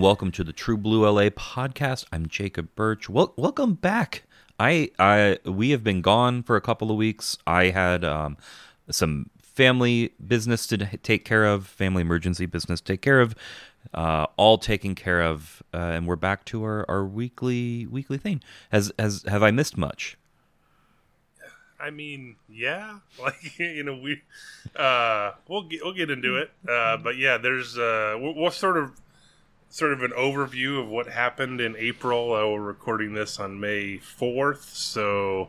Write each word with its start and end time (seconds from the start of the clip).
Welcome 0.00 0.32
to 0.32 0.44
the 0.44 0.54
True 0.54 0.78
Blue 0.78 1.06
LA 1.06 1.28
podcast. 1.28 2.06
I'm 2.10 2.26
Jacob 2.26 2.74
Birch. 2.74 3.10
Wel- 3.10 3.34
welcome 3.36 3.74
back. 3.74 4.22
I, 4.58 4.92
I, 4.98 5.38
we 5.44 5.72
have 5.72 5.84
been 5.84 6.00
gone 6.00 6.42
for 6.42 6.56
a 6.56 6.60
couple 6.62 6.90
of 6.90 6.96
weeks. 6.96 7.36
I 7.46 7.64
had 7.64 8.02
um, 8.02 8.38
some 8.90 9.28
family 9.42 10.14
business 10.26 10.66
to 10.68 10.78
take 10.78 11.26
care 11.26 11.44
of, 11.44 11.66
family 11.66 12.00
emergency 12.00 12.46
business 12.46 12.80
to 12.80 12.94
take 12.94 13.02
care 13.02 13.20
of, 13.20 13.34
uh, 13.92 14.24
all 14.38 14.56
taken 14.56 14.94
care 14.94 15.20
of, 15.20 15.62
uh, 15.74 15.76
and 15.76 16.06
we're 16.06 16.16
back 16.16 16.46
to 16.46 16.64
our, 16.64 16.86
our 16.88 17.04
weekly 17.04 17.84
weekly 17.86 18.16
thing. 18.16 18.42
Has 18.70 18.90
has 18.98 19.22
have 19.28 19.42
I 19.42 19.50
missed 19.50 19.76
much? 19.76 20.16
I 21.78 21.90
mean, 21.90 22.36
yeah, 22.48 23.00
like 23.22 23.58
you 23.58 23.82
know, 23.82 23.98
we 23.98 24.22
uh, 24.74 25.32
we'll 25.46 25.64
get 25.64 25.84
we'll 25.84 25.92
get 25.92 26.08
into 26.08 26.36
it, 26.36 26.50
uh, 26.66 26.96
but 26.96 27.18
yeah, 27.18 27.36
there's 27.36 27.76
uh, 27.76 28.16
we'll, 28.18 28.34
we'll 28.34 28.50
sort 28.50 28.78
of 28.78 28.92
sort 29.70 29.92
of 29.92 30.02
an 30.02 30.10
overview 30.10 30.80
of 30.80 30.88
what 30.88 31.06
happened 31.06 31.60
in 31.60 31.76
April. 31.76 32.30
We're 32.30 32.60
recording 32.60 33.14
this 33.14 33.40
on 33.40 33.58
May 33.58 33.98
fourth, 33.98 34.74
so 34.74 35.48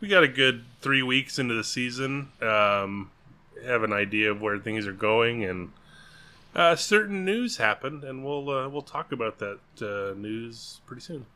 we 0.00 0.08
got 0.08 0.22
a 0.22 0.28
good 0.28 0.64
three 0.80 1.02
weeks 1.02 1.38
into 1.38 1.54
the 1.54 1.64
season. 1.64 2.28
Um, 2.40 3.10
have 3.64 3.82
an 3.82 3.92
idea 3.92 4.30
of 4.30 4.40
where 4.40 4.58
things 4.58 4.86
are 4.86 4.92
going, 4.92 5.44
and 5.44 5.72
uh, 6.54 6.76
certain 6.76 7.24
news 7.24 7.58
happened, 7.58 8.04
and 8.04 8.24
we'll 8.24 8.48
uh, 8.48 8.68
we'll 8.68 8.82
talk 8.82 9.12
about 9.12 9.38
that 9.38 9.58
uh, 9.82 10.18
news 10.18 10.80
pretty 10.86 11.02
soon 11.02 11.26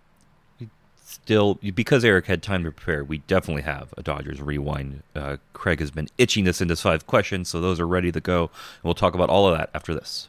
still 1.10 1.54
because 1.54 2.04
Eric 2.04 2.26
had 2.26 2.42
time 2.42 2.62
to 2.64 2.70
prepare. 2.70 3.02
We 3.02 3.18
definitely 3.18 3.62
have 3.62 3.92
a 3.96 4.02
Dodgers 4.02 4.40
rewind. 4.40 5.02
Uh, 5.14 5.38
Craig 5.52 5.80
has 5.80 5.90
been 5.90 6.08
itching 6.18 6.44
this 6.44 6.60
into 6.60 6.76
five 6.76 7.06
questions, 7.06 7.48
so 7.48 7.60
those 7.60 7.80
are 7.80 7.86
ready 7.86 8.12
to 8.12 8.20
go. 8.20 8.42
And 8.42 8.84
we'll 8.84 8.94
talk 8.94 9.14
about 9.14 9.28
all 9.28 9.48
of 9.48 9.58
that 9.58 9.70
after 9.74 9.92
this. 9.92 10.28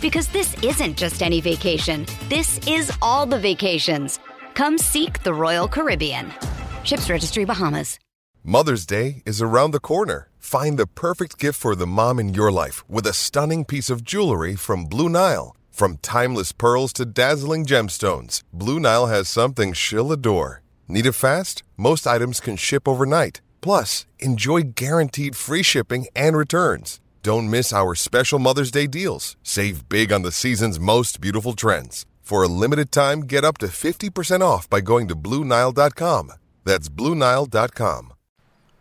Because 0.00 0.28
this 0.28 0.54
isn't 0.62 0.96
just 0.96 1.22
any 1.22 1.40
vacation, 1.40 2.06
this 2.28 2.58
is 2.66 2.90
all 3.02 3.26
the 3.26 3.38
vacations. 3.38 4.18
Come 4.54 4.78
seek 4.78 5.22
the 5.22 5.34
Royal 5.34 5.68
Caribbean. 5.68 6.32
Ships 6.84 7.10
Registry 7.10 7.44
Bahamas. 7.44 7.98
Mother's 8.42 8.86
Day 8.86 9.22
is 9.26 9.42
around 9.42 9.72
the 9.72 9.80
corner. 9.80 10.30
Find 10.38 10.78
the 10.78 10.86
perfect 10.86 11.38
gift 11.38 11.60
for 11.60 11.74
the 11.74 11.86
mom 11.86 12.18
in 12.18 12.32
your 12.32 12.50
life 12.50 12.82
with 12.88 13.06
a 13.06 13.12
stunning 13.12 13.66
piece 13.66 13.90
of 13.90 14.02
jewelry 14.02 14.56
from 14.56 14.86
Blue 14.86 15.10
Nile. 15.10 15.54
From 15.70 15.98
timeless 15.98 16.52
pearls 16.52 16.94
to 16.94 17.04
dazzling 17.04 17.66
gemstones, 17.66 18.42
Blue 18.52 18.80
Nile 18.80 19.06
has 19.06 19.28
something 19.28 19.74
she'll 19.74 20.12
adore. 20.12 20.62
Need 20.88 21.06
it 21.06 21.12
fast? 21.12 21.62
Most 21.76 22.06
items 22.06 22.40
can 22.40 22.56
ship 22.56 22.88
overnight. 22.88 23.42
Plus, 23.60 24.06
enjoy 24.18 24.62
guaranteed 24.62 25.36
free 25.36 25.62
shipping 25.62 26.06
and 26.16 26.36
returns. 26.36 27.00
Don't 27.22 27.50
miss 27.50 27.70
our 27.70 27.94
special 27.94 28.38
Mother's 28.38 28.70
Day 28.70 28.86
deals. 28.86 29.36
Save 29.42 29.90
big 29.90 30.10
on 30.10 30.22
the 30.22 30.32
season's 30.32 30.80
most 30.80 31.20
beautiful 31.20 31.52
trends. 31.52 32.06
For 32.22 32.42
a 32.42 32.48
limited 32.48 32.90
time, 32.90 33.22
get 33.22 33.44
up 33.44 33.58
to 33.58 33.66
50% 33.66 34.40
off 34.40 34.70
by 34.70 34.80
going 34.80 35.06
to 35.08 35.14
Bluenile.com. 35.14 36.32
That's 36.64 36.88
Bluenile.com. 36.88 38.12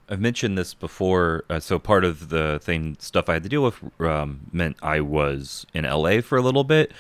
I've 0.07 0.22
mentioned 0.22 0.57
this 0.57 0.73
before. 0.73 1.44
Uh, 1.49 1.59
so 1.59 1.79
part 1.79 2.05
of 2.05 2.29
the 2.29 2.59
thing 2.63 2.95
stuff 2.99 3.28
I 3.28 3.33
had 3.33 3.44
to 3.44 3.49
deal 3.49 3.63
with 3.63 3.75
um, 3.99 4.39
meant 4.53 4.78
I 4.81 5.01
was 5.01 5.66
in 5.73 5.83
LA 5.83 6.22
for 6.22 6.38
a 6.38 6.41
little 6.41 6.63
bit, 6.63 6.94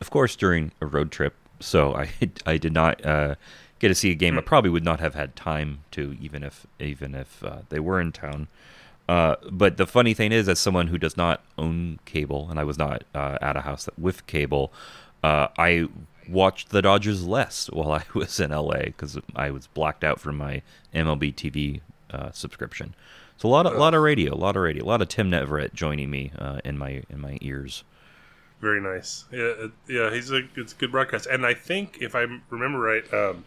of 0.00 0.10
course 0.10 0.36
during 0.36 0.70
a 0.80 0.86
road 0.86 1.10
trip. 1.10 1.34
So 1.58 1.94
I 1.96 2.10
I 2.46 2.58
did 2.58 2.72
not 2.72 3.04
uh, 3.04 3.34
get 3.80 3.88
to 3.88 3.94
see 3.94 4.12
a 4.12 4.14
game. 4.14 4.38
I 4.38 4.40
probably 4.40 4.70
would 4.70 4.84
not 4.84 5.00
have 5.00 5.14
had 5.14 5.34
time 5.34 5.80
to, 5.90 6.16
even 6.20 6.44
if 6.44 6.64
even 6.78 7.14
if 7.16 7.42
uh, 7.42 7.62
they 7.70 7.80
were 7.80 8.00
in 8.00 8.12
town. 8.12 8.46
Uh, 9.08 9.36
but 9.50 9.76
the 9.76 9.86
funny 9.86 10.14
thing 10.14 10.32
is, 10.32 10.48
as 10.48 10.58
someone 10.58 10.88
who 10.88 10.98
does 10.98 11.16
not 11.16 11.42
own 11.56 12.00
cable, 12.04 12.48
and 12.50 12.58
I 12.58 12.64
was 12.64 12.76
not 12.76 13.04
uh, 13.14 13.38
at 13.40 13.56
a 13.56 13.60
house 13.60 13.88
with 13.96 14.26
cable, 14.26 14.72
uh, 15.22 15.48
I 15.56 15.88
watched 16.28 16.70
the 16.70 16.82
Dodgers 16.82 17.26
less 17.26 17.66
while 17.72 17.92
I 17.92 18.04
was 18.14 18.40
in 18.40 18.50
LA 18.50 18.84
because 18.86 19.18
I 19.34 19.50
was 19.50 19.68
blacked 19.68 20.04
out 20.04 20.20
from 20.20 20.36
my 20.36 20.62
MLB 20.94 21.34
TV 21.34 21.80
uh, 22.10 22.30
subscription. 22.32 22.94
So 23.36 23.48
a 23.48 23.50
lot 23.50 23.66
of 23.66 23.74
a 23.74 23.78
lot 23.78 23.92
of 23.94 24.00
radio, 24.00 24.34
a 24.34 24.34
lot 24.34 24.56
of 24.56 24.62
radio, 24.62 24.82
a 24.82 24.86
lot 24.86 25.02
of 25.02 25.08
Tim 25.08 25.30
Neverett 25.30 25.74
joining 25.74 26.10
me 26.10 26.32
uh, 26.38 26.60
in 26.64 26.78
my 26.78 27.02
in 27.10 27.20
my 27.20 27.36
ears. 27.42 27.84
Very 28.60 28.80
nice. 28.80 29.26
Yeah, 29.30 29.66
yeah, 29.86 30.10
he's 30.10 30.30
a 30.30 30.42
it's 30.56 30.72
a 30.72 30.76
good 30.76 30.90
broadcast, 30.90 31.26
and 31.26 31.44
I 31.44 31.52
think 31.52 31.98
if 32.00 32.14
I 32.14 32.26
remember 32.48 32.78
right, 32.78 33.12
um, 33.12 33.44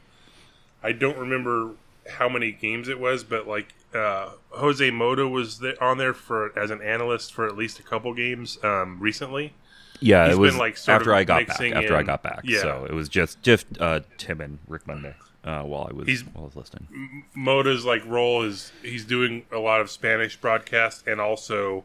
I 0.83 0.91
don't 0.91 1.17
remember 1.17 1.71
how 2.09 2.29
many 2.29 2.51
games 2.51 2.89
it 2.89 2.99
was, 2.99 3.23
but 3.23 3.47
like 3.47 3.73
uh, 3.93 4.31
Jose 4.51 4.89
Mota 4.91 5.27
was 5.27 5.63
on 5.81 5.97
there 5.97 6.13
for 6.13 6.57
as 6.57 6.71
an 6.71 6.81
analyst 6.81 7.33
for 7.33 7.47
at 7.47 7.55
least 7.55 7.79
a 7.79 7.83
couple 7.83 8.13
games 8.13 8.57
um, 8.63 8.99
recently. 8.99 9.53
Yeah, 9.99 10.27
He's 10.27 10.35
it 10.35 10.39
was 10.39 10.55
like 10.55 10.77
after 10.87 11.13
I 11.13 11.23
got 11.23 11.47
back. 11.47 11.61
After 11.61 11.93
in, 11.93 11.93
I 11.93 12.03
got 12.03 12.23
back, 12.23 12.41
yeah. 12.43 12.61
So 12.61 12.87
it 12.89 12.93
was 12.93 13.09
just 13.09 13.41
just 13.41 13.65
uh, 13.79 14.01
Tim 14.17 14.41
and 14.41 14.59
Rick 14.67 14.87
Monday 14.87 15.15
uh, 15.43 15.63
while 15.63 15.87
I 15.89 15.93
was 15.93 16.07
he's, 16.07 16.21
while 16.25 16.43
I 16.43 16.45
was 16.45 16.55
listening. 16.55 17.25
Mota's 17.35 17.85
like 17.85 18.05
role 18.05 18.43
is 18.43 18.71
he's 18.81 19.05
doing 19.05 19.45
a 19.51 19.59
lot 19.59 19.81
of 19.81 19.89
Spanish 19.89 20.37
broadcasts 20.37 21.03
and 21.05 21.19
also 21.19 21.83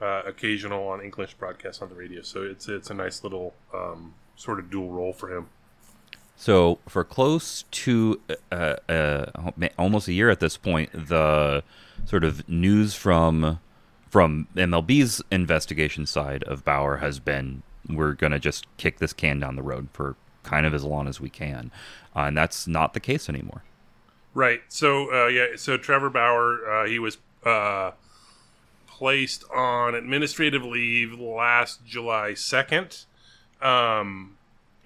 uh, 0.00 0.22
occasional 0.26 0.88
on 0.88 1.00
English 1.02 1.34
broadcasts 1.34 1.82
on 1.82 1.88
the 1.88 1.94
radio. 1.94 2.22
So 2.22 2.42
it's 2.42 2.68
it's 2.68 2.90
a 2.90 2.94
nice 2.94 3.22
little 3.22 3.54
um, 3.74 4.14
sort 4.36 4.58
of 4.58 4.70
dual 4.70 4.90
role 4.90 5.12
for 5.12 5.34
him. 5.36 5.48
So 6.40 6.78
for 6.88 7.04
close 7.04 7.64
to 7.70 8.18
uh, 8.50 8.76
uh, 8.88 9.50
almost 9.78 10.08
a 10.08 10.14
year 10.14 10.30
at 10.30 10.40
this 10.40 10.56
point, 10.56 10.90
the 10.94 11.62
sort 12.06 12.24
of 12.24 12.48
news 12.48 12.94
from 12.94 13.60
from 14.08 14.48
MLB's 14.56 15.20
investigation 15.30 16.06
side 16.06 16.42
of 16.44 16.64
Bauer 16.64 16.96
has 16.96 17.18
been 17.18 17.62
we're 17.86 18.14
going 18.14 18.32
to 18.32 18.38
just 18.38 18.64
kick 18.78 19.00
this 19.00 19.12
can 19.12 19.38
down 19.38 19.54
the 19.54 19.62
road 19.62 19.88
for 19.92 20.16
kind 20.42 20.64
of 20.64 20.72
as 20.72 20.82
long 20.82 21.08
as 21.08 21.20
we 21.20 21.28
can, 21.28 21.70
uh, 22.16 22.20
and 22.20 22.38
that's 22.38 22.66
not 22.66 22.94
the 22.94 23.00
case 23.00 23.28
anymore. 23.28 23.62
Right. 24.32 24.62
So 24.68 25.12
uh, 25.12 25.26
yeah. 25.26 25.46
So 25.56 25.76
Trevor 25.76 26.08
Bauer, 26.08 26.66
uh, 26.66 26.86
he 26.86 26.98
was 26.98 27.18
uh, 27.44 27.90
placed 28.86 29.44
on 29.54 29.94
administrative 29.94 30.64
leave 30.64 31.20
last 31.20 31.84
July 31.84 32.32
second. 32.32 33.04
Um, 33.60 34.38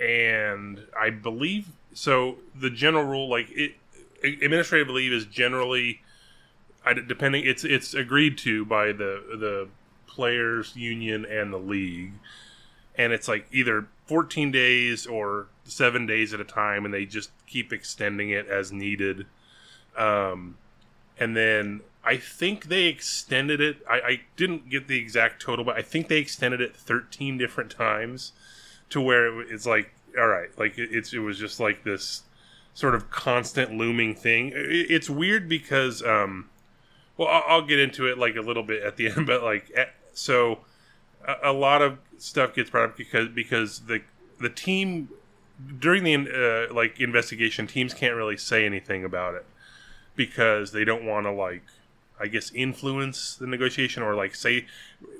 and 0.05 0.87
I 0.99 1.11
believe 1.11 1.69
so. 1.95 2.37
The 2.55 2.71
general 2.71 3.05
rule, 3.05 3.29
like 3.29 3.49
it, 3.51 3.75
administrative 4.23 4.89
leave, 4.89 5.13
is 5.13 5.25
generally, 5.25 6.03
depending. 7.07 7.45
It's 7.47 7.65
it's 7.65 7.95
agreed 7.95 8.37
to 8.39 8.65
by 8.65 8.87
the 8.87 9.23
the 9.39 9.69
players 10.07 10.77
union 10.77 11.25
and 11.25 11.53
the 11.53 11.59
league, 11.59 12.13
and 12.97 13.13
it's 13.13 13.29
like 13.29 13.47
either 13.51 13.87
14 14.07 14.51
days 14.51 15.07
or 15.07 15.47
seven 15.65 16.07
days 16.07 16.35
at 16.35 16.41
a 16.41 16.45
time, 16.45 16.85
and 16.85 16.93
they 16.93 17.07
just 17.07 17.31
keep 17.47 17.73
extending 17.73 18.31
it 18.31 18.47
as 18.47 18.71
needed. 18.71 19.27
Um, 19.97 20.59
and 21.19 21.37
then 21.37 21.81
I 22.05 22.19
think 22.19 22.67
they 22.67 22.85
extended 22.85 23.61
it. 23.61 23.79
I, 23.89 23.95
I 23.95 24.21
didn't 24.37 24.69
get 24.69 24.89
the 24.89 24.99
exact 24.99 25.41
total, 25.41 25.65
but 25.65 25.77
I 25.77 25.83
think 25.83 26.09
they 26.09 26.19
extended 26.19 26.61
it 26.61 26.77
13 26.77 27.39
different 27.39 27.71
times 27.71 28.33
to 28.95 29.01
where 29.01 29.41
it, 29.41 29.49
it's 29.51 29.67
like, 29.67 29.93
all 30.17 30.29
right, 30.29 30.57
like 30.57 30.79
it, 30.79 30.91
it's 30.93 31.13
it 31.13 31.19
was 31.19 31.37
just 31.39 31.59
like 31.59 31.83
this 31.83 32.23
sort 32.75 32.95
of 32.95 33.11
constant 33.11 33.73
looming 33.73 34.15
thing. 34.15 34.53
It, 34.55 34.87
it's 34.89 35.11
weird 35.11 35.49
because, 35.49 36.01
um, 36.03 36.49
well, 37.17 37.29
I'll, 37.29 37.63
get 37.63 37.81
into 37.81 38.07
it 38.07 38.19
like 38.19 38.37
a 38.37 38.41
little 38.41 38.63
bit 38.63 38.85
at 38.85 38.97
the 38.97 39.09
end, 39.11 39.27
but 39.27 39.43
like, 39.43 39.71
eh, 39.75 39.87
so 40.13 40.61
a, 41.27 41.51
a 41.51 41.53
lot 41.53 41.83
of 41.83 41.99
stuff 42.19 42.55
gets 42.55 42.71
brought 42.71 42.91
up 42.91 42.97
because 42.97 43.29
because 43.29 43.81
the 43.81 44.01
the 44.41 44.49
team 44.49 45.09
during 45.79 46.05
the 46.05 46.69
uh, 46.71 46.73
like 46.73 47.01
investigation, 47.01 47.67
teams 47.67 47.95
can't 47.95 48.15
really 48.15 48.37
say 48.37 48.65
anything 48.65 49.05
about 49.05 49.35
it 49.35 49.45
because 50.15 50.71
they 50.71 50.85
don't 50.85 51.05
want 51.05 51.27
to 51.27 51.33
like 51.33 51.65
I 52.19 52.29
guess 52.29 52.53
influence 52.55 53.37
the 53.37 53.47
negotiation 53.47 54.03
or 54.03 54.15
like 54.15 54.35
say 54.35 54.67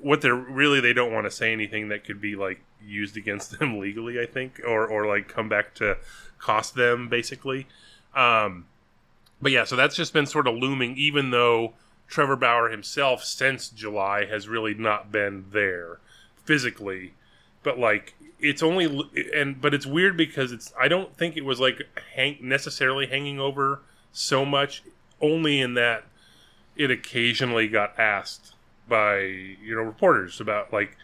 what 0.01 0.21
they're 0.21 0.35
really 0.35 0.79
they 0.79 0.93
don't 0.93 1.13
want 1.13 1.25
to 1.25 1.31
say 1.31 1.51
anything 1.51 1.89
that 1.89 2.03
could 2.03 2.21
be 2.21 2.35
like 2.35 2.61
used 2.83 3.17
against 3.17 3.59
them 3.59 3.79
legally 3.79 4.19
I 4.19 4.25
think 4.25 4.61
or 4.65 4.87
or 4.87 5.05
like 5.05 5.27
come 5.27 5.49
back 5.49 5.73
to 5.75 5.97
cost 6.39 6.75
them 6.75 7.09
basically. 7.09 7.67
Um 8.15 8.65
but 9.41 9.51
yeah 9.51 9.65
so 9.65 9.75
that's 9.75 9.95
just 9.95 10.13
been 10.13 10.25
sort 10.25 10.47
of 10.47 10.55
looming 10.55 10.95
even 10.97 11.31
though 11.31 11.73
Trevor 12.07 12.35
Bauer 12.35 12.69
himself 12.69 13.23
since 13.23 13.69
July 13.69 14.25
has 14.25 14.47
really 14.47 14.73
not 14.73 15.11
been 15.11 15.45
there 15.51 15.99
physically. 16.43 17.13
But 17.63 17.79
like 17.79 18.15
it's 18.39 18.61
only 18.61 19.09
and 19.33 19.59
but 19.59 19.73
it's 19.73 19.85
weird 19.85 20.15
because 20.15 20.51
it's 20.51 20.71
I 20.79 20.87
don't 20.87 21.15
think 21.17 21.35
it 21.35 21.43
was 21.45 21.59
like 21.59 21.81
hang, 22.15 22.37
necessarily 22.41 23.07
hanging 23.07 23.39
over 23.39 23.81
so 24.11 24.45
much 24.45 24.83
only 25.21 25.59
in 25.59 25.73
that 25.73 26.05
it 26.75 26.91
occasionally 26.91 27.67
got 27.67 27.97
asked 27.99 28.53
by 28.87 29.19
you 29.19 29.75
know 29.75 29.81
reporters 29.81 30.39
about 30.39 30.71
like 30.71 30.97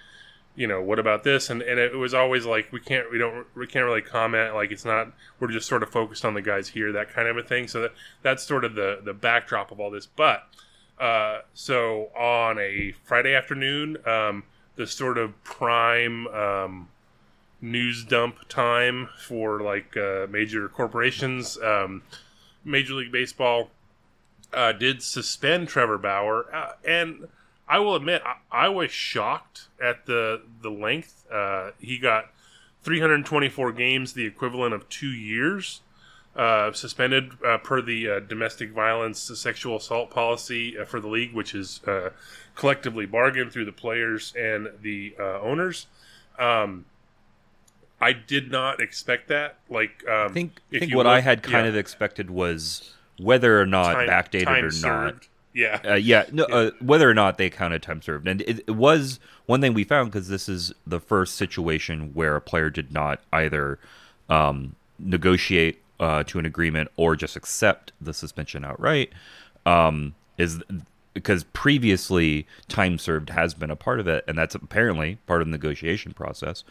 you 0.56 0.68
know 0.68 0.82
what 0.82 1.00
about 1.00 1.24
this? 1.24 1.50
And 1.50 1.62
and 1.62 1.80
it 1.80 1.96
was 1.96 2.14
always 2.14 2.46
like 2.46 2.72
we 2.72 2.80
can't 2.80 3.12
we 3.12 3.18
don't 3.18 3.46
we 3.56 3.68
can't 3.68 3.86
really 3.86 4.02
comment 4.02 4.54
like 4.54 4.72
it's 4.72 4.86
not 4.86 5.12
we're 5.40 5.48
just 5.48 5.68
sort 5.68 5.84
of 5.84 5.90
focused 5.90 6.26
on 6.26 6.34
the 6.34 6.42
guys 6.42 6.70
here 6.70 6.92
that 6.92 7.14
kind 7.14 7.28
of 7.28 7.38
a 7.38 7.44
thing. 7.44 7.68
So 7.68 7.82
that 7.82 7.94
that's 8.22 8.44
sort 8.44 8.66
of 8.66 8.76
the 8.76 9.00
the 9.04 9.14
backdrop 9.14 9.72
of 9.72 9.80
all 9.80 9.90
this. 9.90 10.06
But 10.06 10.44
uh 11.00 11.40
so 11.54 12.10
on 12.16 12.60
a 12.60 12.94
friday 13.04 13.34
afternoon 13.34 13.98
um 14.06 14.44
the 14.76 14.86
sort 14.86 15.18
of 15.18 15.44
prime 15.44 16.28
um 16.28 16.90
news 17.60 18.04
dump 18.04 18.48
time 18.50 19.10
for 19.20 19.62
like 19.62 19.98
uh, 19.98 20.28
major 20.30 20.70
corporations 20.70 21.58
um 21.64 22.04
major 22.64 22.94
league 22.94 23.12
baseball 23.12 23.70
uh, 24.54 24.72
did 24.72 25.02
suspend 25.02 25.68
Trevor 25.68 25.98
Bauer, 25.98 26.54
uh, 26.54 26.74
and 26.86 27.28
I 27.68 27.80
will 27.80 27.96
admit 27.96 28.22
I, 28.26 28.66
I, 28.66 28.70
was 28.70 28.92
shocked 28.92 29.68
at 29.82 30.06
the 30.06 30.42
the 30.62 30.70
length. 30.70 31.26
Uh, 31.32 31.72
he 31.80 31.98
got 31.98 32.32
324 32.84 33.72
games, 33.72 34.14
the 34.14 34.26
equivalent 34.26 34.74
of 34.74 34.90
two 34.90 35.12
years, 35.12 35.82
uh, 36.36 36.72
suspended 36.74 37.32
uh, 37.46 37.58
per 37.60 37.82
the 37.82 38.10
uh, 38.10 38.20
domestic 38.20 38.72
violence 38.72 39.20
sexual 39.20 39.78
assault 39.78 40.10
policy 40.10 40.76
for 40.86 41.00
the 41.00 41.08
league, 41.08 41.34
which 41.34 41.56
is 41.56 41.80
collectively 42.56 43.06
bargained 43.06 43.52
through 43.52 43.66
the 43.66 43.72
players 43.72 44.34
and 44.38 44.70
the 44.82 45.16
owners. 45.20 45.88
Um, 46.38 46.86
I 48.02 48.14
did 48.14 48.52
not 48.52 48.82
expect 48.82 49.28
that. 49.28 49.58
Like, 49.70 50.04
um, 50.10 50.32
I 50.32 50.34
think, 50.34 50.60
think 50.72 50.96
what 50.96 51.06
look, 51.06 51.14
I 51.14 51.22
had 51.22 51.44
kind 51.44 51.66
yeah. 51.66 51.70
of 51.70 51.78
expected 51.78 52.32
was 52.32 52.96
whether 53.22 53.60
or 53.60 53.66
not 53.66 53.94
time, 53.94 54.08
backdated 54.08 54.46
time 54.46 54.66
or 54.66 54.72
served. 54.72 55.16
not. 55.16 55.28
Yeah, 55.54 55.82
uh, 55.86 55.94
yeah, 55.96 56.26
no, 56.32 56.46
yeah. 56.48 56.56
Uh, 56.56 56.72
whether 56.80 57.10
or 57.10 57.14
not 57.14 57.38
they 57.38 57.50
counted 57.50 57.82
time 57.82 58.02
served, 58.02 58.28
and 58.28 58.42
it, 58.42 58.60
it 58.68 58.76
was 58.76 59.20
one 59.48 59.60
thing 59.60 59.74
we 59.74 59.84
found 59.84 60.12
because 60.12 60.30
this 60.30 60.48
is 60.48 60.74
the 60.88 61.00
first 61.00 61.36
situation 61.36 62.14
where 62.14 62.38
a 62.38 62.42
player 62.42 62.70
did 62.70 62.94
not 62.94 63.20
either 63.34 63.78
um, 64.30 64.76
negotiate 64.98 65.82
uh, 66.00 66.24
to 66.24 66.40
an 66.40 66.46
agreement 66.46 66.90
or 66.96 67.18
just 67.18 67.36
accept 67.36 67.92
the 68.00 68.14
suspension 68.14 68.64
outright. 68.64 69.12
Um, 69.66 70.16
is 70.38 70.62
because 71.14 71.44
previously 71.46 72.48
time 72.68 72.98
served 72.98 73.30
has 73.30 73.54
been 73.54 73.70
a 73.70 73.76
part 73.76 74.00
of 74.00 74.08
it, 74.08 74.24
and 74.28 74.38
that's 74.38 74.56
apparently 74.56 75.18
part 75.28 75.42
of 75.42 75.48
the 75.48 75.52
negotiation 75.52 76.14
process 76.14 76.64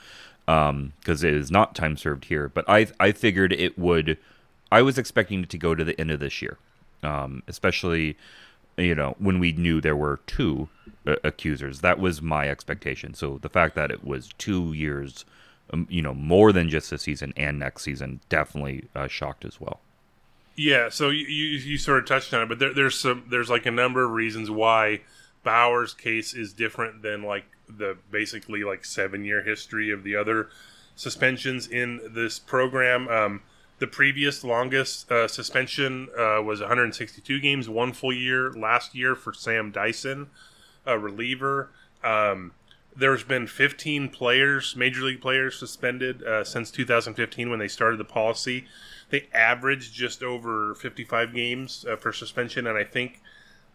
because 0.46 0.70
um, 0.70 0.92
it 1.06 1.24
is 1.24 1.50
not 1.50 1.74
time 1.74 1.96
served 1.96 2.24
here. 2.26 2.48
But 2.48 2.64
I 2.68 2.86
I 2.98 3.12
figured 3.12 3.52
it 3.52 3.78
would 3.78 4.16
I 4.72 4.82
was 4.82 4.98
expecting 4.98 5.42
it 5.42 5.50
to 5.50 5.58
go 5.58 5.74
to 5.74 5.84
the 5.84 5.98
end 6.00 6.10
of 6.10 6.20
this 6.20 6.40
year, 6.40 6.58
um, 7.02 7.42
especially 7.48 8.16
you 8.76 8.94
know 8.94 9.16
when 9.18 9.38
we 9.38 9.52
knew 9.52 9.80
there 9.80 9.96
were 9.96 10.20
two 10.26 10.68
uh, 11.06 11.16
accusers. 11.24 11.80
That 11.80 11.98
was 11.98 12.22
my 12.22 12.48
expectation. 12.48 13.14
So 13.14 13.38
the 13.38 13.48
fact 13.48 13.74
that 13.74 13.90
it 13.90 14.04
was 14.04 14.30
two 14.38 14.72
years, 14.72 15.24
um, 15.72 15.86
you 15.90 16.02
know, 16.02 16.14
more 16.14 16.52
than 16.52 16.68
just 16.68 16.90
this 16.90 17.02
season 17.02 17.32
and 17.36 17.58
next 17.58 17.82
season, 17.82 18.20
definitely 18.28 18.88
uh, 18.94 19.08
shocked 19.08 19.44
as 19.44 19.60
well. 19.60 19.80
Yeah. 20.56 20.90
So 20.90 21.08
you, 21.08 21.26
you, 21.26 21.58
you 21.58 21.78
sort 21.78 21.98
of 22.00 22.06
touched 22.06 22.34
on 22.34 22.42
it, 22.42 22.48
but 22.48 22.58
there, 22.58 22.74
there's 22.74 22.98
some 22.98 23.24
there's 23.28 23.50
like 23.50 23.66
a 23.66 23.70
number 23.70 24.04
of 24.04 24.10
reasons 24.10 24.50
why 24.50 25.00
Bauer's 25.42 25.94
case 25.94 26.34
is 26.34 26.52
different 26.52 27.02
than 27.02 27.22
like 27.22 27.44
the 27.68 27.96
basically 28.10 28.64
like 28.64 28.84
seven 28.84 29.24
year 29.24 29.42
history 29.42 29.90
of 29.90 30.04
the 30.04 30.16
other 30.16 30.50
suspensions 30.96 31.66
in 31.66 32.00
this 32.12 32.38
program. 32.38 33.08
Um, 33.08 33.40
the 33.80 33.86
previous 33.86 34.44
longest 34.44 35.10
uh, 35.10 35.26
suspension 35.26 36.08
uh, 36.16 36.40
was 36.42 36.60
162 36.60 37.40
games, 37.40 37.68
one 37.68 37.92
full 37.92 38.12
year 38.12 38.52
last 38.52 38.94
year 38.94 39.16
for 39.16 39.32
Sam 39.32 39.72
Dyson, 39.72 40.28
a 40.86 40.98
reliever. 40.98 41.70
Um, 42.04 42.52
there's 42.94 43.24
been 43.24 43.46
15 43.46 44.10
players, 44.10 44.76
major 44.76 45.02
league 45.02 45.22
players, 45.22 45.58
suspended 45.58 46.22
uh, 46.22 46.44
since 46.44 46.70
2015 46.70 47.48
when 47.48 47.58
they 47.58 47.68
started 47.68 47.98
the 47.98 48.04
policy. 48.04 48.66
They 49.08 49.28
averaged 49.32 49.94
just 49.94 50.22
over 50.22 50.74
55 50.74 51.34
games 51.34 51.86
uh, 51.88 51.96
for 51.96 52.12
suspension, 52.12 52.66
and 52.66 52.76
I 52.76 52.84
think 52.84 53.22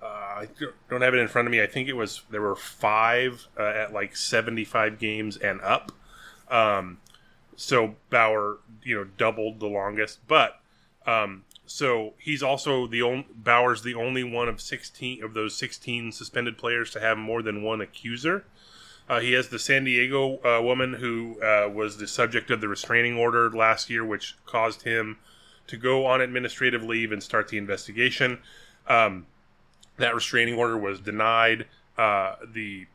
uh, 0.04 0.06
I 0.06 0.48
don't 0.88 1.02
have 1.02 1.16
it 1.16 1.20
in 1.20 1.28
front 1.28 1.48
of 1.48 1.52
me. 1.52 1.64
I 1.64 1.68
think 1.68 1.90
it 1.90 1.94
was 1.94 2.22
there 2.30 2.42
were 2.42 2.56
five 2.56 3.48
uh, 3.60 3.64
at 3.64 3.92
like 3.92 4.16
75 4.16 5.00
games 5.00 5.38
and 5.38 5.60
up. 5.62 5.92
Um, 6.50 7.00
so 7.56 7.96
Bauer, 8.10 8.58
you 8.84 8.96
know, 8.96 9.08
doubled 9.18 9.60
the 9.60 9.68
longest. 9.68 10.20
But 10.28 10.60
um, 11.06 11.44
so 11.66 12.14
he's 12.18 12.44
also 12.44 12.88
the 12.88 13.02
only 13.02 13.28
Bauer's 13.34 13.84
the 13.84 13.96
only 13.96 14.24
one 14.24 14.48
of 14.48 14.62
sixteen 14.62 15.24
of 15.24 15.34
those 15.34 15.56
sixteen 15.56 16.12
suspended 16.12 16.58
players 16.58 16.92
to 16.92 17.00
have 17.00 17.18
more 17.18 17.42
than 17.42 17.64
one 17.64 17.82
accuser. 17.82 18.46
Uh, 19.08 19.20
he 19.20 19.34
has 19.34 19.50
the 19.50 19.60
San 19.60 19.84
Diego 19.84 20.40
uh, 20.44 20.62
woman 20.62 20.94
who 20.94 21.40
uh, 21.42 21.70
was 21.70 21.98
the 21.98 22.08
subject 22.08 22.50
of 22.50 22.60
the 22.60 22.68
restraining 22.68 23.16
order 23.16 23.52
last 23.52 23.90
year, 23.90 24.04
which 24.04 24.36
caused 24.48 24.82
him 24.82 25.18
to 25.68 25.78
go 25.78 26.06
on 26.06 26.22
administrative 26.22 26.84
leave 26.84 27.12
and 27.12 27.22
start 27.22 27.48
the 27.50 27.58
investigation. 27.58 28.40
Um, 28.88 29.28
that 29.98 30.16
restraining 30.16 30.56
order 30.56 30.78
was 30.78 31.00
denied. 31.00 31.68
Uh, 31.98 32.36
the 32.52 32.88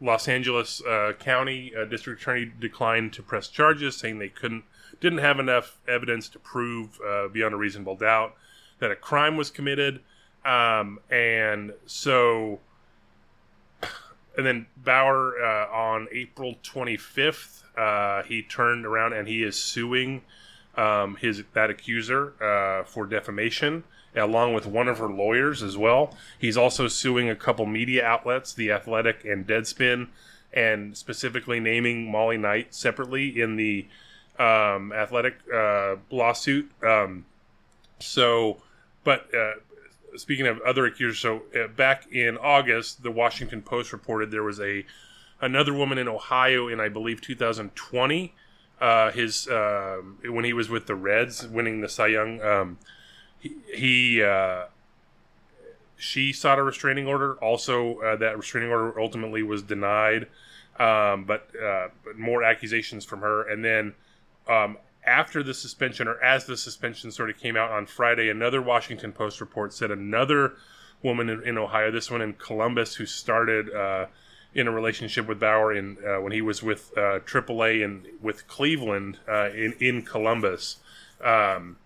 Los 0.00 0.28
Angeles 0.28 0.82
uh, 0.84 1.12
County 1.18 1.72
uh, 1.74 1.84
District 1.84 2.20
Attorney 2.20 2.50
declined 2.60 3.12
to 3.14 3.22
press 3.22 3.48
charges, 3.48 3.96
saying 3.96 4.18
they 4.18 4.28
couldn't 4.28 4.64
didn't 5.00 5.18
have 5.18 5.38
enough 5.38 5.78
evidence 5.86 6.28
to 6.28 6.38
prove 6.38 6.98
uh, 7.06 7.28
beyond 7.28 7.54
a 7.54 7.56
reasonable 7.56 7.94
doubt 7.94 8.34
that 8.80 8.90
a 8.90 8.96
crime 8.96 9.36
was 9.36 9.50
committed, 9.50 10.00
um, 10.44 11.00
and 11.10 11.72
so 11.86 12.60
and 14.36 14.46
then 14.46 14.66
Bauer 14.76 15.34
uh, 15.42 15.66
on 15.72 16.08
April 16.12 16.54
25th 16.62 17.64
uh, 17.76 18.22
he 18.22 18.42
turned 18.42 18.86
around 18.86 19.12
and 19.12 19.26
he 19.26 19.42
is 19.42 19.56
suing 19.56 20.22
um, 20.76 21.16
his 21.16 21.42
that 21.54 21.70
accuser 21.70 22.32
uh, 22.42 22.84
for 22.84 23.04
defamation 23.04 23.82
along 24.18 24.54
with 24.54 24.66
one 24.66 24.88
of 24.88 24.98
her 24.98 25.08
lawyers 25.08 25.62
as 25.62 25.76
well. 25.76 26.14
He's 26.38 26.56
also 26.56 26.88
suing 26.88 27.28
a 27.28 27.36
couple 27.36 27.66
media 27.66 28.04
outlets, 28.04 28.52
The 28.52 28.70
Athletic 28.72 29.24
and 29.24 29.46
Deadspin, 29.46 30.08
and 30.52 30.96
specifically 30.96 31.60
naming 31.60 32.10
Molly 32.10 32.36
Knight 32.36 32.74
separately 32.74 33.40
in 33.40 33.56
the 33.56 33.86
um, 34.38 34.92
Athletic 34.92 35.36
uh, 35.52 35.96
lawsuit. 36.10 36.70
Um, 36.82 37.26
so, 37.98 38.58
but 39.04 39.32
uh, 39.34 39.54
speaking 40.16 40.46
of 40.46 40.60
other 40.60 40.86
accusers, 40.86 41.18
so 41.18 41.42
uh, 41.54 41.68
back 41.68 42.10
in 42.12 42.38
August, 42.38 43.02
the 43.02 43.10
Washington 43.10 43.62
Post 43.62 43.92
reported 43.92 44.30
there 44.30 44.42
was 44.42 44.60
a 44.60 44.84
another 45.40 45.72
woman 45.72 45.98
in 45.98 46.08
Ohio 46.08 46.68
in 46.68 46.80
I 46.80 46.88
believe 46.88 47.20
2020. 47.20 48.34
Uh, 48.80 49.10
his 49.10 49.48
um, 49.48 50.18
when 50.24 50.44
he 50.44 50.52
was 50.52 50.68
with 50.68 50.86
the 50.86 50.94
Reds, 50.94 51.46
winning 51.48 51.80
the 51.80 51.88
Cy 51.88 52.08
Young. 52.08 52.40
Um, 52.40 52.78
he, 53.40 54.22
uh, 54.22 54.64
she 55.96 56.32
sought 56.32 56.58
a 56.58 56.62
restraining 56.62 57.06
order. 57.06 57.34
Also, 57.34 57.98
uh, 57.98 58.16
that 58.16 58.36
restraining 58.36 58.70
order 58.70 58.98
ultimately 59.00 59.42
was 59.42 59.62
denied. 59.62 60.26
Um, 60.78 61.24
but, 61.24 61.48
uh, 61.60 61.88
but 62.04 62.16
more 62.16 62.44
accusations 62.44 63.04
from 63.04 63.20
her, 63.20 63.42
and 63.48 63.64
then 63.64 63.94
um, 64.48 64.78
after 65.04 65.42
the 65.42 65.54
suspension, 65.54 66.06
or 66.06 66.22
as 66.22 66.44
the 66.46 66.56
suspension 66.56 67.10
sort 67.10 67.30
of 67.30 67.38
came 67.38 67.56
out 67.56 67.70
on 67.70 67.86
Friday, 67.86 68.28
another 68.28 68.62
Washington 68.62 69.12
Post 69.12 69.40
report 69.40 69.72
said 69.72 69.90
another 69.90 70.54
woman 71.02 71.28
in, 71.28 71.42
in 71.42 71.58
Ohio. 71.58 71.90
This 71.90 72.10
one 72.10 72.22
in 72.22 72.34
Columbus 72.34 72.94
who 72.94 73.06
started 73.06 73.72
uh, 73.74 74.06
in 74.54 74.68
a 74.68 74.70
relationship 74.70 75.26
with 75.26 75.40
Bauer 75.40 75.72
in 75.72 75.96
uh, 76.06 76.20
when 76.20 76.32
he 76.32 76.42
was 76.42 76.62
with 76.62 76.92
uh, 76.96 77.20
AAA 77.20 77.84
and 77.84 78.06
with 78.20 78.46
Cleveland 78.48 79.18
uh, 79.28 79.50
in 79.50 79.74
in 79.80 80.02
Columbus. 80.02 80.76
Um, 81.22 81.76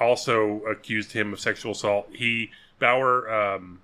also 0.00 0.60
accused 0.60 1.12
him 1.12 1.32
of 1.32 1.40
sexual 1.40 1.72
assault. 1.72 2.08
He 2.12 2.50
Bauer 2.78 3.30
um, 3.30 3.80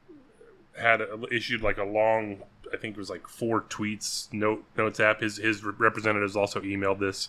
had 0.79 1.03
issued 1.31 1.63
like 1.63 1.79
a 1.79 1.85
long, 1.85 2.43
I 2.73 2.77
think 2.77 2.97
it 2.97 2.99
was 2.99 3.11
like 3.11 3.29
four 3.29 3.63
tweets, 3.63 4.33
note 4.33 4.65
notes 4.77 5.01
app. 5.01 5.21
His 5.21 5.37
his 5.37 5.65
representatives 5.65 6.37
also 6.37 6.61
emailed 6.61 7.01
this, 7.01 7.29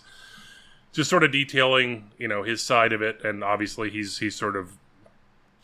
just 0.92 1.10
sort 1.10 1.24
of 1.24 1.32
detailing 1.32 2.10
you 2.18 2.28
know 2.28 2.42
his 2.42 2.62
side 2.62 2.92
of 2.92 3.02
it, 3.02 3.24
and 3.24 3.42
obviously 3.42 3.90
he's 3.90 4.18
he's 4.18 4.34
sort 4.34 4.56
of, 4.56 4.72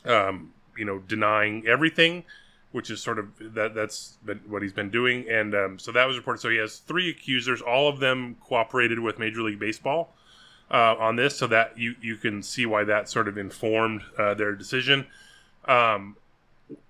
um, 0.04 0.52
you 0.76 0.84
know, 0.84 0.98
denying 1.00 1.66
everything, 1.66 2.24
which 2.72 2.90
is 2.90 3.00
sort 3.00 3.18
of 3.18 3.28
that 3.54 3.74
that's 3.74 4.18
what 4.46 4.62
he's 4.62 4.72
been 4.72 4.90
doing, 4.90 5.28
and 5.28 5.54
um, 5.54 5.78
so 5.78 5.92
that 5.92 6.06
was 6.06 6.16
reported. 6.16 6.40
So 6.40 6.50
he 6.50 6.56
has 6.56 6.78
three 6.78 7.10
accusers, 7.10 7.60
all 7.60 7.88
of 7.88 8.00
them 8.00 8.36
cooperated 8.40 8.98
with 8.98 9.18
Major 9.18 9.42
League 9.42 9.60
Baseball. 9.60 10.12
Uh, 10.72 10.96
on 10.98 11.16
this, 11.16 11.36
so 11.36 11.46
that 11.46 11.76
you 11.76 11.94
you 12.00 12.16
can 12.16 12.42
see 12.42 12.64
why 12.64 12.82
that 12.82 13.06
sort 13.06 13.28
of 13.28 13.36
informed 13.36 14.00
uh, 14.18 14.32
their 14.32 14.54
decision. 14.54 15.06
Um, 15.66 16.16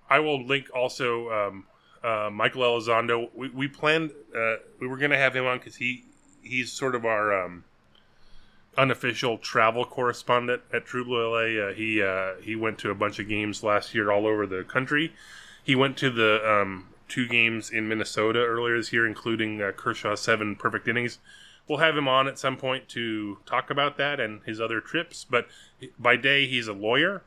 I 0.09 0.19
will 0.19 0.45
link 0.45 0.67
also 0.73 1.29
um, 1.31 1.65
uh, 2.03 2.29
Michael 2.31 2.61
Elizondo. 2.61 3.29
We, 3.35 3.49
we 3.49 3.67
planned 3.67 4.11
uh, 4.35 4.55
we 4.79 4.87
were 4.87 4.97
going 4.97 5.11
to 5.11 5.17
have 5.17 5.35
him 5.35 5.45
on 5.45 5.57
because 5.57 5.75
he 5.75 6.03
he's 6.41 6.71
sort 6.71 6.95
of 6.95 7.05
our 7.05 7.45
um, 7.45 7.63
unofficial 8.77 9.37
travel 9.37 9.85
correspondent 9.85 10.61
at 10.71 10.85
True 10.85 11.05
Blue 11.05 11.31
LA. 11.31 11.69
Uh, 11.69 11.73
he 11.73 12.01
uh, 12.01 12.35
he 12.41 12.55
went 12.55 12.77
to 12.79 12.89
a 12.91 12.95
bunch 12.95 13.19
of 13.19 13.27
games 13.27 13.63
last 13.63 13.93
year 13.95 14.11
all 14.11 14.27
over 14.27 14.45
the 14.45 14.63
country. 14.63 15.13
He 15.63 15.75
went 15.75 15.97
to 15.97 16.09
the 16.09 16.41
um, 16.49 16.89
two 17.07 17.27
games 17.27 17.69
in 17.69 17.87
Minnesota 17.87 18.39
earlier 18.39 18.77
this 18.77 18.91
year, 18.91 19.07
including 19.07 19.59
Kershaw's 19.77 20.21
seven 20.21 20.55
perfect 20.55 20.87
innings. 20.87 21.19
We'll 21.67 21.79
have 21.79 21.95
him 21.95 22.07
on 22.07 22.27
at 22.27 22.37
some 22.37 22.57
point 22.57 22.89
to 22.89 23.37
talk 23.45 23.69
about 23.69 23.97
that 23.97 24.19
and 24.19 24.41
his 24.43 24.59
other 24.59 24.81
trips. 24.81 25.25
But 25.29 25.47
by 25.97 26.17
day, 26.17 26.45
he's 26.45 26.67
a 26.67 26.73
lawyer 26.73 27.23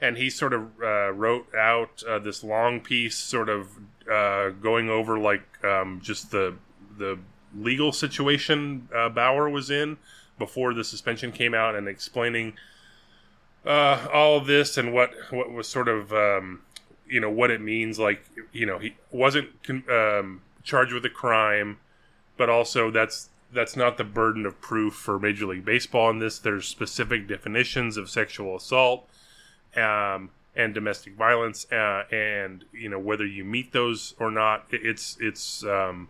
and 0.00 0.16
he 0.16 0.30
sort 0.30 0.52
of 0.52 0.68
uh, 0.82 1.10
wrote 1.12 1.54
out 1.54 2.02
uh, 2.08 2.18
this 2.18 2.42
long 2.42 2.80
piece, 2.80 3.16
sort 3.16 3.48
of 3.48 3.68
uh, 4.10 4.50
going 4.50 4.88
over 4.88 5.18
like 5.18 5.42
um, 5.64 6.00
just 6.02 6.30
the 6.30 6.54
the 6.96 7.18
legal 7.56 7.92
situation 7.92 8.88
uh, 8.94 9.08
Bauer 9.08 9.48
was 9.48 9.70
in 9.70 9.96
before 10.38 10.72
the 10.72 10.84
suspension 10.84 11.32
came 11.32 11.54
out, 11.54 11.74
and 11.74 11.86
explaining 11.88 12.54
uh, 13.66 14.06
all 14.12 14.38
of 14.38 14.46
this 14.46 14.78
and 14.78 14.94
what 14.94 15.10
what 15.30 15.52
was 15.52 15.68
sort 15.68 15.88
of 15.88 16.12
um, 16.12 16.62
you 17.06 17.20
know 17.20 17.30
what 17.30 17.50
it 17.50 17.60
means. 17.60 17.98
Like 17.98 18.24
you 18.52 18.66
know 18.66 18.78
he 18.78 18.96
wasn't 19.10 19.48
um, 19.90 20.42
charged 20.62 20.92
with 20.92 21.04
a 21.04 21.10
crime, 21.10 21.78
but 22.36 22.48
also 22.48 22.90
that's 22.90 23.28
that's 23.52 23.76
not 23.76 23.96
the 23.96 24.04
burden 24.04 24.46
of 24.46 24.60
proof 24.60 24.94
for 24.94 25.18
Major 25.18 25.46
League 25.46 25.64
Baseball 25.64 26.10
in 26.10 26.18
this. 26.18 26.38
There's 26.38 26.66
specific 26.66 27.26
definitions 27.26 27.96
of 27.96 28.08
sexual 28.08 28.56
assault 28.56 29.08
um, 29.76 30.30
and 30.54 30.74
domestic 30.74 31.14
violence, 31.14 31.70
uh, 31.72 32.04
and 32.12 32.64
you 32.72 32.88
know 32.88 32.98
whether 32.98 33.26
you 33.26 33.44
meet 33.44 33.72
those 33.72 34.14
or 34.18 34.30
not. 34.30 34.66
It's 34.70 35.16
it's 35.20 35.64
um, 35.64 36.08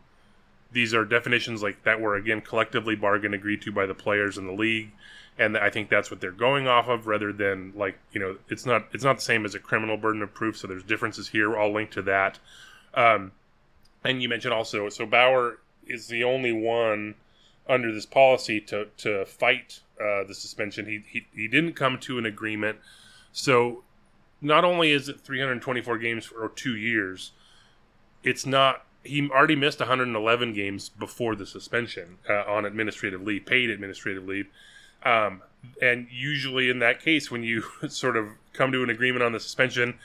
these 0.73 0.95
are 0.95 1.05
definitions 1.05 1.63
like 1.63 1.83
that 1.85 2.01
were 2.01 2.17
again 2.17 2.41
collectively 2.41 2.95
bargained 2.95 3.35
agreed 3.35 3.63
to 3.63 3.73
by 3.73 3.87
the 3.87 3.95
players 3.95 4.37
in 4.37 4.47
the 4.47 4.53
league, 4.53 4.91
and 5.39 5.57
I 5.57 5.71
think 5.71 5.89
that's 5.89 6.11
what 6.11 6.21
they're 6.21 6.31
going 6.31 6.69
off 6.69 6.89
of 6.89 7.07
rather 7.07 7.33
than 7.33 7.73
like 7.75 7.99
you 8.13 8.21
know 8.21 8.37
it's 8.49 8.67
not 8.67 8.87
it's 8.93 9.05
not 9.05 9.17
the 9.17 9.23
same 9.23 9.45
as 9.45 9.55
a 9.55 9.61
criminal 9.61 9.97
burden 9.97 10.23
of 10.23 10.35
proof. 10.35 10.59
So 10.59 10.67
there's 10.67 10.85
differences 10.85 11.29
here. 11.29 11.59
I'll 11.59 11.73
link 11.73 11.91
to 11.93 12.03
that. 12.03 12.39
Um, 12.93 13.33
and 14.05 14.23
you 14.23 14.29
mentioned 14.29 14.53
also 14.53 14.89
so 14.89 15.07
Bauer 15.07 15.59
is 15.87 16.09
the 16.09 16.25
only 16.25 16.53
one 16.53 17.15
under 17.71 17.93
this 17.93 18.07
policy 18.07 18.61
to 18.61 18.89
to 18.99 19.25
fight 19.25 19.81
uh, 20.01 20.25
the 20.25 20.35
suspension. 20.35 20.87
He, 20.87 21.03
he 21.09 21.27
he 21.35 21.49
didn't 21.49 21.75
come 21.75 21.99
to 22.01 22.19
an 22.19 22.27
agreement 22.27 22.79
so 23.33 23.85
not 24.41 24.65
only 24.65 24.91
is 24.91 25.09
it 25.09 25.21
324 25.21 25.99
games 25.99 26.27
for 26.27 26.49
two 26.49 26.77
years, 26.77 27.33
it's 28.23 28.47
not. 28.47 28.85
He 29.03 29.31
already 29.31 29.57
missed 29.57 29.79
111 29.81 30.53
games 30.53 30.91
before 30.91 31.35
the 31.35 31.47
suspension 31.47 32.19
uh, 32.29 32.45
on 32.47 32.67
administrative 32.67 33.23
leave, 33.23 33.47
paid 33.47 33.71
administrative 33.71 34.27
leave. 34.27 34.47
Um, 35.03 35.43
and 35.81 36.07
usually, 36.11 36.69
in 36.69 36.81
that 36.81 37.01
case, 37.01 37.31
when 37.31 37.43
you 37.43 37.65
sort 37.89 38.17
of 38.17 38.29
come 38.53 38.73
to 38.73 38.83
an 38.83 38.91
agreement 38.91 39.23
on 39.23 39.33
the 39.33 39.41
suspension, 39.41 39.99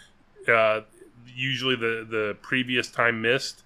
uh, 0.48 0.82
usually 1.28 1.76
the 1.76 2.08
the 2.10 2.38
previous 2.42 2.90
time 2.90 3.22
missed 3.22 3.64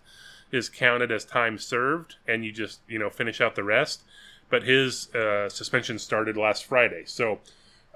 is 0.51 0.69
counted 0.69 1.11
as 1.11 1.25
time 1.25 1.57
served, 1.57 2.15
and 2.27 2.43
you 2.43 2.51
just 2.51 2.81
you 2.87 2.99
know 2.99 3.09
finish 3.09 3.41
out 3.41 3.55
the 3.55 3.63
rest. 3.63 4.03
But 4.49 4.63
his 4.63 5.13
uh, 5.13 5.49
suspension 5.49 5.99
started 5.99 6.35
last 6.35 6.65
Friday, 6.65 7.03
so 7.05 7.39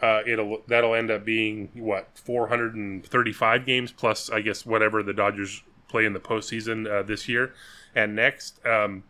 uh, 0.02 0.22
it'll 0.26 0.62
that'll 0.68 0.94
end 0.94 1.10
up 1.10 1.26
being 1.26 1.70
what 1.74 2.10
435 2.16 3.66
games 3.66 3.92
plus 3.92 4.30
I 4.30 4.42
guess 4.42 4.66
whatever 4.66 5.02
the 5.02 5.14
Dodgers 5.14 5.64
play 5.88 6.06
in 6.06 6.14
the 6.14 6.20
postseason 6.20 6.90
uh, 6.92 7.04
this 7.04 7.30
year 7.30 7.54
and 7.96 8.16
next. 8.16 8.64
Um, 8.66 9.04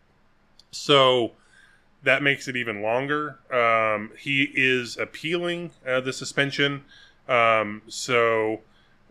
so 0.71 1.31
that 2.03 2.21
makes 2.21 2.47
it 2.47 2.55
even 2.55 2.81
longer. 2.81 3.39
Um, 3.51 4.12
he 4.17 4.51
is 4.53 4.97
appealing 4.97 5.71
uh, 5.88 6.01
the 6.01 6.13
suspension, 6.13 6.83
um, 7.27 7.81
so 7.88 8.62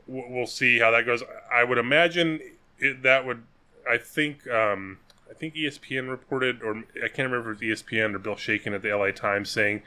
w- 0.07 0.27
we'll 0.29 0.47
see 0.47 0.79
how 0.79 0.91
that 0.91 1.07
goes. 1.07 1.23
I 1.53 1.65
would 1.65 1.79
imagine 1.79 2.41
it, 2.79 3.03
that 3.03 3.27
would. 3.27 3.43
I 3.89 3.99
think. 3.99 4.49
Um, 4.49 4.99
I 5.31 5.35
think 5.35 5.55
ESPN 5.55 6.11
reported, 6.11 6.63
or 6.63 6.85
I 7.03 7.09
can't 7.09 7.31
remember 7.31 7.53
if 7.53 7.61
ESPN 7.61 8.15
or 8.15 8.19
Bill 8.19 8.35
Shaikin 8.35 8.75
at 8.75 8.83
the 8.83 8.95
LA 8.95 9.13
Times 9.13 9.49
saying 9.49 9.83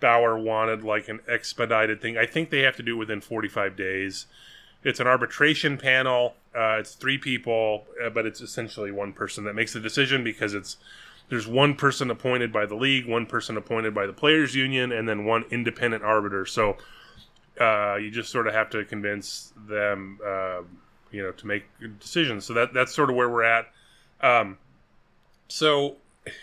Bauer 0.00 0.36
wanted 0.36 0.82
like 0.82 1.08
an 1.08 1.20
expedited 1.28 2.02
thing. 2.02 2.18
I 2.18 2.26
think 2.26 2.50
they 2.50 2.62
have 2.62 2.76
to 2.76 2.82
do 2.82 2.96
it 2.96 2.98
within 2.98 3.20
45 3.20 3.76
days. 3.76 4.26
It's 4.82 4.98
an 4.98 5.06
arbitration 5.06 5.78
panel. 5.78 6.34
Uh, 6.54 6.78
it's 6.80 6.94
three 6.94 7.16
people, 7.16 7.84
uh, 8.04 8.10
but 8.10 8.26
it's 8.26 8.40
essentially 8.40 8.90
one 8.90 9.12
person 9.12 9.44
that 9.44 9.54
makes 9.54 9.72
the 9.72 9.80
decision 9.80 10.24
because 10.24 10.52
it's 10.52 10.76
there's 11.28 11.46
one 11.46 11.74
person 11.74 12.10
appointed 12.10 12.52
by 12.52 12.64
the 12.64 12.74
league, 12.74 13.06
one 13.06 13.26
person 13.26 13.56
appointed 13.56 13.94
by 13.94 14.06
the 14.06 14.12
players' 14.12 14.54
union, 14.54 14.92
and 14.92 15.08
then 15.08 15.24
one 15.24 15.44
independent 15.50 16.02
arbiter. 16.02 16.46
So 16.46 16.76
uh, 17.60 17.96
you 17.96 18.10
just 18.10 18.30
sort 18.30 18.46
of 18.46 18.54
have 18.54 18.70
to 18.70 18.84
convince 18.84 19.52
them, 19.68 20.18
uh, 20.26 20.62
you 21.10 21.22
know, 21.22 21.32
to 21.32 21.46
make 21.46 21.64
decisions. 22.00 22.44
So 22.44 22.54
that 22.54 22.72
that's 22.74 22.94
sort 22.94 23.10
of 23.10 23.16
where 23.16 23.28
we're 23.28 23.44
at. 23.44 23.66
Um, 24.20 24.58
so 25.48 25.96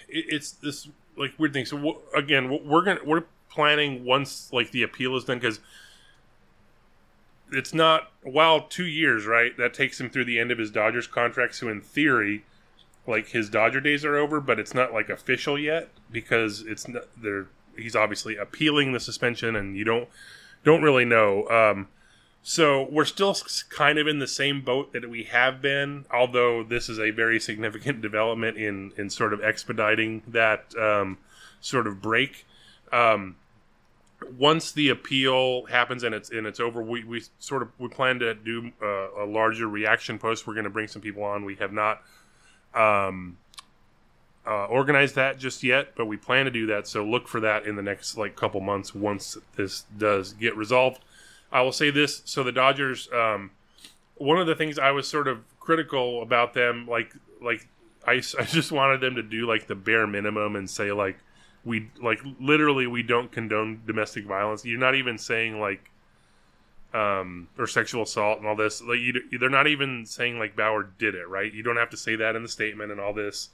it, 0.09 0.25
it's 0.29 0.51
this 0.51 0.87
like 1.17 1.33
weird 1.37 1.53
thing. 1.53 1.65
So 1.65 1.77
w- 1.77 1.99
again, 2.15 2.59
we're 2.65 2.83
gonna 2.83 3.01
we're 3.05 3.23
planning 3.49 4.03
once 4.03 4.51
like 4.51 4.71
the 4.71 4.83
appeal 4.83 5.15
is 5.15 5.23
done 5.23 5.39
because 5.39 5.59
it's 7.51 7.73
not 7.73 8.11
while 8.23 8.61
two 8.61 8.85
years 8.85 9.25
right 9.25 9.55
that 9.57 9.73
takes 9.73 9.99
him 9.99 10.09
through 10.09 10.25
the 10.25 10.39
end 10.39 10.51
of 10.51 10.57
his 10.57 10.71
dodgers 10.71 11.07
contract 11.07 11.55
so 11.55 11.69
in 11.69 11.79
theory 11.79 12.43
like 13.07 13.29
his 13.29 13.49
dodger 13.49 13.79
days 13.79 14.03
are 14.03 14.17
over 14.17 14.41
but 14.41 14.59
it's 14.59 14.73
not 14.73 14.91
like 14.91 15.09
official 15.09 15.57
yet 15.57 15.89
because 16.11 16.61
it's 16.61 16.87
not 16.87 17.03
they're 17.21 17.47
he's 17.77 17.95
obviously 17.95 18.35
appealing 18.35 18.91
the 18.93 18.99
suspension 18.99 19.55
and 19.55 19.77
you 19.77 19.83
don't 19.83 20.09
don't 20.63 20.81
really 20.81 21.05
know 21.05 21.47
um 21.49 21.87
so 22.47 22.87
we're 22.91 23.05
still 23.05 23.35
kind 23.69 23.97
of 23.97 24.05
in 24.07 24.19
the 24.19 24.27
same 24.27 24.61
boat 24.61 24.93
that 24.93 25.09
we 25.09 25.23
have 25.23 25.61
been 25.61 26.05
although 26.13 26.63
this 26.63 26.89
is 26.89 26.99
a 26.99 27.09
very 27.09 27.39
significant 27.39 28.01
development 28.09 28.57
in 28.57 28.91
in 28.97 29.09
sort 29.09 29.33
of 29.33 29.43
expediting 29.43 30.21
that 30.27 30.73
um 30.77 31.17
sort 31.59 31.87
of 31.87 32.01
break 32.01 32.45
um 32.93 33.35
once 34.37 34.71
the 34.71 34.89
appeal 34.89 35.65
happens 35.65 36.03
and 36.03 36.15
it's 36.15 36.29
and 36.29 36.47
it's 36.47 36.59
over, 36.59 36.81
we, 36.81 37.03
we 37.03 37.23
sort 37.39 37.61
of 37.61 37.69
we 37.77 37.87
plan 37.87 38.19
to 38.19 38.33
do 38.33 38.71
a, 38.81 39.23
a 39.23 39.25
larger 39.25 39.67
reaction 39.67 40.17
post. 40.17 40.47
We're 40.47 40.53
going 40.53 40.65
to 40.65 40.69
bring 40.69 40.87
some 40.87 41.01
people 41.01 41.23
on. 41.23 41.45
We 41.45 41.55
have 41.55 41.71
not 41.71 42.01
um, 42.73 43.37
uh, 44.45 44.65
organized 44.65 45.15
that 45.15 45.37
just 45.37 45.63
yet, 45.63 45.95
but 45.95 46.05
we 46.05 46.17
plan 46.17 46.45
to 46.45 46.51
do 46.51 46.65
that. 46.67 46.87
So 46.87 47.03
look 47.03 47.27
for 47.27 47.39
that 47.41 47.65
in 47.65 47.75
the 47.75 47.81
next 47.81 48.17
like 48.17 48.35
couple 48.35 48.61
months 48.61 48.95
once 48.95 49.37
this 49.55 49.85
does 49.97 50.33
get 50.33 50.55
resolved. 50.55 51.01
I 51.55 51.61
will 51.61 51.71
say 51.71 51.89
this: 51.89 52.21
so 52.25 52.43
the 52.43 52.51
Dodgers, 52.51 53.07
um, 53.13 53.51
one 54.15 54.37
of 54.37 54.45
the 54.45 54.55
things 54.55 54.77
I 54.77 54.91
was 54.91 55.07
sort 55.07 55.29
of 55.29 55.39
critical 55.61 56.21
about 56.21 56.53
them, 56.53 56.85
like 56.85 57.15
like 57.41 57.65
I, 58.05 58.13
I 58.39 58.43
just 58.43 58.73
wanted 58.73 58.99
them 58.99 59.15
to 59.15 59.23
do 59.23 59.47
like 59.47 59.67
the 59.67 59.75
bare 59.75 60.05
minimum 60.05 60.57
and 60.57 60.69
say 60.69 60.91
like 60.91 61.17
we 61.63 61.89
like 62.01 62.19
literally 62.41 62.87
we 62.87 63.03
don't 63.03 63.31
condone 63.31 63.81
domestic 63.87 64.25
violence. 64.25 64.65
You're 64.65 64.79
not 64.79 64.95
even 64.95 65.17
saying 65.17 65.61
like 65.61 65.91
um 66.93 67.47
or 67.57 67.67
sexual 67.67 68.03
assault 68.03 68.39
and 68.39 68.47
all 68.47 68.57
this. 68.57 68.81
Like 68.81 68.99
you, 68.99 69.13
they're 69.39 69.49
not 69.49 69.67
even 69.67 70.05
saying 70.05 70.37
like 70.37 70.57
Bauer 70.57 70.83
did 70.99 71.15
it, 71.15 71.29
right? 71.29 71.53
You 71.53 71.63
don't 71.63 71.77
have 71.77 71.89
to 71.91 71.97
say 71.97 72.17
that 72.17 72.35
in 72.35 72.43
the 72.43 72.49
statement 72.49 72.91
and 72.91 72.99
all 72.99 73.13
this 73.13 73.47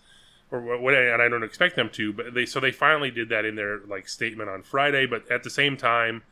or 0.52 0.60
what 0.60 0.96
and 0.96 1.22
I 1.22 1.30
don't 1.30 1.44
expect 1.44 1.76
them 1.76 1.92
to, 1.92 2.14
but 2.14 2.34
they 2.34 2.48
so 2.48 2.60
they 2.60 2.72
finally 2.72 3.12
did 3.12 3.30
that 3.30 3.46
in 3.46 3.54
their 3.54 3.82
like 3.86 4.10
statement 4.10 4.50
on 4.50 4.64
Friday, 4.64 5.06
but 5.06 5.30
at 5.32 5.44
the 5.44 5.52
same 5.52 5.78
time 5.78 6.24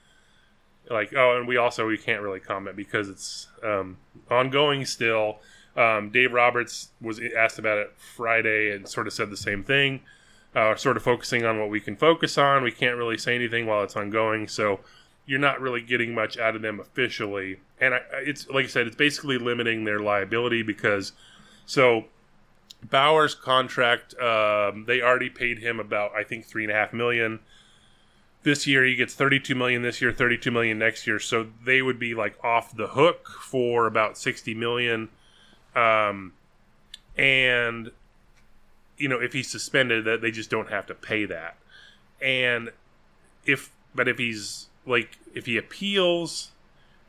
like 0.90 1.14
oh, 1.16 1.38
and 1.38 1.48
we 1.48 1.58
also 1.58 1.88
we 1.88 1.98
can't 1.98 2.22
really 2.22 2.40
comment 2.40 2.76
because 2.76 3.10
it's 3.10 3.48
um, 3.64 3.98
ongoing 4.30 4.86
still. 4.86 5.40
Um, 5.78 6.10
Dave 6.10 6.34
Roberts 6.34 6.90
was 7.00 7.22
asked 7.38 7.60
about 7.60 7.78
it 7.78 7.94
Friday 7.98 8.72
and 8.72 8.88
sort 8.88 9.08
of 9.08 9.14
said 9.14 9.30
the 9.30 9.38
same 9.38 9.64
thing. 9.64 10.02
Uh, 10.56 10.76
sort 10.76 10.98
of 10.98 11.04
focusing 11.04 11.46
on 11.46 11.60
what 11.60 11.70
we 11.70 11.80
can 11.80 11.96
focus 11.96 12.38
on. 12.38 12.64
We 12.64 12.72
can't 12.72 12.98
really 12.98 13.18
say 13.18 13.36
anything 13.36 13.68
while 13.68 13.84
it's 13.84 13.96
ongoing, 13.96 14.48
so 14.48 14.80
you're 15.26 15.40
not 15.40 15.62
really 15.62 15.82
getting 15.82 16.16
much 16.16 16.40
out 16.40 16.56
of 16.56 16.64
them 16.64 16.80
officially. 16.80 17.60
And 17.80 17.94
I, 17.94 18.02
it's 18.14 18.50
like 18.50 18.66
I 18.66 18.68
said, 18.68 18.88
it's 18.88 18.96
basically 18.96 19.38
limiting 19.38 19.86
their 19.86 20.00
liability 20.00 20.64
because 20.64 21.14
so 21.68 22.06
Bauer's 22.84 23.36
contract, 23.36 24.16
um, 24.20 24.86
they 24.88 25.02
already 25.02 25.30
paid 25.30 25.60
him 25.60 25.80
about 25.80 26.14
I 26.16 26.24
think 26.24 26.46
three 26.46 26.64
and 26.64 26.72
a 26.72 26.76
half 26.76 26.94
million. 26.94 27.40
This 28.44 28.66
year 28.66 28.86
he 28.86 28.96
gets 28.96 29.14
32 29.14 29.54
million 29.54 29.82
this 29.82 30.02
year, 30.02 30.12
32 30.12 30.50
million 30.52 30.80
next 30.80 31.06
year. 31.06 31.20
So 31.20 31.48
they 31.66 31.82
would 31.82 32.00
be 32.00 32.16
like 32.16 32.42
off 32.44 32.76
the 32.76 32.88
hook 32.88 33.28
for 33.28 33.86
about 33.86 34.18
60 34.18 34.54
million. 34.54 35.10
Um, 35.76 36.34
and 37.18 37.92
you 38.98 39.08
know, 39.08 39.20
if 39.20 39.34
he's 39.34 39.50
suspended, 39.50 40.06
that 40.06 40.22
they 40.22 40.32
just 40.32 40.50
don't 40.50 40.70
have 40.70 40.86
to 40.88 40.94
pay 40.94 41.26
that. 41.26 41.58
And 42.22 42.72
if, 43.46 43.72
but 43.96 44.08
if 44.08 44.18
he's 44.18 44.68
like, 44.86 45.18
if 45.34 45.46
he 45.46 45.58
appeals, 45.58 46.52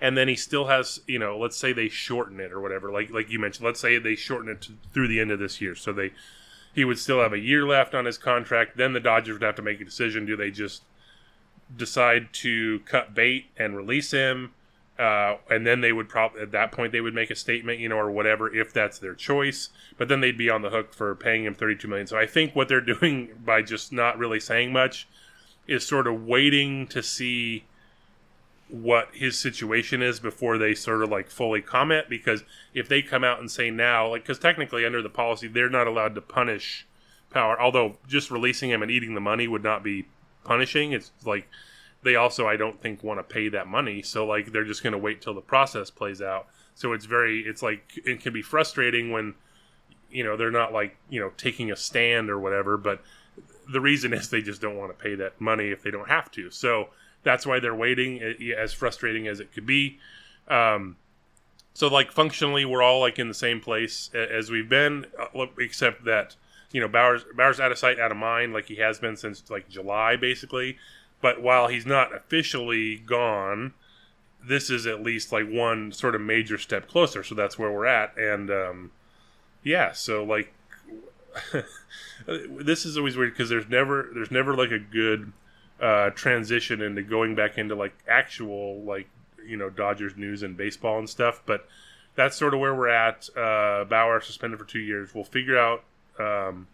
and 0.01 0.17
then 0.17 0.29
he 0.29 0.37
still 0.37 0.67
has, 0.67 1.01
you 1.07 1.19
know, 1.19 1.37
let's 1.37 1.57
say 1.57 1.73
they 1.73 1.89
shorten 1.89 2.41
it 2.41 2.53
or 2.53 2.61
whatever, 2.61 2.91
like 2.91 3.11
like 3.11 3.29
you 3.29 3.39
mentioned, 3.39 3.67
let's 3.67 3.81
say 3.81 3.99
they 3.99 4.15
shorten 4.15 4.51
it 4.51 4.63
to, 4.63 4.73
through 4.95 5.09
the 5.09 5.21
end 5.21 5.31
of 5.31 5.39
this 5.39 5.61
year, 5.61 5.75
so 5.75 5.93
they 5.93 6.13
he 6.73 6.85
would 6.85 6.99
still 6.99 7.21
have 7.21 7.33
a 7.33 7.39
year 7.39 7.67
left 7.67 7.95
on 7.95 8.05
his 8.05 8.17
contract. 8.17 8.77
Then 8.77 8.93
the 8.93 9.01
Dodgers 9.01 9.35
would 9.35 9.43
have 9.43 9.57
to 9.57 9.63
make 9.63 9.81
a 9.81 9.85
decision: 9.85 10.25
do 10.25 10.37
they 10.37 10.51
just 10.51 10.83
decide 11.77 12.33
to 12.33 12.81
cut 12.81 13.15
bait 13.15 13.47
and 13.57 13.77
release 13.77 14.11
him? 14.11 14.53
Uh, 14.99 15.39
and 15.49 15.67
then 15.67 15.81
they 15.81 15.93
would 15.93 16.11
probably 16.11 16.43
at 16.43 16.51
that 16.51 16.73
point 16.73 16.93
they 16.93 17.01
would 17.01 17.15
make 17.15 17.31
a 17.31 17.35
statement, 17.35 17.79
you 17.79 17.89
know, 17.89 17.97
or 17.97 18.11
whatever, 18.11 18.55
if 18.55 18.71
that's 18.73 18.99
their 18.99 19.15
choice. 19.15 19.71
But 19.97 20.09
then 20.09 20.21
they'd 20.21 20.37
be 20.37 20.51
on 20.51 20.61
the 20.61 20.69
hook 20.69 20.93
for 20.93 21.15
paying 21.15 21.45
him 21.45 21.55
thirty-two 21.55 21.89
million. 21.89 22.07
So 22.07 22.19
I 22.19 22.27
think 22.27 22.55
what 22.55 22.69
they're 22.69 22.81
doing 22.99 23.31
by 23.43 23.63
just 23.63 23.93
not 23.93 24.19
really 24.19 24.41
saying 24.41 24.73
much 24.73 25.09
is 25.67 25.87
sort 25.87 26.07
of 26.07 26.27
waiting 26.27 26.87
to 26.89 27.03
see 27.03 27.65
what 28.69 29.09
his 29.13 29.39
situation 29.39 30.03
is 30.03 30.21
before 30.21 30.59
they 30.59 30.75
sort 30.75 31.03
of 31.03 31.11
like 31.11 31.31
fully 31.31 31.63
comment. 31.63 32.09
Because 32.11 32.45
if 32.75 32.89
they 32.89 33.01
come 33.01 33.25
out 33.25 33.41
and 33.41 33.51
say 33.51 33.71
now, 33.71 34.11
like, 34.11 34.23
because 34.23 34.39
technically 34.39 34.85
under 34.85 35.01
the 35.01 35.09
policy 35.09 35.49
they're 35.49 35.71
not 35.71 35.87
allowed 35.87 36.15
to 36.15 36.21
punish 36.21 36.87
Bauer, 37.33 37.61
although 37.61 37.97
just 38.09 38.31
releasing 38.31 38.71
him 38.71 38.83
and 38.83 38.91
eating 38.91 39.15
the 39.15 39.21
money 39.21 39.47
would 39.47 39.63
not 39.63 39.83
be 39.83 40.07
punishing. 40.45 40.93
It's 40.93 41.11
like 41.25 41.49
they 42.03 42.17
also 42.17 42.47
I 42.47 42.57
don't 42.57 42.81
think 42.81 43.03
want 43.03 43.19
to 43.19 43.25
pay 43.25 43.49
that 43.49 43.67
money, 43.67 44.03
so 44.03 44.27
like 44.27 44.53
they're 44.53 44.65
just 44.65 44.83
going 44.83 44.93
to 44.93 44.99
wait 44.99 45.21
till 45.21 45.35
the 45.35 45.41
process 45.41 45.91
plays 45.91 46.23
out. 46.23 46.47
So 46.75 46.93
it's 46.93 47.05
very 47.05 47.41
it's 47.41 47.63
like 47.63 48.01
it 48.05 48.21
can 48.21 48.33
be 48.33 48.43
frustrating 48.43 49.11
when 49.11 49.35
you 50.11 50.25
know 50.25 50.37
they're 50.37 50.51
not 50.51 50.73
like 50.73 50.97
you 51.09 51.21
know 51.21 51.33
taking 51.37 51.71
a 51.71 51.77
stand 51.77 52.31
or 52.31 52.39
whatever, 52.39 52.77
but 52.77 53.03
the 53.71 53.81
reason 53.81 54.13
is 54.13 54.31
they 54.31 54.43
just 54.43 54.61
don't 54.61 54.77
want 54.77 54.97
to 54.97 55.03
pay 55.03 55.15
that 55.15 55.41
money 55.41 55.69
if 55.69 55.83
they 55.83 55.91
don't 55.91 56.09
have 56.09 56.31
to. 56.33 56.51
So 56.51 56.89
that's 57.23 57.47
why 57.47 57.61
they're 57.61 57.75
waiting, 57.75 58.21
as 58.57 58.73
frustrating 58.73 59.29
as 59.29 59.41
it 59.41 59.53
could 59.53 59.67
be. 59.67 59.99
Um, 60.49 60.97
so 61.75 61.89
like 61.89 62.13
functionally, 62.13 62.65
we're 62.65 62.83
all 62.83 63.01
like 63.01 63.19
in 63.19 63.29
the 63.29 63.35
same 63.35 63.61
place 63.61 64.11
as 64.15 64.51
we've 64.51 64.69
been, 64.69 65.07
uh, 65.19 65.47
except 65.59 66.05
that 66.05 66.37
you 66.73 66.81
know 66.81 66.89
Bauer's 66.89 67.25
Bauer's 67.37 67.61
out 67.61 67.73
of 67.73 67.79
sight, 67.79 67.99
out 67.99 68.11
of 68.11 68.17
mind, 68.17 68.53
like 68.53 68.67
he 68.67 68.77
has 68.77 68.99
been 68.99 69.17
since 69.17 69.49
like 69.51 69.69
July, 69.69 70.17
basically. 70.17 70.77
But 71.21 71.43
while 71.43 71.69
he's 71.69 71.85
not 71.85 72.15
officially 72.15 72.97
gone, 72.97 73.75
this 74.43 74.71
is 74.71 74.87
at 74.87 75.03
least 75.03 75.33
like 75.33 75.49
one 75.49 75.93
sort 75.93 76.15
of 76.15 76.21
major 76.21 76.59
step 76.59 76.89
closer. 76.89 77.23
So 77.23 77.35
that's 77.35 77.59
where 77.59 77.71
we're 77.71 77.87
at, 77.87 78.17
and 78.17 78.51
um, 78.51 78.91
yeah, 79.63 79.93
so 79.93 80.25
like 80.25 80.53
this 82.27 82.85
is 82.85 82.97
always 82.97 83.17
weird 83.17 83.33
because 83.33 83.49
there's 83.49 83.69
never 83.69 84.11
there's 84.15 84.31
never 84.31 84.55
like 84.55 84.71
a 84.71 84.79
good 84.79 85.33
uh, 85.81 86.11
transition 86.11 86.83
into 86.83 87.03
going 87.03 87.35
back 87.35 87.59
into 87.59 87.75
like 87.75 87.95
actual 88.09 88.83
like 88.83 89.09
you 89.47 89.57
know 89.57 89.71
Dodgers 89.71 90.17
news 90.17 90.43
and 90.43 90.57
baseball 90.57 90.99
and 90.99 91.09
stuff. 91.09 91.43
But 91.45 91.67
that's 92.15 92.37
sort 92.37 92.55
of 92.55 92.61
where 92.61 92.75
we're 92.75 92.89
at. 92.89 93.29
Uh, 93.37 93.85
Bauer 93.85 94.21
suspended 94.21 94.59
for 94.59 94.65
two 94.65 94.81
years. 94.81 95.15
We'll 95.15 95.25
figure 95.25 95.59
out. 95.59 95.85
Um, 96.19 96.67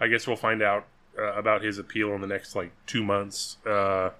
I 0.00 0.08
guess 0.08 0.26
we'll 0.26 0.36
find 0.36 0.62
out 0.62 0.86
uh, 1.18 1.32
about 1.34 1.62
his 1.62 1.78
appeal 1.78 2.12
in 2.14 2.20
the 2.20 2.26
next 2.26 2.54
like 2.54 2.70
two 2.86 3.02
months, 3.02 3.56
uh, 3.66 4.10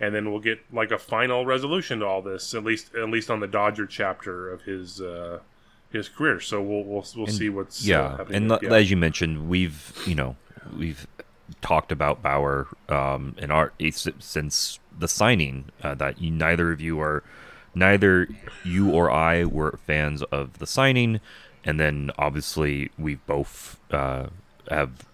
and 0.00 0.14
then 0.14 0.30
we'll 0.30 0.40
get 0.40 0.60
like 0.72 0.90
a 0.90 0.98
final 0.98 1.44
resolution 1.44 1.98
to 2.00 2.06
all 2.06 2.22
this. 2.22 2.54
At 2.54 2.64
least 2.64 2.94
at 2.94 3.08
least 3.10 3.30
on 3.30 3.40
the 3.40 3.46
Dodger 3.46 3.86
chapter 3.86 4.50
of 4.50 4.62
his 4.62 5.00
uh, 5.00 5.40
his 5.92 6.08
career. 6.08 6.40
So 6.40 6.62
we'll 6.62 6.84
we'll, 6.84 7.04
we'll 7.16 7.26
And- 7.26 7.34
see 7.34 7.48
what's 7.50 7.84
yeah, 7.86 8.16
happening. 8.16 8.50
and 8.50 8.52
l- 8.52 8.74
as 8.74 8.90
you 8.90 8.96
mentioned, 8.96 9.48
we've 9.48 9.92
you 10.06 10.14
know 10.14 10.36
we've 10.76 11.06
talked 11.60 11.92
about 11.92 12.22
Bauer 12.22 12.68
um, 12.88 13.34
in 13.38 13.50
our 13.50 13.72
since 14.20 14.78
the 14.98 15.08
signing 15.08 15.66
uh, 15.82 15.94
that 15.96 16.20
you, 16.20 16.30
neither 16.30 16.72
of 16.72 16.80
you 16.80 17.00
are 17.00 17.22
neither 17.74 18.28
you 18.64 18.90
or 18.90 19.10
I 19.10 19.44
were 19.44 19.78
fans 19.86 20.22
of 20.24 20.58
the 20.58 20.66
signing, 20.66 21.20
and 21.64 21.78
then 21.78 22.10
obviously 22.18 22.90
we 22.98 23.16
both 23.16 23.78
uh, 23.90 24.26
have 24.70 25.06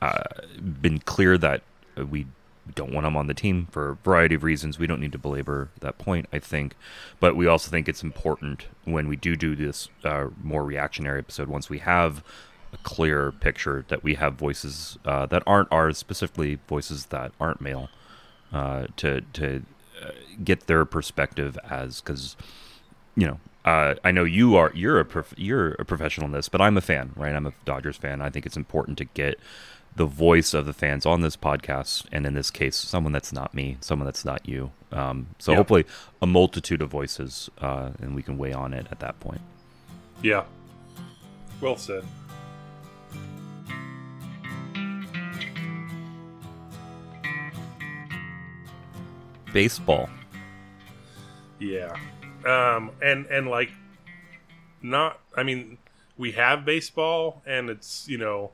uh, 0.00 0.22
been 0.60 0.98
clear 0.98 1.38
that 1.38 1.62
we 1.96 2.26
don't 2.74 2.92
want 2.92 3.06
him 3.06 3.16
on 3.16 3.26
the 3.26 3.34
team 3.34 3.66
for 3.70 3.90
a 3.90 3.94
variety 3.96 4.34
of 4.34 4.44
reasons. 4.44 4.78
We 4.78 4.86
don't 4.86 5.00
need 5.00 5.12
to 5.12 5.18
belabor 5.18 5.70
that 5.80 5.98
point, 5.98 6.26
I 6.32 6.38
think. 6.38 6.74
But 7.20 7.36
we 7.36 7.46
also 7.46 7.70
think 7.70 7.88
it's 7.88 8.02
important 8.02 8.66
when 8.84 9.08
we 9.08 9.16
do 9.16 9.36
do 9.36 9.56
this 9.56 9.88
uh, 10.04 10.28
more 10.42 10.64
reactionary 10.64 11.18
episode, 11.18 11.48
once 11.48 11.68
we 11.68 11.78
have 11.78 12.22
a 12.72 12.76
clear 12.78 13.32
picture, 13.32 13.84
that 13.88 14.02
we 14.02 14.14
have 14.14 14.34
voices 14.34 14.98
uh, 15.04 15.26
that 15.26 15.42
aren't 15.46 15.68
ours, 15.70 15.98
specifically 15.98 16.58
voices 16.68 17.06
that 17.06 17.32
aren't 17.40 17.60
male, 17.60 17.90
uh, 18.52 18.86
to 18.96 19.22
to 19.32 19.62
uh, 20.02 20.10
get 20.42 20.66
their 20.66 20.84
perspective 20.84 21.58
as 21.68 22.00
because 22.00 22.36
you 23.16 23.26
know, 23.26 23.40
uh, 23.64 23.94
I 24.04 24.10
know 24.10 24.24
you 24.24 24.56
are 24.56 24.72
you're 24.74 24.98
a 25.00 25.04
prof- 25.04 25.34
you're 25.36 25.72
a 25.72 25.84
professional 25.84 26.26
in 26.26 26.32
this, 26.32 26.48
but 26.48 26.60
I'm 26.60 26.76
a 26.76 26.80
fan, 26.80 27.12
right? 27.16 27.34
I'm 27.34 27.46
a 27.46 27.52
Dodgers 27.64 27.96
fan. 27.96 28.20
I 28.20 28.30
think 28.30 28.46
it's 28.46 28.56
important 28.56 28.98
to 28.98 29.04
get 29.04 29.38
the 29.94 30.06
voice 30.06 30.54
of 30.54 30.64
the 30.64 30.72
fans 30.72 31.04
on 31.04 31.20
this 31.20 31.36
podcast, 31.36 32.06
and 32.10 32.24
in 32.26 32.32
this 32.34 32.50
case, 32.50 32.76
someone 32.76 33.12
that's 33.12 33.32
not 33.32 33.52
me, 33.54 33.76
someone 33.80 34.06
that's 34.06 34.24
not 34.24 34.48
you. 34.48 34.70
Um, 34.90 35.26
so 35.38 35.52
Yeah. 35.52 35.58
hopefully, 35.58 35.84
a 36.22 36.26
multitude 36.26 36.80
of 36.80 36.90
voices, 36.90 37.50
uh, 37.60 37.90
and 38.00 38.14
we 38.14 38.22
can 38.22 38.38
weigh 38.38 38.54
on 38.54 38.72
it 38.72 38.86
at 38.90 39.00
that 39.00 39.20
point. 39.20 39.40
yeah, 40.22 40.44
well 41.60 41.76
said. 41.76 42.04
Baseball. 49.52 50.08
Yeah. 51.58 51.94
Um 52.46 52.90
and 53.02 53.26
and 53.26 53.48
like 53.48 53.70
not 54.82 55.20
I 55.36 55.42
mean 55.42 55.78
we 56.16 56.32
have 56.32 56.64
baseball 56.64 57.42
and 57.46 57.70
it's, 57.70 58.06
you 58.08 58.18
know, 58.18 58.50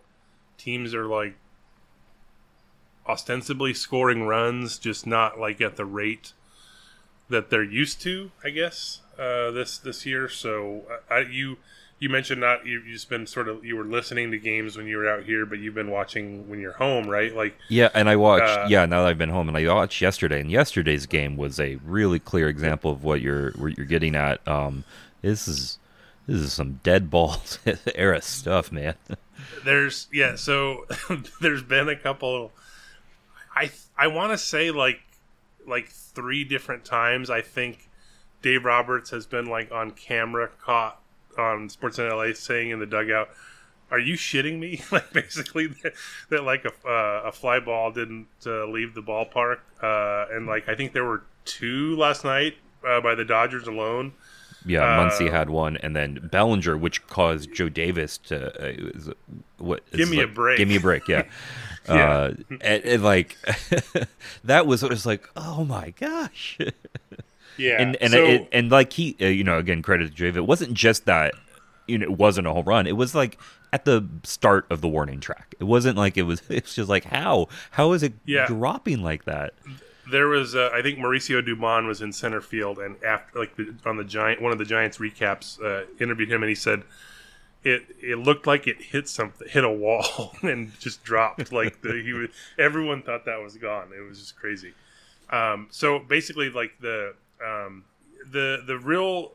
teams 0.57 0.95
are 0.95 1.07
like 1.07 1.35
ostensibly 3.07 3.75
scoring 3.75 4.25
runs 4.25 4.79
just 4.79 5.07
not 5.07 5.39
like 5.39 5.61
at 5.61 5.77
the 5.77 5.85
rate 5.85 6.33
that 7.29 7.51
they're 7.51 7.63
used 7.63 8.01
to, 8.03 8.31
I 8.45 8.51
guess. 8.51 9.01
Uh 9.19 9.51
this 9.51 9.79
this 9.79 10.07
year 10.07 10.29
so 10.29 10.83
I, 11.11 11.21
you 11.21 11.59
you 11.99 12.09
mentioned 12.09 12.41
not 12.41 12.65
you 12.65 12.83
just 12.85 13.09
been 13.09 13.27
sort 13.27 13.49
of 13.49 13.65
you 13.65 13.77
were 13.77 13.85
listening 13.85 14.31
to 14.31 14.39
games 14.39 14.77
when 14.77 14.87
you 14.87 14.97
were 14.99 15.09
out 15.09 15.25
here 15.25 15.45
but 15.45 15.59
you've 15.59 15.75
been 15.75 15.91
watching 15.91 16.49
when 16.49 16.61
you're 16.61 16.73
home, 16.73 17.09
right? 17.09 17.35
Like 17.35 17.57
Yeah, 17.69 17.89
and 17.95 18.09
I 18.09 18.17
watched. 18.17 18.59
Uh, 18.59 18.67
yeah, 18.69 18.87
now 18.87 19.03
that 19.03 19.09
I've 19.09 19.19
been 19.19 19.31
home, 19.31 19.49
and 19.49 19.57
I 19.57 19.73
watched 19.73 20.01
yesterday, 20.01 20.41
and 20.41 20.51
yesterday's 20.51 21.07
game 21.07 21.37
was 21.37 21.59
a 21.59 21.77
really 21.85 22.19
clear 22.19 22.49
example 22.49 22.91
of 22.91 23.05
what 23.05 23.21
you're 23.21 23.53
what 23.53 23.77
you're 23.77 23.87
getting 23.87 24.15
at. 24.15 24.47
Um, 24.47 24.85
this 25.23 25.49
is 25.49 25.79
this 26.27 26.41
is 26.41 26.53
some 26.53 26.81
dead 26.83 27.11
balls 27.11 27.59
era 27.95 28.23
stuff, 28.23 28.71
man. 28.71 28.95
there's 29.65 30.09
yeah 30.13 30.35
so 30.35 30.87
there's 31.41 31.63
been 31.63 31.89
a 31.89 31.97
couple 31.97 32.53
i 33.55 33.71
i 33.97 34.07
want 34.07 34.33
to 34.33 34.39
say 34.39 34.71
like 34.71 35.01
like 35.67 35.89
three 35.89 36.45
different 36.45 36.85
times 36.85 37.31
i 37.31 37.41
think 37.41 37.89
dave 38.43 38.65
roberts 38.65 39.11
has 39.11 39.27
been 39.27 39.47
like 39.47 39.71
on 39.71 39.91
camera 39.91 40.49
caught 40.61 41.01
on 41.39 41.69
sportsnet 41.69 42.11
la 42.17 42.33
saying 42.35 42.71
in 42.71 42.79
the 42.81 42.87
dugout 42.87 43.29
are 43.91 43.99
you 43.99 44.15
shitting 44.17 44.59
me 44.59 44.81
like 44.93 45.13
basically 45.13 45.67
that, 45.69 45.93
that 46.31 46.45
like 46.45 46.65
a, 46.65 46.89
uh, 46.89 47.23
a 47.29 47.33
fly 47.33 47.59
ball 47.61 47.91
didn't 47.93 48.27
uh, 48.47 48.67
leave 48.67 48.95
the 48.95 49.03
ballpark 49.03 49.59
uh, 49.83 50.27
and 50.35 50.47
like 50.47 50.69
i 50.69 50.75
think 50.75 50.93
there 50.93 51.05
were 51.05 51.23
two 51.45 51.97
last 51.97 52.25
night 52.25 52.55
uh, 52.87 53.01
by 53.01 53.15
the 53.15 53.25
dodgers 53.25 53.67
alone 53.67 54.13
Yeah, 54.67 54.83
Muncy 54.99 55.29
Uh, 55.29 55.33
had 55.33 55.49
one, 55.51 55.77
and 55.79 55.95
then 55.97 56.29
Bellinger, 56.31 56.77
which 56.77 57.07
caused 57.07 57.55
Joe 57.55 57.69
Davis 57.69 58.19
to 58.27 58.37
uh, 58.61 58.91
was- 58.95 59.11
what? 59.57 59.91
Give 59.93 60.11
me 60.11 60.21
a 60.21 60.27
break. 60.27 60.59
Give 60.59 60.69
me 60.69 60.77
a 60.77 60.81
break. 60.81 61.09
Yeah. 61.09 61.23
Yeah. 61.89 62.11
Uh, 62.11 62.35
and, 62.61 62.85
and 62.85 63.03
like 63.03 63.39
that 64.45 64.67
was 64.67 64.83
it 64.83 64.91
was 64.91 65.07
like 65.07 65.27
oh 65.37 65.65
my 65.65 65.95
gosh 65.99 66.59
Yeah, 67.59 67.81
and 67.83 67.97
and 68.01 68.13
so- 68.13 68.25
it, 68.25 68.49
and 68.53 68.71
like 68.71 68.93
he, 68.93 69.17
uh, 69.21 69.27
you 69.27 69.45
know, 69.45 69.59
again 69.59 69.83
credit 69.83 70.15
to 70.17 70.23
Jave. 70.25 70.37
It 70.37 70.47
wasn't 70.47 70.75
just 70.75 71.05
that, 71.07 71.35
you 71.87 71.99
know, 71.99 72.05
it 72.05 72.13
wasn't 72.19 72.47
a 72.47 72.53
home 72.53 72.65
run. 72.67 72.87
It 72.87 72.97
was 72.97 73.15
like 73.15 73.39
at 73.73 73.85
the 73.85 74.07
start 74.23 74.67
of 74.71 74.81
the 74.81 74.89
warning 74.89 75.21
track. 75.21 75.55
It 75.61 75.65
wasn't 75.65 75.97
like 75.99 76.17
it 76.17 76.23
was. 76.23 76.41
It's 76.49 76.75
just 76.75 76.89
like 76.89 77.05
how 77.05 77.49
how 77.73 77.93
is 77.93 78.03
it 78.03 78.15
Yeah. 78.25 78.47
dropping 78.47 79.03
like 79.03 79.25
that? 79.25 79.55
there 80.11 80.29
was 80.29 80.55
uh, 80.55 80.71
I 80.73 80.81
think 80.81 80.99
Mauricio 80.99 81.47
Dubon 81.47 81.87
was 81.87 82.01
in 82.01 82.13
center 82.15 82.41
field 82.41 82.79
and 82.79 82.97
after 83.05 83.39
like 83.39 83.57
the, 83.57 83.75
on 83.85 83.99
the 83.99 84.05
giant 84.05 84.41
one 84.41 84.53
of 84.53 84.59
the 84.59 84.65
Giants 84.65 84.97
recaps 84.97 85.63
uh, 85.63 85.85
interviewed 86.01 86.31
him 86.31 86.43
and 86.43 86.49
he 86.49 86.55
said 86.55 86.83
it 87.63 87.83
it 88.01 88.17
looked 88.17 88.47
like 88.47 88.67
it 88.67 88.81
hit 88.81 89.07
something 89.07 89.47
hit 89.47 89.65
a 89.65 89.71
wall 89.71 90.35
and 90.43 90.73
just 90.81 91.05
dropped 91.05 91.53
like 91.53 91.83
the 91.83 92.01
he 92.03 92.15
was, 92.15 92.31
everyone 92.59 93.03
thought 93.03 93.27
that 93.27 93.43
was 93.43 93.59
gone 93.59 93.89
it 93.95 94.01
was 94.01 94.19
just 94.19 94.35
crazy 94.37 94.73
um, 95.29 95.67
so 95.71 95.99
basically 95.99 96.49
like 96.49 96.73
the 96.81 97.15
um, 97.45 97.85
the 98.31 98.63
the 98.67 98.79
real 98.79 99.33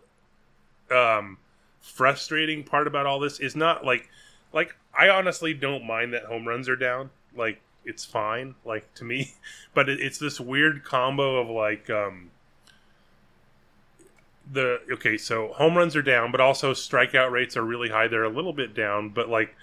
um, 0.91 1.37
frustrating 1.81 2.63
part 2.63 2.87
about 2.87 3.05
all 3.05 3.19
this 3.19 3.39
is 3.39 3.55
not 3.55 3.85
like 3.85 4.09
like 4.53 4.75
I 4.97 5.09
honestly 5.09 5.53
don't 5.53 5.85
mind 5.85 6.13
that 6.13 6.23
home 6.23 6.47
runs 6.47 6.69
are 6.69 6.75
down. 6.75 7.09
Like 7.35 7.61
it's 7.85 8.05
fine 8.05 8.55
like 8.65 8.93
to 8.95 9.03
me. 9.03 9.33
But 9.75 9.89
it, 9.89 9.99
it's 9.99 10.19
this 10.19 10.39
weird 10.39 10.83
combo 10.83 11.37
of 11.41 11.49
like 11.49 11.89
um 11.89 12.29
the 14.51 14.81
okay 14.91 15.17
so 15.17 15.47
home 15.53 15.75
runs 15.75 15.95
are 15.95 16.01
down 16.01 16.31
but 16.31 16.41
also 16.41 16.73
strikeout 16.73 17.31
rates 17.31 17.57
are 17.57 17.63
really 17.63 17.89
high. 17.89 18.07
They're 18.07 18.23
a 18.23 18.29
little 18.29 18.53
bit 18.53 18.75
down 18.75 19.09
but 19.09 19.29
like 19.29 19.55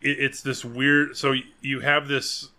it, 0.00 0.20
it's 0.20 0.42
this 0.42 0.64
weird 0.64 1.16
so 1.16 1.34
you 1.60 1.80
have 1.80 2.06
this 2.06 2.50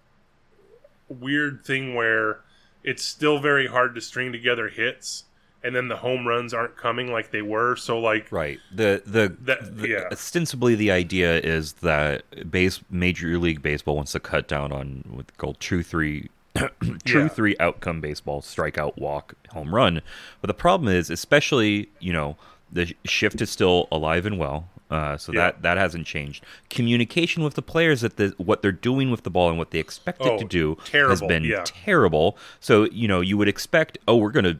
weird 1.07 1.63
thing 1.63 1.95
where 1.95 2.39
it's 2.83 3.03
still 3.03 3.39
very 3.39 3.67
hard 3.67 3.95
to 3.95 4.01
string 4.01 4.31
together 4.31 4.69
hits 4.69 5.25
and 5.63 5.75
then 5.75 5.87
the 5.89 5.97
home 5.97 6.27
runs 6.27 6.53
aren't 6.55 6.75
coming 6.75 7.11
like 7.11 7.29
they 7.31 7.41
were 7.43 7.75
so 7.75 7.99
like 7.99 8.31
Right. 8.31 8.59
The 8.73 9.03
the, 9.05 9.35
That- 9.41 9.77
the- 9.77 9.87
yeah. 9.89 10.03
ostensibly 10.11 10.73
the 10.75 10.89
idea 10.91 11.39
is 11.39 11.73
that 11.73 12.23
base 12.49 12.79
Major 12.89 13.37
League 13.37 13.61
Baseball 13.61 13.95
wants 13.95 14.13
to 14.13 14.19
cut 14.19 14.47
down 14.47 14.71
on 14.71 15.03
what's 15.11 15.31
called 15.37 15.59
true 15.59 15.83
three 15.83 16.29
true 17.05 17.21
Yeah. 17.23 17.27
three 17.27 17.55
outcome 17.59 18.01
baseball 18.01 18.41
strikeout 18.41 18.97
walk 18.97 19.35
home 19.51 19.73
run. 19.75 20.01
But 20.41 20.47
the 20.47 20.53
problem 20.55 20.89
is 20.93 21.09
especially, 21.11 21.89
you 21.99 22.11
know, 22.11 22.37
the 22.71 22.93
shift 23.05 23.39
is 23.41 23.49
still 23.51 23.87
alive 23.91 24.25
and 24.25 24.39
well. 24.39 24.67
Uh, 24.91 25.15
so 25.17 25.31
Yeah. 25.31 25.39
that 25.39 25.61
that 25.61 25.77
hasn't 25.77 26.05
changed. 26.05 26.43
Communication 26.69 27.43
with 27.43 27.53
the 27.55 27.61
players 27.61 28.01
that 28.01 28.17
the 28.17 28.33
what 28.37 28.61
they're 28.61 28.71
doing 28.73 29.09
with 29.09 29.23
the 29.23 29.29
ball 29.31 29.49
and 29.49 29.57
what 29.57 29.71
they 29.71 29.79
expect 29.79 30.21
it 30.21 30.27
Oh, 30.27 30.37
to 30.37 30.43
do 30.45 30.77
has 30.91 31.21
been 31.21 31.43
yeah. 31.45 31.63
terrible. 31.65 32.37
So 32.59 32.83
you 32.91 33.07
know 33.07 33.21
you 33.21 33.37
would 33.37 33.47
expect, 33.47 33.97
oh, 34.07 34.17
we're 34.17 34.31
going 34.31 34.43
to 34.45 34.59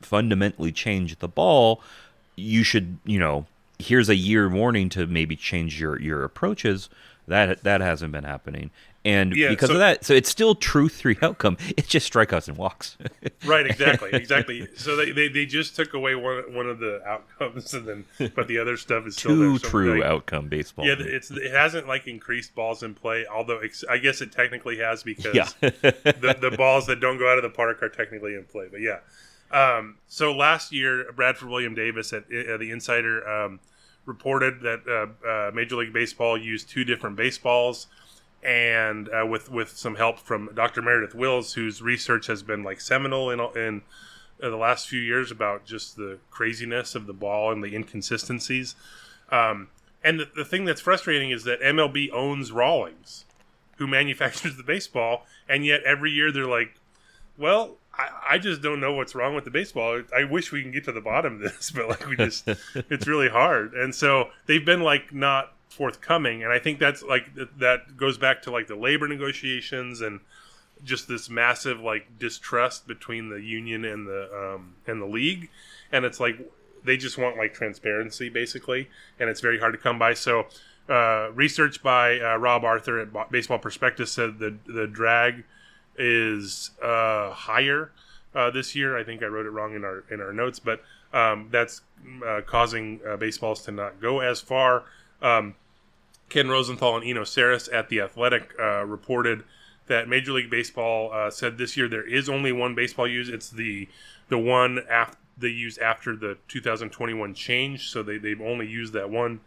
fundamentally 0.00 0.72
change 0.72 1.18
the 1.18 1.28
ball, 1.28 1.82
you 2.36 2.62
should, 2.62 2.98
you 3.04 3.18
know, 3.18 3.46
here's 3.80 4.08
a 4.08 4.14
year 4.14 4.48
warning 4.48 4.88
to 4.90 5.06
maybe 5.06 5.34
change 5.36 5.80
your 5.80 6.00
your 6.00 6.22
approaches. 6.24 6.88
That 7.26 7.62
that 7.64 7.80
hasn't 7.80 8.12
been 8.12 8.24
happening. 8.24 8.70
And 9.08 9.34
Yeah, 9.34 9.48
because 9.48 9.68
so- 9.68 9.74
of 9.74 9.78
that, 9.80 10.04
so 10.04 10.12
it's 10.14 10.28
still 10.28 10.54
true 10.54 10.88
three 10.88 11.16
outcome. 11.22 11.56
It's 11.76 11.88
just 11.88 12.12
strikeouts 12.12 12.48
and 12.48 12.56
walks. 12.56 12.96
right 13.44 13.66
exactly 13.66 14.10
exactly 14.12 14.66
so 14.76 14.96
they, 14.96 15.10
they, 15.12 15.28
they 15.28 15.46
just 15.46 15.76
took 15.76 15.94
away 15.94 16.14
one 16.14 16.52
one 16.54 16.68
of 16.68 16.78
the 16.80 17.00
outcomes 17.06 17.72
and 17.72 17.86
then 17.86 18.30
but 18.34 18.48
the 18.48 18.58
other 18.58 18.76
stuff 18.76 19.06
is 19.06 19.16
still 19.16 19.30
Two. 19.30 19.58
So, 19.58 19.68
true 19.68 19.94
like, 20.00 20.04
outcome 20.04 20.48
baseball. 20.48 20.86
Yeah, 20.86 20.96
it's 20.98 21.30
it 21.30 21.52
hasn't 21.52 21.86
like 21.88 22.06
increased 22.06 22.54
balls 22.54 22.82
in 22.82 22.94
play, 22.94 23.24
although 23.26 23.58
ex- 23.58 23.84
I 23.88 23.98
guess 23.98 24.20
it 24.20 24.32
technically 24.32 24.78
has 24.78 25.02
because 25.02 25.34
Yeah. 25.34 25.48
the 25.60 26.36
the 26.40 26.54
balls 26.56 26.86
that 26.86 27.00
don't 27.00 27.18
go 27.18 27.30
out 27.30 27.38
of 27.38 27.42
the 27.42 27.50
park 27.50 27.82
are 27.82 27.88
technically 27.88 28.34
in 28.34 28.44
play. 28.44 28.66
But 28.70 28.80
yeah, 28.80 28.98
um, 29.50 29.96
so 30.08 30.32
last 30.34 30.72
year 30.72 31.10
Bradford 31.12 31.48
William 31.48 31.74
Davis 31.74 32.12
at 32.12 32.24
uh, 32.24 32.56
the 32.58 32.70
Insider 32.70 33.26
um, 33.28 33.60
reported 34.04 34.60
that 34.62 34.80
uh, 34.88 35.26
uh, 35.28 35.50
Major 35.54 35.76
League 35.76 35.92
Baseball 35.92 36.36
used 36.36 36.68
two 36.68 36.84
different 36.84 37.16
baseballs, 37.16 37.86
and 38.42 39.08
uh, 39.08 39.26
with 39.26 39.50
with 39.50 39.76
some 39.76 39.96
help 39.96 40.18
from 40.18 40.50
Dr. 40.54 40.82
Meredith 40.82 41.14
Wills, 41.14 41.54
whose 41.54 41.82
research 41.82 42.26
has 42.26 42.42
been 42.42 42.62
like 42.62 42.80
seminal 42.80 43.30
in 43.30 43.40
in 43.60 43.82
the 44.40 44.56
last 44.56 44.88
few 44.88 45.00
years 45.00 45.30
about 45.30 45.64
just 45.64 45.96
the 45.96 46.18
craziness 46.30 46.94
of 46.94 47.06
the 47.06 47.12
ball 47.12 47.52
and 47.52 47.62
the 47.62 47.74
inconsistencies. 47.74 48.76
Um, 49.30 49.68
and 50.02 50.20
the, 50.20 50.28
the 50.36 50.44
thing 50.44 50.64
that's 50.64 50.80
frustrating 50.80 51.30
is 51.30 51.44
that 51.44 51.60
MLB 51.60 52.12
owns 52.12 52.52
Rawlings, 52.52 53.24
who 53.76 53.86
manufactures 53.86 54.56
the 54.56 54.62
baseball, 54.62 55.26
and 55.48 55.66
yet 55.66 55.82
every 55.82 56.12
year 56.12 56.30
they're 56.30 56.46
like, 56.46 56.76
"Well, 57.36 57.76
I, 57.94 58.08
I 58.30 58.38
just 58.38 58.62
don't 58.62 58.80
know 58.80 58.92
what's 58.92 59.14
wrong 59.16 59.34
with 59.34 59.44
the 59.44 59.50
baseball. 59.50 60.02
I 60.16 60.24
wish 60.24 60.52
we 60.52 60.62
can 60.62 60.70
get 60.70 60.84
to 60.84 60.92
the 60.92 61.00
bottom 61.00 61.34
of 61.34 61.40
this, 61.40 61.70
but 61.74 61.88
like 61.88 62.06
we 62.06 62.16
just, 62.16 62.48
it's 62.74 63.08
really 63.08 63.28
hard." 63.28 63.74
And 63.74 63.94
so 63.94 64.28
they've 64.46 64.64
been 64.64 64.82
like 64.82 65.12
not 65.12 65.52
forthcoming, 65.68 66.42
and 66.42 66.52
I 66.52 66.58
think 66.58 66.78
that's 66.78 67.02
like 67.02 67.30
that 67.58 67.96
goes 67.96 68.18
back 68.18 68.42
to 68.42 68.50
like 68.50 68.66
the 68.66 68.76
labor 68.76 69.08
negotiations 69.08 70.00
and 70.00 70.20
just 70.84 71.08
this 71.08 71.28
massive 71.28 71.80
like 71.80 72.18
distrust 72.18 72.86
between 72.86 73.30
the 73.30 73.40
union 73.40 73.84
and 73.84 74.06
the 74.06 74.54
um, 74.54 74.74
and 74.86 75.00
the 75.00 75.06
league, 75.06 75.50
and 75.92 76.04
it's 76.04 76.20
like 76.20 76.38
they 76.84 76.96
just 76.96 77.18
want 77.18 77.36
like 77.36 77.54
transparency 77.54 78.28
basically, 78.28 78.88
and 79.18 79.28
it's 79.28 79.40
very 79.40 79.58
hard 79.58 79.72
to 79.74 79.78
come 79.78 79.98
by. 79.98 80.14
So, 80.14 80.46
uh, 80.88 81.30
research 81.34 81.82
by 81.82 82.18
uh, 82.20 82.36
Rob 82.36 82.64
Arthur 82.64 83.00
at 83.00 83.30
Baseball 83.30 83.58
Prospectus 83.58 84.12
said 84.12 84.38
the 84.38 84.56
the 84.66 84.86
drag 84.86 85.44
is 85.96 86.70
uh, 86.82 87.30
higher 87.30 87.90
uh, 88.34 88.50
this 88.50 88.74
year. 88.74 88.96
I 88.96 89.04
think 89.04 89.22
I 89.22 89.26
wrote 89.26 89.46
it 89.46 89.50
wrong 89.50 89.74
in 89.74 89.84
our 89.84 90.04
in 90.10 90.20
our 90.20 90.32
notes, 90.32 90.58
but 90.58 90.82
um, 91.12 91.48
that's 91.50 91.82
uh, 92.26 92.40
causing 92.46 93.00
uh, 93.06 93.16
baseballs 93.16 93.62
to 93.64 93.72
not 93.72 94.00
go 94.00 94.20
as 94.20 94.40
far. 94.40 94.84
Um, 95.22 95.54
Ken 96.28 96.48
Rosenthal 96.48 96.96
and 96.96 97.06
Eno 97.06 97.22
Sarris 97.22 97.72
at 97.72 97.88
the 97.88 98.00
Athletic 98.00 98.52
uh, 98.60 98.84
reported 98.84 99.44
that 99.86 100.08
Major 100.08 100.32
League 100.32 100.50
Baseball 100.50 101.10
uh, 101.12 101.30
said 101.30 101.56
this 101.56 101.76
year 101.76 101.88
there 101.88 102.06
is 102.06 102.28
only 102.28 102.52
one 102.52 102.74
baseball 102.74 103.06
used. 103.08 103.32
It's 103.32 103.48
the 103.50 103.88
the 104.28 104.38
one 104.38 104.80
af- 104.90 105.16
they 105.38 105.48
used 105.48 105.78
after 105.80 106.14
the 106.14 106.36
2021 106.48 107.32
change, 107.34 107.88
so 107.88 108.02
they 108.02 108.18
they've 108.18 108.40
only 108.40 108.66
used 108.66 108.92
that 108.92 109.08
one 109.10 109.40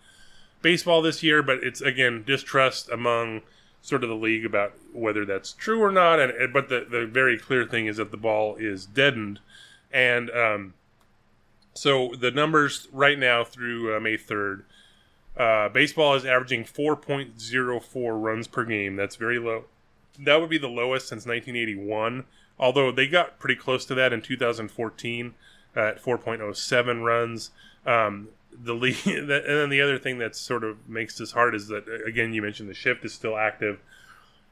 baseball 0.62 1.02
this 1.02 1.22
year. 1.22 1.44
But 1.44 1.64
it's 1.64 1.82
again 1.82 2.24
distrust 2.26 2.90
among 2.90 3.42
sort 3.84 4.04
of 4.04 4.10
the 4.10 4.16
league 4.16 4.46
about 4.46 4.74
whether 4.94 5.26
that's 5.26 5.54
true 5.54 5.82
or 5.82 5.92
not. 5.92 6.20
And 6.20 6.32
and- 6.32 6.52
but 6.54 6.70
the 6.70 6.88
the 6.90 7.06
very 7.06 7.38
clear 7.38 7.66
thing 7.66 7.86
is 7.86 7.98
that 7.98 8.10
the 8.10 8.18
ball 8.18 8.56
is 8.56 8.88
deadened, 8.88 9.40
and 9.92 10.32
um, 10.32 10.74
so 11.76 12.12
the 12.20 12.32
numbers 12.32 12.88
right 12.92 13.20
now 13.20 13.44
through 13.44 13.96
uh, 13.96 14.00
May 14.00 14.18
3rd. 14.18 14.64
Uh, 15.38 15.70
baseball 15.70 16.14
is 16.16 16.26
averaging 16.26 16.64
4.04 16.64 18.22
runs 18.22 18.48
per 18.48 18.66
game. 18.66 18.96
That's 18.96 19.16
very 19.16 19.40
low. 19.40 19.66
That 20.20 20.42
would 20.42 20.50
be 20.50 20.58
the 20.58 20.68
lowest 20.68 21.08
since 21.08 21.26
1981. 21.26 22.26
Although 22.60 22.92
they 22.92 23.08
got 23.08 23.40
pretty 23.40 23.56
close 23.56 23.86
to 23.86 23.96
that 23.96 24.14
in 24.14 24.22
2014 24.22 25.34
at 25.76 26.04
4.07 26.04 27.04
runs. 27.04 27.52
Um, 27.86 28.30
the 28.52 28.74
league, 28.74 28.98
and 29.06 29.30
then 29.30 29.70
the 29.70 29.82
other 29.82 29.98
thing 29.98 30.20
that 30.20 30.36
sort 30.36 30.64
of 30.64 30.88
makes 30.88 31.18
this 31.18 31.32
hard 31.32 31.56
is 31.56 31.68
that 31.68 31.86
again 32.06 32.34
you 32.34 32.42
mentioned 32.42 32.70
the 32.70 32.74
shift 32.74 33.06
is 33.06 33.14
still 33.14 33.38
active, 33.38 33.80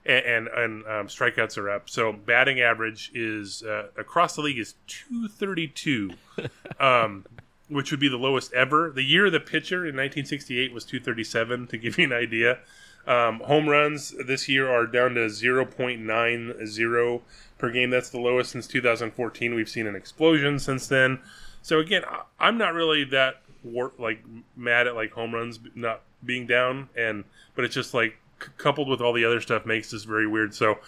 and 0.05 0.25
and, 0.25 0.47
and 0.47 0.85
um, 0.85 1.07
strikeouts 1.07 1.57
are 1.57 1.69
up. 1.69 1.89
So 1.89 2.13
batting 2.13 2.61
average 2.61 3.11
is 3.13 3.63
uh, 3.63 3.87
across 3.97 4.35
the 4.35 4.41
league 4.41 4.59
is 4.59 4.75
232. 4.87 6.11
um, 6.79 7.25
which 7.69 7.91
would 7.91 7.99
be 7.99 8.09
the 8.09 8.17
lowest 8.17 8.51
ever. 8.53 8.91
The 8.93 9.03
year 9.03 9.27
of 9.27 9.31
the 9.31 9.39
pitcher 9.39 9.77
in 9.77 9.95
1968 9.95 10.73
was 10.73 10.85
237, 10.85 11.67
to 11.67 11.77
give 11.77 11.97
you 11.97 12.05
an 12.05 12.13
idea. 12.13 12.59
Um, 13.07 13.39
home 13.41 13.69
runs 13.69 14.13
this 14.25 14.49
year 14.49 14.69
are 14.69 14.85
down 14.85 15.15
to 15.15 15.21
0.90 15.21 17.21
per 17.57 17.71
game. 17.71 17.89
That's 17.89 18.09
the 18.09 18.19
lowest 18.19 18.51
since 18.51 18.67
2014. 18.67 19.55
We've 19.55 19.69
seen 19.69 19.87
an 19.87 19.95
explosion 19.95 20.59
since 20.59 20.87
then. 20.87 21.19
So 21.61 21.79
again, 21.79 22.03
I'm 22.39 22.57
not 22.57 22.73
really 22.73 23.03
that 23.05 23.41
war- 23.63 23.93
like 23.97 24.23
mad 24.55 24.87
at 24.87 24.95
like 24.95 25.11
home 25.11 25.33
runs 25.33 25.59
not 25.75 26.01
being 26.23 26.45
down, 26.45 26.89
and 26.95 27.23
but 27.55 27.65
it's 27.65 27.75
just 27.75 27.93
like 27.93 28.17
c- 28.41 28.49
coupled 28.57 28.87
with 28.87 29.01
all 29.01 29.13
the 29.13 29.25
other 29.25 29.41
stuff 29.41 29.65
makes 29.65 29.91
this 29.91 30.03
very 30.03 30.27
weird. 30.27 30.53
So 30.53 30.79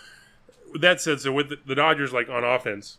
that 0.80 1.02
said, 1.02 1.20
so 1.20 1.32
with 1.32 1.50
the, 1.50 1.58
the 1.66 1.76
Dodgers 1.76 2.14
like 2.14 2.30
on 2.30 2.44
offense, 2.44 2.98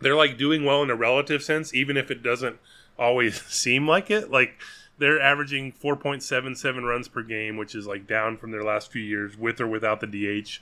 they're 0.00 0.16
like 0.16 0.38
doing 0.38 0.64
well 0.64 0.82
in 0.82 0.90
a 0.90 0.96
relative 0.96 1.42
sense, 1.42 1.74
even 1.74 1.96
if 1.96 2.10
it 2.10 2.22
doesn't 2.22 2.58
always 3.00 3.42
seem 3.46 3.88
like 3.88 4.10
it. 4.10 4.30
Like 4.30 4.60
they're 4.98 5.20
averaging 5.20 5.72
4.77 5.72 6.84
runs 6.84 7.08
per 7.08 7.22
game, 7.22 7.56
which 7.56 7.74
is 7.74 7.86
like 7.86 8.06
down 8.06 8.36
from 8.36 8.52
their 8.52 8.62
last 8.62 8.92
few 8.92 9.02
years 9.02 9.36
with 9.36 9.60
or 9.60 9.66
without 9.66 10.00
the 10.00 10.06
DH. 10.06 10.60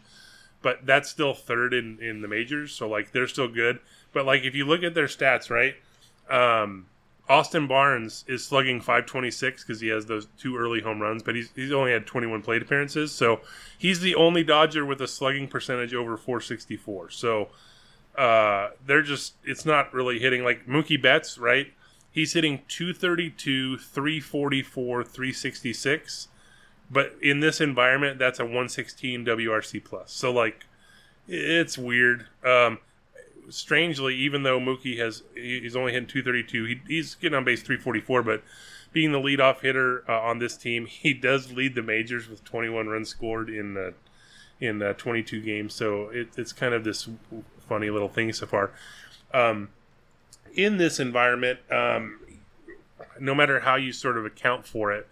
But 0.63 0.87
that's 0.87 1.09
still 1.09 1.35
third 1.35 1.75
in, 1.75 1.99
in 2.01 2.23
the 2.23 2.29
majors, 2.29 2.73
so 2.73 2.89
like 2.89 3.13
they're 3.13 3.29
still 3.29 3.49
good. 3.49 3.81
But 4.13 4.25
like 4.25 4.45
if 4.45 4.55
you 4.55 4.65
look 4.65 4.83
at 4.83 4.95
their 4.95 5.07
stats, 5.07 5.51
right? 5.51 5.75
Um, 6.31 6.87
Austin 7.29 7.67
Barnes 7.67 8.25
is 8.27 8.45
slugging 8.45 8.81
526 8.81 9.63
because 9.63 9.81
he 9.81 9.89
has 9.89 10.07
those 10.07 10.29
two 10.39 10.57
early 10.57 10.81
home 10.81 11.01
runs, 11.01 11.23
but 11.23 11.35
he's 11.35 11.51
he's 11.55 11.73
only 11.73 11.93
had 11.93 12.07
21 12.07 12.43
plate 12.43 12.63
appearances, 12.63 13.13
so 13.13 13.41
he's 13.77 14.01
the 14.01 14.15
only 14.15 14.43
Dodger 14.43 14.85
with 14.85 15.01
a 15.01 15.07
slugging 15.07 15.47
percentage 15.47 15.95
over 15.95 16.17
464. 16.17 17.11
So 17.11 17.51
uh, 18.17 18.71
they're 18.85 19.03
just 19.03 19.35
it's 19.45 19.67
not 19.67 19.93
really 19.93 20.19
hitting 20.19 20.43
like 20.43 20.67
Mookie 20.67 21.01
Betts, 21.01 21.39
right? 21.39 21.73
He's 22.19 22.33
hitting 22.33 22.63
232, 22.67 23.79
344, 23.79 25.05
366. 25.05 26.27
But 26.91 27.15
in 27.23 27.39
this 27.39 27.61
environment, 27.61 28.19
that's 28.19 28.41
a 28.41 28.45
116 28.45 29.25
WRC 29.25 29.85
plus. 29.85 30.11
So 30.11 30.33
like 30.33 30.67
it's 31.29 31.79
weird. 31.79 32.27
Um, 32.45 32.79
strangely, 33.51 34.17
even 34.17 34.43
though 34.43 34.59
Mookie 34.59 34.99
has 34.99 35.23
he's 35.37 35.77
only 35.77 35.93
hitting 35.93 36.09
232, 36.09 36.65
he, 36.65 36.81
he's 36.89 37.15
getting 37.15 37.37
on 37.37 37.45
base 37.45 37.63
344, 37.63 38.25
but 38.25 38.43
being 38.93 39.13
the 39.13 39.21
leadoff 39.21 39.61
hitter 39.61 40.03
uh, 40.11 40.21
on 40.21 40.41
this 40.41 40.57
team, 40.57 40.87
he 40.87 41.15
does 41.15 41.53
lead 41.53 41.77
the 41.77 41.83
majors 41.83 42.29
with 42.29 42.43
21 42.43 42.89
runs 42.89 43.11
scored 43.11 43.49
in 43.49 43.77
uh, 43.77 43.93
in 44.59 44.83
uh, 44.83 44.93
22 44.95 45.41
games. 45.41 45.73
So 45.73 46.09
it, 46.09 46.31
it's 46.37 46.53
kind 46.53 46.75
of 46.75 46.83
this 46.83 47.09
funny 47.69 47.91
little 47.91 48.09
thing 48.09 48.33
so 48.33 48.47
far. 48.47 48.73
Um, 49.33 49.69
in 50.55 50.77
this 50.77 51.01
environment, 51.01 51.61
um, 51.71 52.21
no 53.21 53.35
matter 53.35 53.61
how 53.61 53.77
you 53.77 53.93
sort 53.93 54.17
of 54.17 54.25
account 54.25 54.67
for 54.67 54.93
it, 54.93 55.07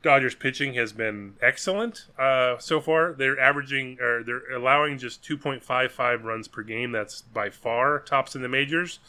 Dodgers 0.00 0.36
pitching 0.36 0.74
has 0.74 0.92
been 0.92 1.34
excellent 1.42 2.06
uh, 2.18 2.56
so 2.58 2.80
far. 2.80 3.12
They're 3.12 3.38
averaging 3.38 3.98
or 4.00 4.22
they're 4.22 4.52
allowing 4.52 4.96
just 4.96 5.24
2.55 5.24 6.22
runs 6.22 6.46
per 6.46 6.62
game. 6.62 6.92
That's 6.92 7.22
by 7.22 7.50
far 7.50 7.98
tops 7.98 8.36
in 8.36 8.42
the 8.42 8.48
majors. 8.48 9.00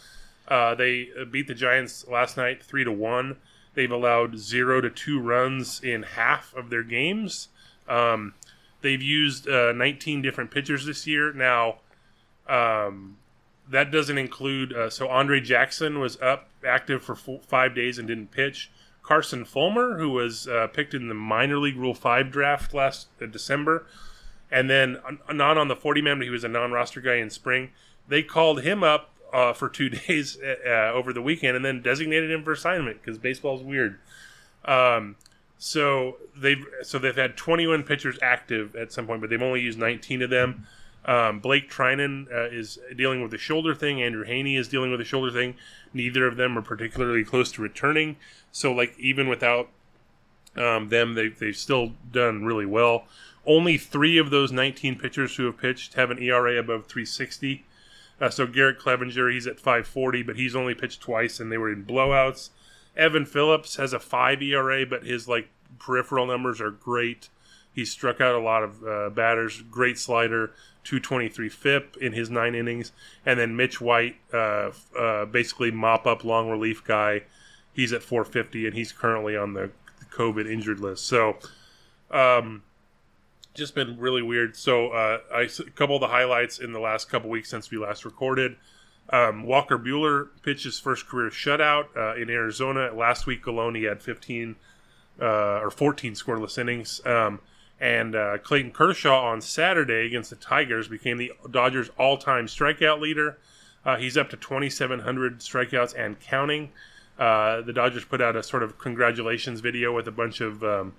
Uh, 0.48 0.74
they 0.74 1.10
beat 1.30 1.48
the 1.48 1.54
Giants 1.54 2.08
last 2.08 2.38
night 2.38 2.64
three 2.64 2.84
to 2.84 2.92
one. 2.92 3.38
They've 3.76 3.92
allowed 3.92 4.40
zero 4.40 4.82
to 4.82 4.90
two 4.90 5.20
runs 5.20 5.80
in 5.84 6.02
half 6.02 6.56
of 6.56 6.72
their 6.72 6.84
games. 6.84 7.50
Um, 7.88 8.34
they've 8.82 9.02
used 9.02 9.48
uh, 9.48 9.72
19 9.74 10.24
different 10.24 10.50
pitchers 10.50 10.88
this 10.88 11.06
year. 11.06 11.32
Now, 11.32 11.78
um, 12.48 13.18
that 13.70 13.92
doesn't 13.92 14.18
include. 14.18 14.74
Uh, 14.74 14.90
so 14.90 15.08
Andre 15.08 15.40
Jackson 15.40 16.00
was 16.00 16.20
up 16.22 16.50
active 16.66 17.04
for 17.04 17.16
four, 17.16 17.40
five 17.48 17.76
days 17.76 17.98
and 17.98 18.08
didn't 18.08 18.32
pitch. 18.32 18.72
Carson 19.04 19.46
Fulmer, 19.46 19.98
who 19.98 20.10
was 20.10 20.48
uh, 20.48 20.68
picked 20.68 20.94
in 20.94 21.08
the 21.08 21.16
minor 21.16 21.58
league 21.58 21.78
Rule 21.78 21.94
Five 21.94 22.32
draft 22.32 22.74
last 22.74 23.08
uh, 23.22 23.26
December, 23.26 23.86
and 24.52 24.70
then 24.70 24.98
uh, 25.28 25.34
not 25.34 25.58
on 25.58 25.68
the 25.68 25.76
40 25.76 26.02
man, 26.02 26.20
but 26.20 26.26
he 26.26 26.30
was 26.30 26.44
a 26.44 26.48
non-roster 26.48 27.02
guy 27.02 27.16
in 27.16 27.30
spring. 27.30 27.72
They 28.08 28.24
called 28.24 28.62
him 28.62 28.84
up 28.84 29.10
uh, 29.34 29.54
for 29.54 29.70
two 29.70 29.90
days 30.08 30.38
uh, 30.42 30.92
over 30.94 31.14
the 31.14 31.22
weekend, 31.22 31.56
and 31.56 31.66
then 31.66 31.82
designated 31.82 32.30
him 32.30 32.44
for 32.44 32.52
assignment 32.52 33.02
because 33.02 33.18
baseball's 33.18 33.64
weird. 33.64 34.00
Um, 34.66 35.16
so 35.58 36.18
they've 36.36 36.64
so 36.84 37.00
they've 37.00 37.16
had 37.16 37.36
21 37.36 37.84
pitchers 37.84 38.18
active 38.22 38.76
at 38.76 38.92
some 38.92 39.08
point, 39.08 39.22
but 39.22 39.30
they've 39.30 39.42
only 39.42 39.62
used 39.62 39.78
19 39.78 40.22
of 40.22 40.30
them. 40.30 40.68
Um, 41.06 41.40
Blake 41.40 41.72
Treinen 41.72 42.32
uh, 42.32 42.50
is 42.50 42.78
dealing 42.96 43.22
with 43.22 43.34
a 43.34 43.38
shoulder 43.38 43.74
thing. 43.74 44.02
Andrew 44.02 44.26
Heaney 44.26 44.58
is 44.58 44.68
dealing 44.68 44.92
with 44.92 45.02
a 45.02 45.06
shoulder 45.06 45.32
thing. 45.32 45.56
Neither 45.94 46.28
of 46.28 46.36
them 46.36 46.58
are 46.58 46.62
particularly 46.62 47.24
close 47.24 47.52
to 47.54 47.62
returning. 47.62 48.18
So, 48.52 48.72
like, 48.72 48.98
even 49.00 49.28
without 49.28 49.70
um, 50.56 50.90
them, 50.90 51.16
they, 51.16 51.30
they've 51.30 51.56
still 51.56 51.94
done 52.12 52.44
really 52.44 52.66
well. 52.66 53.06
Only 53.46 53.78
three 53.78 54.18
of 54.18 54.30
those 54.30 54.52
19 54.52 55.00
pitchers 55.00 55.36
who 55.36 55.46
have 55.46 55.58
pitched 55.58 55.94
have 55.94 56.12
an 56.12 56.22
ERA 56.22 56.60
above 56.60 56.88
360. 56.88 57.66
Uh, 58.20 58.30
so, 58.30 58.46
Garrett 58.46 58.80
Cleavinger, 58.80 59.32
he's 59.32 59.48
at 59.48 59.60
540, 59.60 60.24
but 60.24 60.36
he's 60.36 60.56
only 60.56 60.76
pitched 60.76 61.02
twice 61.02 61.40
and 61.40 61.52
they 61.52 61.58
were 61.58 61.72
in 61.72 61.86
blowouts. 61.86 62.50
Evan 62.98 63.26
Phillips 63.26 63.78
has 63.78 63.94
a 63.94 64.00
5 64.00 64.42
ERA, 64.42 64.86
but 64.86 65.06
his, 65.06 65.28
like, 65.28 65.50
peripheral 65.80 66.26
numbers 66.26 66.60
are 66.60 66.72
great. 66.72 67.30
He 67.80 67.86
struck 67.86 68.20
out 68.20 68.36
a 68.36 68.40
lot 68.40 68.62
of 68.62 68.84
uh, 68.84 69.10
batters, 69.10 69.62
great 69.72 69.98
slider, 69.98 70.48
223 70.84 71.48
FIP 71.48 71.96
in 72.02 72.12
his 72.12 72.30
nine 72.30 72.54
innings. 72.54 72.92
And 73.26 73.40
then 73.40 73.56
Mitch 73.56 73.80
White, 73.80 74.18
uh, 74.34 74.72
uh, 75.00 75.24
basically 75.24 75.72
mop 75.72 76.06
up 76.06 76.26
long 76.26 76.50
relief 76.50 76.84
guy. 76.84 77.22
He's 77.72 77.94
at 77.94 78.04
450 78.04 78.68
and 78.68 78.76
he's 78.76 78.92
currently 78.92 79.38
on 79.38 79.54
the 79.54 79.72
COVID 80.12 80.52
injured 80.52 80.82
list. 80.82 81.06
So, 81.06 81.38
um, 82.12 82.64
just 83.54 83.76
been 83.76 83.98
really 83.98 84.24
weird. 84.24 84.58
So, 84.58 84.90
uh, 84.90 85.20
I, 85.34 85.44
a 85.44 85.70
couple 85.72 85.96
of 85.96 86.02
the 86.02 86.10
highlights 86.10 86.60
in 86.60 86.74
the 86.74 86.82
last 86.82 87.10
couple 87.10 87.30
weeks 87.30 87.50
since 87.50 87.72
we 87.72 87.78
last 87.78 88.04
recorded. 88.04 88.58
Um, 89.10 89.44
Walker 89.44 89.80
Buehler 89.80 90.28
pitched 90.44 90.66
his 90.66 90.80
first 90.80 91.08
career 91.08 91.30
shutout 91.30 91.96
uh, 91.96 92.22
in 92.22 92.30
Arizona. 92.30 92.92
Last 92.94 93.26
week 93.26 93.46
alone, 93.48 93.76
he 93.76 93.84
had 93.84 94.04
15 94.04 94.58
uh, 95.22 95.60
or 95.62 95.72
14 95.72 96.12
scoreless 96.14 96.58
innings. 96.58 97.00
Um, 97.06 97.40
and 97.80 98.16
uh, 98.16 98.38
Clayton 98.40 98.72
Kershaw 98.72 99.26
on 99.26 99.42
Saturday 99.42 100.06
against 100.06 100.30
the 100.30 100.36
Tigers 100.36 100.88
became 100.88 101.18
the 101.18 101.32
Dodgers' 101.50 101.90
all-time 101.98 102.48
strikeout 102.48 103.00
leader. 103.00 103.38
Uh, 103.86 103.96
he's 103.96 104.18
up 104.18 104.30
to 104.30 104.38
2,700 104.38 105.40
strikeouts 105.40 105.94
and 105.98 106.20
counting. 106.20 106.72
Uh, 107.18 107.62
the 107.62 107.74
Dodgers 107.74 108.06
put 108.06 108.22
out 108.22 108.36
a 108.36 108.44
sort 108.44 108.64
of 108.64 108.78
congratulations 108.78 109.62
video 109.62 109.94
with 109.94 110.08
a 110.08 110.12
bunch 110.12 110.42
of 110.42 110.64
um, 110.64 110.94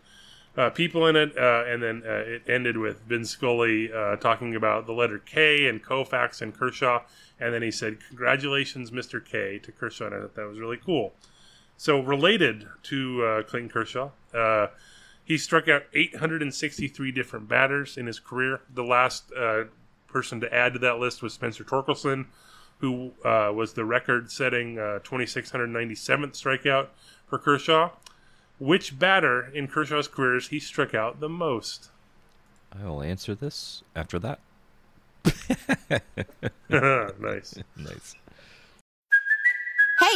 uh, 0.57 0.71
people 0.71 1.07
in 1.07 1.17
it, 1.17 1.37
uh, 1.37 1.65
and 1.67 1.83
then 1.83 2.03
uh, 2.07 2.11
it 2.11 2.43
ended 2.49 2.77
with 2.77 3.03
Vin 3.03 3.25
Scully 3.25 3.89
talking 4.21 4.55
about 4.55 4.87
the 4.87 4.93
letter 4.93 5.19
K 5.19 5.69
and 5.69 5.83
Koufax 5.85 6.41
and 6.41 6.55
Kershaw, 6.55 7.03
and 7.39 7.55
then 7.55 7.63
he 7.63 7.71
said, 7.71 7.99
"Congratulations, 8.09 8.91
Mr. 8.91 9.25
K," 9.25 9.59
to 9.59 9.73
Kershaw, 9.73 10.07
and 10.07 10.15
I 10.15 10.21
thought 10.21 10.35
that 10.35 10.49
was 10.49 10.59
really 10.59 10.77
cool. 10.77 11.15
So 11.77 12.01
related 12.01 12.67
to 12.85 13.45
Clayton 13.49 13.71
Kershaw 13.71 14.11
he 15.31 15.39
struck 15.39 15.69
out 15.69 15.85
863 15.95 17.13
different 17.13 17.47
batters 17.47 17.97
in 17.97 18.07
his 18.07 18.19
career. 18.19 18.63
The 18.75 18.83
last 18.83 19.31
uh, 19.33 19.67
person 20.09 20.41
to 20.41 20.53
add 20.53 20.73
to 20.73 20.81
that 20.81 20.99
list 20.99 21.23
was 21.23 21.33
Spencer 21.33 21.63
Torkelson, 21.63 22.27
who 22.79 23.13
uh, 23.25 23.53
was 23.55 23.75
the 23.75 23.85
record-setting 23.85 24.81
uh, 24.81 24.99
2697th 25.05 26.33
strikeout 26.33 26.89
for 27.29 27.39
Kershaw. 27.39 27.91
Which 28.59 28.99
batter 28.99 29.49
in 29.55 29.69
Kershaw's 29.69 30.09
careers 30.09 30.49
he 30.49 30.59
struck 30.59 30.97
out 30.97 31.21
the 31.21 31.29
most? 31.29 31.91
I 32.77 32.85
will 32.85 33.01
answer 33.01 33.37
this 33.37 33.85
after 33.95 34.19
that. 34.19 34.41
nice. 36.69 37.55
nice. 37.77 38.17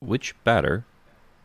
Which 0.00 0.34
batter 0.44 0.84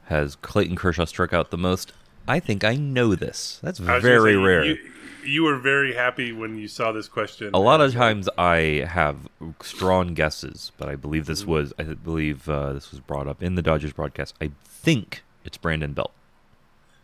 has 0.06 0.36
Clayton 0.36 0.76
Kershaw 0.76 1.06
struck 1.06 1.34
out 1.34 1.50
the 1.50 1.58
most? 1.58 1.92
I 2.28 2.40
think 2.40 2.64
I 2.64 2.76
know 2.76 3.16
this. 3.16 3.60
That's 3.64 3.80
very 3.80 4.34
say, 4.34 4.38
rare. 4.38 4.64
You, 4.64 4.78
you, 5.26 5.44
were 5.44 5.58
very 5.58 5.96
happy 5.96 6.32
when 6.32 6.58
you 6.58 6.68
saw 6.68 6.92
this 6.92 7.08
question. 7.08 7.50
A 7.54 7.60
lot 7.60 7.82
of 7.82 7.94
times 7.94 8.30
I 8.38 8.86
have 8.88 9.28
strong 9.62 10.14
guesses, 10.14 10.72
but 10.78 10.88
I 10.88 10.96
believe 10.96 11.26
this 11.26 11.46
was 11.46 11.74
I 11.80 11.84
believe 11.84 12.48
uh, 12.48 12.74
this 12.74 12.92
was 12.92 13.00
brought 13.00 13.28
up 13.28 13.42
in 13.42 13.56
the 13.56 13.62
Dodgers 13.62 13.92
broadcast. 13.92 14.36
I 14.40 14.52
think 14.66 15.24
it's 15.44 15.58
Brandon 15.58 15.94
Belt. 15.94 16.12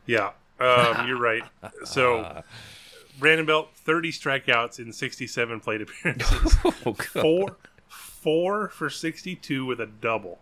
Yeah, 0.05 0.31
um, 0.59 1.07
you're 1.07 1.19
right. 1.19 1.43
So 1.83 2.43
Brandon 3.19 3.45
Belt, 3.45 3.69
30 3.75 4.11
strikeouts 4.11 4.79
in 4.79 4.93
67 4.93 5.59
plate 5.59 5.81
appearances. 5.81 6.57
Oh, 6.85 6.93
four, 6.93 7.57
four 7.87 8.69
for 8.69 8.89
62 8.89 9.65
with 9.65 9.81
a 9.81 9.85
double. 9.85 10.39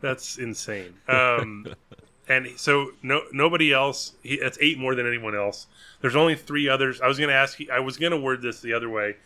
That's 0.00 0.38
insane. 0.38 0.94
Um, 1.08 1.66
and 2.28 2.48
so 2.56 2.92
no 3.02 3.22
nobody 3.32 3.72
else. 3.72 4.12
He, 4.22 4.38
that's 4.38 4.58
eight 4.60 4.78
more 4.78 4.94
than 4.94 5.06
anyone 5.06 5.34
else. 5.34 5.66
There's 6.00 6.16
only 6.16 6.36
three 6.36 6.68
others. 6.68 7.00
I 7.00 7.08
was 7.08 7.18
going 7.18 7.30
to 7.30 7.34
ask. 7.34 7.58
I 7.72 7.80
was 7.80 7.96
going 7.96 8.12
to 8.12 8.18
word 8.18 8.42
this 8.42 8.60
the 8.60 8.72
other 8.72 8.88
way, 8.88 9.16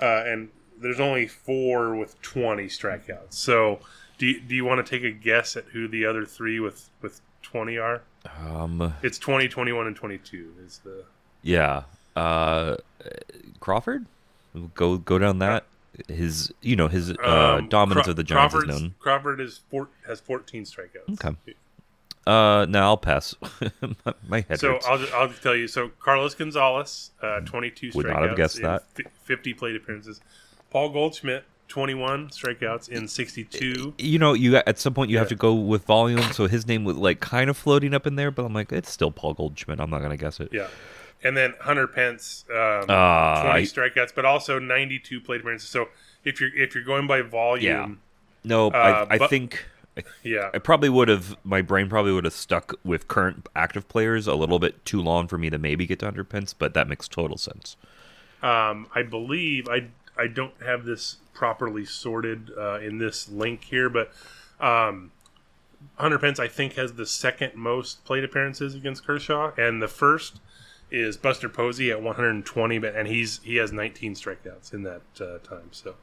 uh, 0.00 0.24
and 0.26 0.50
there's 0.80 1.00
only 1.00 1.26
four 1.26 1.96
with 1.96 2.20
20 2.22 2.66
strikeouts. 2.66 3.32
So, 3.32 3.80
do 4.16 4.26
you, 4.26 4.40
do 4.40 4.54
you 4.54 4.64
want 4.64 4.84
to 4.84 4.88
take 4.88 5.04
a 5.04 5.10
guess 5.10 5.56
at 5.56 5.64
who 5.66 5.88
the 5.88 6.04
other 6.04 6.24
three 6.24 6.60
with 6.60 6.90
with 7.00 7.20
20 7.42 7.78
are? 7.78 8.02
Um, 8.38 8.94
It's 9.02 9.18
20, 9.18 9.48
21, 9.48 9.86
and 9.86 9.96
22 9.96 10.54
is 10.64 10.80
the 10.84 11.04
yeah. 11.42 11.84
Uh, 12.14 12.76
Crawford, 13.60 14.06
go 14.74 14.98
go 14.98 15.18
down 15.18 15.38
that. 15.38 15.64
His, 16.06 16.52
you 16.62 16.76
know, 16.76 16.88
his 16.88 17.10
uh, 17.10 17.56
Um, 17.58 17.68
dominance 17.68 18.04
Craw- 18.04 18.10
of 18.12 18.16
the 18.16 18.24
Giants 18.24 18.54
is 18.54 18.64
known. 18.66 18.94
Crawford 19.00 19.40
is 19.40 19.60
four, 19.70 19.88
has 20.06 20.20
14 20.20 20.64
strikeouts. 20.64 21.12
Okay. 21.24 21.36
Uh, 22.26 22.66
no, 22.68 22.80
I'll 22.82 22.96
pass. 22.98 23.34
my, 24.04 24.14
my 24.28 24.40
head 24.48 24.60
So 24.60 24.72
hurts. 24.72 24.86
I'll 24.86 24.98
just, 24.98 25.14
I'll 25.14 25.28
just 25.28 25.42
tell 25.42 25.56
you. 25.56 25.66
So 25.66 25.88
Carlos 25.98 26.34
Gonzalez, 26.34 27.10
uh, 27.22 27.40
22 27.40 27.92
Would 27.94 28.04
strikeouts. 28.06 28.12
not 28.12 28.22
have 28.28 28.36
guessed 28.36 28.60
that. 28.62 28.84
fi- 28.94 29.04
50 29.24 29.54
plate 29.54 29.76
appearances. 29.76 30.20
Paul 30.70 30.90
Goldschmidt, 30.90 31.44
21 31.68 32.28
strikeouts 32.28 32.88
in 32.90 33.08
62. 33.08 33.94
you 33.98 34.18
know, 34.18 34.34
you 34.34 34.56
at 34.56 34.78
some 34.78 34.92
point 34.94 35.10
you 35.10 35.16
have 35.18 35.28
to 35.28 35.34
go 35.34 35.54
with 35.54 35.84
volume. 35.86 36.20
So 36.32 36.46
his 36.46 36.66
name 36.66 36.84
was 36.84 36.96
like 36.96 37.20
kind 37.20 37.48
of 37.48 37.56
floating 37.56 37.94
up 37.94 38.06
in 38.06 38.16
there, 38.16 38.30
but 38.30 38.44
I'm 38.44 38.52
like, 38.52 38.72
it's 38.72 38.90
still 38.90 39.10
Paul 39.10 39.32
Goldschmidt. 39.34 39.80
I'm 39.80 39.88
not 39.90 40.00
gonna 40.02 40.16
guess 40.18 40.38
it. 40.40 40.50
Yeah. 40.52 40.68
And 41.22 41.36
then 41.36 41.54
Hunter 41.60 41.86
Pence, 41.88 42.44
um, 42.50 42.84
20 42.84 42.90
I- 42.92 43.62
strikeouts, 43.62 44.14
but 44.14 44.24
also 44.24 44.58
92 44.58 45.20
plate 45.20 45.40
appearances. 45.40 45.68
So 45.68 45.88
if 46.24 46.40
you're 46.40 46.54
if 46.56 46.74
you're 46.74 46.84
going 46.84 47.06
by 47.06 47.22
volume, 47.22 48.00
No, 48.44 48.68
Uh, 48.70 49.06
I, 49.10 49.14
I 49.14 49.18
but- 49.18 49.30
think 49.30 49.66
yeah, 50.22 50.50
I 50.54 50.58
probably 50.58 50.88
would 50.88 51.08
have. 51.08 51.36
My 51.42 51.60
brain 51.60 51.88
probably 51.88 52.12
would 52.12 52.24
have 52.24 52.32
stuck 52.32 52.74
with 52.84 53.08
current 53.08 53.48
active 53.56 53.88
players 53.88 54.28
a 54.28 54.34
little 54.36 54.60
bit 54.60 54.84
too 54.84 55.02
long 55.02 55.26
for 55.26 55.38
me 55.38 55.50
to 55.50 55.58
maybe 55.58 55.86
get 55.86 55.98
to 56.00 56.04
Hunter 56.06 56.22
Pence, 56.22 56.52
but 56.54 56.72
that 56.74 56.88
makes 56.88 57.08
total 57.08 57.36
sense. 57.36 57.76
Um, 58.40 58.86
I 58.94 59.02
believe 59.02 59.68
I 59.68 59.88
I 60.16 60.28
don't 60.28 60.54
have 60.64 60.84
this 60.84 61.16
properly 61.34 61.84
sorted 61.84 62.52
uh, 62.56 62.78
in 62.78 62.98
this 62.98 63.28
link 63.28 63.64
here, 63.64 63.88
but 63.88 64.12
um, 64.60 65.10
Hunter 65.96 66.18
Pence 66.20 66.38
I 66.38 66.46
think 66.46 66.74
has 66.74 66.92
the 66.92 67.06
second 67.06 67.56
most 67.56 68.04
plate 68.04 68.22
appearances 68.22 68.76
against 68.76 69.04
Kershaw, 69.04 69.50
and 69.56 69.82
the 69.82 69.88
first 69.88 70.38
is 70.90 71.16
Buster 71.16 71.48
Posey 71.48 71.90
at 71.90 72.02
120, 72.02 72.78
but 72.78 72.94
and 72.94 73.06
he's 73.08 73.40
he 73.42 73.56
has 73.56 73.72
19 73.72 74.14
strikeouts 74.14 74.72
in 74.72 74.82
that 74.84 75.02
uh, 75.20 75.38
time. 75.38 75.68
So 75.72 75.94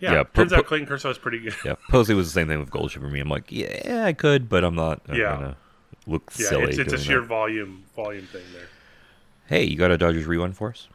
yeah, 0.00 0.12
Yeah, 0.12 0.22
turns 0.34 0.52
po- 0.52 0.58
out 0.58 0.66
Clayton 0.66 0.86
Kershaw 0.86 1.10
is 1.10 1.18
pretty 1.18 1.40
good. 1.40 1.54
Yeah, 1.64 1.74
Posey 1.90 2.14
was 2.14 2.26
the 2.32 2.32
same 2.40 2.48
thing 2.48 2.60
with 2.60 2.70
Goldschmidt 2.70 3.04
for 3.04 3.10
me. 3.12 3.20
I'm 3.20 3.28
like, 3.28 3.50
yeah, 3.50 4.04
I 4.04 4.12
could, 4.12 4.48
but 4.48 4.62
I'm 4.64 4.74
not. 4.74 5.00
I'm 5.08 5.16
Yeah. 5.16 5.34
gonna 5.34 5.56
look 6.06 6.30
Yeah, 6.38 6.46
silly. 6.48 6.64
it's, 6.70 6.78
it's 6.78 6.92
a 6.92 6.98
sheer 6.98 7.20
that. 7.20 7.26
volume 7.26 7.84
volume 7.96 8.26
thing 8.26 8.44
there. 8.52 8.68
Hey, 9.46 9.64
you 9.64 9.76
got 9.76 9.90
a 9.90 9.98
Dodgers 9.98 10.26
rewind 10.26 10.56
for 10.56 10.70
us? 10.70 10.88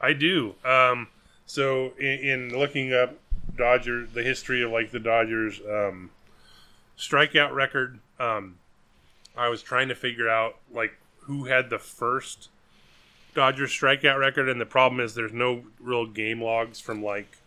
I 0.00 0.12
do. 0.12 0.54
Um, 0.64 1.08
so 1.44 1.92
in, 1.98 2.06
in 2.52 2.58
looking 2.58 2.92
up 2.94 3.14
Dodger, 3.56 4.06
the 4.06 4.22
history 4.22 4.62
of 4.62 4.70
like 4.70 4.90
the 4.92 5.00
Dodgers 5.00 5.60
um, 5.68 6.10
strikeout 6.98 7.52
record, 7.54 7.98
um, 8.20 8.58
I 9.36 9.48
was 9.48 9.62
trying 9.62 9.88
to 9.88 9.94
figure 9.94 10.28
out 10.28 10.56
like 10.72 10.92
who 11.26 11.44
had 11.44 11.70
the 11.70 11.78
first 11.78 12.48
Dodgers 13.34 13.70
strikeout 13.70 14.18
record, 14.18 14.48
and 14.48 14.60
the 14.60 14.66
problem 14.66 15.00
is 15.00 15.14
there's 15.14 15.32
no 15.32 15.64
real 15.80 16.06
game 16.06 16.42
logs 16.42 16.80
from 16.80 17.02
like 17.02 17.38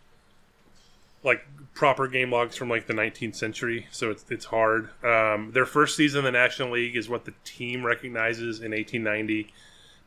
like 1.22 1.44
proper 1.74 2.08
game 2.08 2.30
logs 2.30 2.56
from 2.56 2.70
like 2.70 2.86
the 2.86 2.94
19th 2.94 3.34
century, 3.34 3.86
so 3.90 4.10
it's 4.10 4.24
it's 4.30 4.46
hard. 4.46 4.90
Um, 5.04 5.50
their 5.52 5.66
first 5.66 5.96
season 5.96 6.20
in 6.20 6.24
the 6.26 6.32
National 6.32 6.70
League 6.70 6.96
is 6.96 7.08
what 7.08 7.24
the 7.24 7.34
team 7.44 7.84
recognizes 7.84 8.60
in 8.60 8.70
1890 8.70 9.52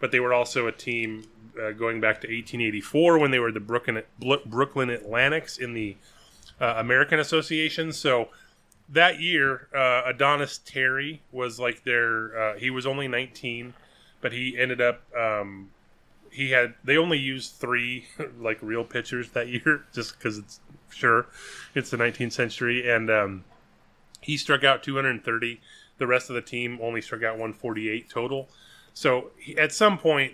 but 0.04 0.12
they 0.12 0.20
were 0.20 0.34
also 0.34 0.68
a 0.68 0.72
team 0.74 1.24
uh, 1.58 1.72
going 1.72 2.02
back 2.02 2.20
to 2.20 2.28
1884 2.28 3.18
when 3.20 3.32
they 3.32 3.40
were 3.40 3.54
the 3.54 3.60
Brooklyn, 3.62 4.04
Brooklyn 4.46 4.90
Atlantics 4.90 5.58
in 5.58 5.74
the 5.74 5.96
uh, 6.60 6.74
American 6.76 7.20
Association. 7.20 7.94
So 7.94 8.28
that 8.90 9.20
year, 9.20 9.68
uh, 9.76 10.04
Adonis 10.06 10.58
Terry 10.58 11.22
was 11.32 11.60
like 11.60 11.84
their. 11.84 12.38
Uh, 12.38 12.58
he 12.58 12.70
was 12.70 12.86
only 12.86 13.08
19, 13.08 13.74
but 14.22 14.34
he 14.34 14.58
ended 14.58 14.82
up. 14.82 15.02
Um, 15.18 15.72
he 16.32 16.52
had. 16.52 16.76
They 16.84 16.98
only 16.98 17.18
used 17.18 17.56
three 17.56 18.08
like 18.40 18.60
real 18.62 18.84
pitchers 18.84 19.30
that 19.30 19.48
year, 19.48 19.86
just 19.94 20.18
because 20.18 20.38
it's 20.38 20.60
sure 20.90 21.28
it's 21.74 21.90
the 21.90 21.98
19th 21.98 22.34
century, 22.34 22.90
and 22.90 23.10
um, 23.10 23.44
he 24.22 24.38
struck 24.38 24.64
out 24.64 24.84
230. 24.84 25.62
The 26.00 26.08
rest 26.08 26.30
of 26.30 26.36
the 26.36 26.42
team 26.42 26.80
only 26.82 27.02
struck 27.02 27.24
out 27.24 27.34
148 27.34 28.10
total. 28.10 28.50
So 28.94 29.32
he, 29.38 29.58
at 29.58 29.72
some 29.72 29.98
point 29.98 30.34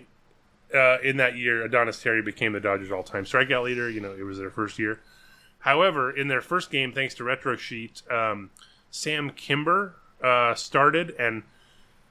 uh, 0.74 0.98
in 1.02 1.16
that 1.18 1.36
year, 1.36 1.62
Adonis 1.62 2.02
Terry 2.02 2.22
became 2.22 2.52
the 2.52 2.60
Dodgers' 2.60 2.90
all-time 2.90 3.24
strikeout 3.24 3.64
leader. 3.64 3.88
You 3.88 4.00
know, 4.00 4.12
it 4.12 4.22
was 4.22 4.38
their 4.38 4.50
first 4.50 4.78
year. 4.78 5.00
However, 5.60 6.10
in 6.10 6.28
their 6.28 6.40
first 6.40 6.70
game, 6.70 6.92
thanks 6.92 7.14
to 7.16 7.22
Retrosheet, 7.22 8.10
um, 8.10 8.50
Sam 8.90 9.30
Kimber 9.30 9.96
uh, 10.22 10.54
started, 10.54 11.14
and 11.18 11.42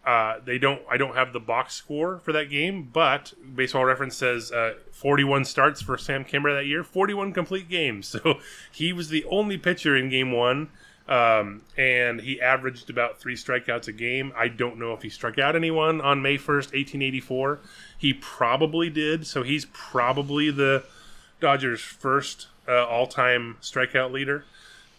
uh, 0.06 0.40
they 0.44 0.58
don't. 0.58 0.82
I 0.90 0.98
don't 0.98 1.16
have 1.16 1.34
the 1.34 1.40
box 1.40 1.76
score 1.76 2.20
for 2.20 2.32
that 2.32 2.50
game, 2.50 2.90
but 2.92 3.34
Baseball 3.56 3.86
Reference 3.86 4.16
says 4.16 4.52
uh, 4.52 4.76
41 4.92 5.46
starts 5.46 5.82
for 5.82 5.98
Sam 5.98 6.24
Kimber 6.24 6.54
that 6.54 6.66
year, 6.66 6.84
41 6.84 7.34
complete 7.34 7.70
games. 7.70 8.16
So 8.24 8.40
he 8.72 8.94
was 8.94 9.10
the 9.10 9.26
only 9.26 9.58
pitcher 9.58 9.96
in 9.96 10.10
Game 10.10 10.32
One. 10.32 10.70
Um, 11.08 11.64
and 11.76 12.22
he 12.22 12.40
averaged 12.40 12.92
about 12.92 13.20
three 13.20 13.36
strikeouts 13.36 13.88
a 13.88 13.92
game. 13.92 14.32
I 14.38 14.48
don't 14.48 14.78
know 14.78 14.94
if 14.94 15.02
he 15.02 15.10
struck 15.10 15.40
out 15.40 15.56
anyone 15.56 16.02
on 16.02 16.22
May 16.22 16.38
1st, 16.38 16.72
1884. 16.72 17.60
He 17.98 18.14
probably 18.14 18.92
did. 18.92 19.26
So 19.26 19.42
he's 19.42 19.66
probably 19.66 20.52
the 20.52 20.84
Dodgers' 21.40 21.82
first 21.82 22.48
uh, 22.70 22.86
all 22.86 23.08
time 23.08 23.58
strikeout 23.62 24.12
leader. 24.12 24.46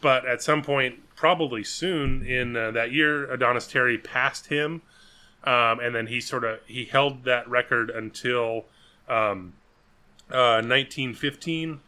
But 0.00 0.26
at 0.26 0.42
some 0.42 0.62
point, 0.62 1.14
probably 1.14 1.62
soon 1.62 2.24
in 2.24 2.56
uh, 2.56 2.70
that 2.72 2.92
year, 2.92 3.30
Adonis 3.30 3.66
Terry 3.66 3.98
passed 3.98 4.46
him. 4.46 4.83
Um, 5.44 5.80
and 5.80 5.94
then 5.94 6.09
he 6.09 6.20
sort 6.20 6.44
of 6.44 6.61
he 6.66 6.85
held 6.85 7.24
that 7.24 7.48
record 7.48 7.88
until 7.88 8.66
um, 9.09 9.54
uh, 10.30 10.61
1915 10.61 11.80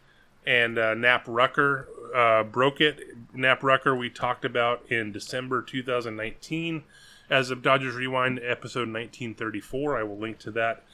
and 0.46 0.78
uh, 0.78 0.94
Nap 0.94 1.24
Rucker 1.26 1.88
uh, 2.14 2.44
broke 2.44 2.80
it. 2.80 3.00
Nap 3.34 3.62
Rucker 3.62 3.94
we 3.94 4.10
talked 4.10 4.44
about 4.44 4.84
in 4.90 5.12
December 5.12 5.62
2019 5.62 6.82
as 7.30 7.50
of 7.50 7.62
Dodgers 7.62 7.94
Rewind 7.94 8.40
episode 8.42 8.88
1934. 8.88 9.98
I 9.98 10.02
will 10.02 10.18
link 10.18 10.38
to 10.40 10.50
that 10.52 10.84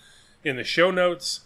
in 0.44 0.56
the 0.56 0.64
show 0.64 0.90
notes. 0.90 1.40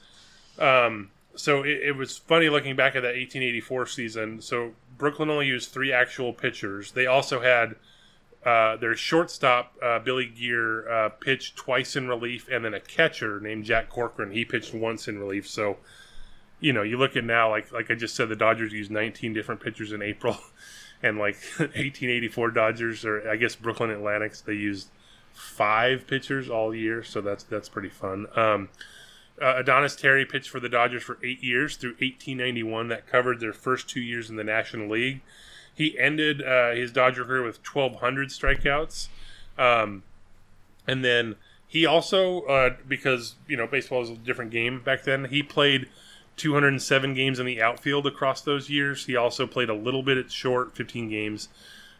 Um, 0.59 1.11
so 1.35 1.62
it, 1.62 1.81
it 1.83 1.97
was 1.97 2.18
funny 2.18 2.49
looking 2.49 2.77
back 2.77 2.95
at 2.95 3.03
that 3.03 3.14
1884 3.14 3.87
season. 3.87 4.40
So 4.40 4.73
Brooklyn 4.99 5.31
only 5.31 5.47
used 5.47 5.71
three 5.71 5.92
actual 5.92 6.33
pitchers. 6.33 6.92
They 6.92 7.07
also 7.07 7.40
had 7.40 7.77
uh, 8.45 8.77
their 8.77 8.97
shortstop 8.97 9.77
uh, 9.83 9.99
Billy 10.01 10.27
Geer 10.27 10.88
uh, 10.90 11.09
pitched 11.11 11.57
twice 11.57 11.97
in 11.97 12.09
relief, 12.09 12.49
and 12.51 12.64
then 12.64 12.75
a 12.75 12.81
catcher 12.81 13.40
named 13.40 13.64
Jack 13.64 13.88
Corcoran 13.88 14.33
he 14.33 14.45
pitched 14.45 14.75
once 14.75 15.09
in 15.09 15.18
relief. 15.18 15.49
So 15.49 15.79
you 16.62 16.73
know, 16.73 16.83
you 16.83 16.97
look 16.97 17.16
at 17.16 17.25
now, 17.25 17.51
like 17.51 17.73
like 17.73 17.90
I 17.90 17.95
just 17.95 18.14
said, 18.14 18.29
the 18.29 18.37
Dodgers 18.37 18.73
used 18.73 18.90
19 18.90 19.35
different 19.35 19.61
pitchers 19.61 19.92
in 19.92 20.01
April, 20.01 20.38
and 21.03 21.18
like 21.18 21.35
1884 21.59 22.51
Dodgers 22.53 23.05
or 23.05 23.29
I 23.29 23.37
guess 23.37 23.55
Brooklyn 23.55 23.90
Atlantics 23.90 24.40
they 24.40 24.55
used 24.55 24.88
five 25.33 26.07
pitchers 26.07 26.49
all 26.49 26.74
year, 26.74 27.03
so 27.03 27.20
that's 27.20 27.43
that's 27.45 27.68
pretty 27.68 27.89
fun. 27.89 28.26
Um, 28.37 28.68
uh, 29.43 29.55
Adonis 29.57 29.97
Terry 29.97 30.24
pitched 30.24 30.49
for 30.49 30.61
the 30.61 30.68
Dodgers 30.68 31.03
for 31.03 31.18
eight 31.24 31.43
years 31.43 31.76
through 31.76 31.93
1891. 31.93 32.88
That 32.88 33.07
covered 33.07 33.40
their 33.40 33.53
first 33.53 33.88
two 33.88 34.01
years 34.01 34.30
in 34.30 34.36
the 34.36 34.45
National 34.45 34.88
League. 34.88 35.20
He 35.74 35.99
ended 35.99 36.43
uh, 36.43 36.72
his 36.72 36.93
Dodger 36.93 37.24
career 37.24 37.43
with 37.43 37.59
1,200 37.66 38.28
strikeouts, 38.28 39.09
um, 39.59 40.03
and 40.86 41.05
then 41.05 41.36
he 41.66 41.86
also 41.86 42.43
uh, 42.43 42.76
because 42.86 43.36
you 43.49 43.57
know 43.57 43.66
baseball 43.66 44.01
was 44.01 44.11
a 44.11 44.16
different 44.16 44.51
game 44.51 44.82
back 44.82 45.05
then. 45.05 45.24
He 45.24 45.43
played 45.43 45.88
207 46.36 47.14
games 47.14 47.38
in 47.38 47.47
the 47.47 47.62
outfield 47.62 48.07
across 48.07 48.43
those 48.43 48.68
years. 48.68 49.07
He 49.07 49.16
also 49.16 49.47
played 49.47 49.70
a 49.70 49.74
little 49.74 50.03
bit 50.03 50.18
at 50.18 50.30
short, 50.30 50.76
15 50.76 51.09
games, 51.09 51.49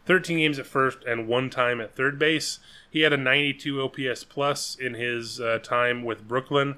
13 0.05 0.37
games 0.37 0.59
at 0.59 0.65
first, 0.65 0.99
and 1.07 1.27
one 1.27 1.49
time 1.49 1.81
at 1.81 1.95
third 1.95 2.19
base. 2.19 2.59
He 2.89 3.01
had 3.01 3.13
a 3.13 3.17
92 3.17 3.81
OPS 3.81 4.23
plus 4.23 4.75
in 4.75 4.93
his 4.93 5.41
uh, 5.41 5.59
time 5.63 6.03
with 6.03 6.27
Brooklyn. 6.27 6.77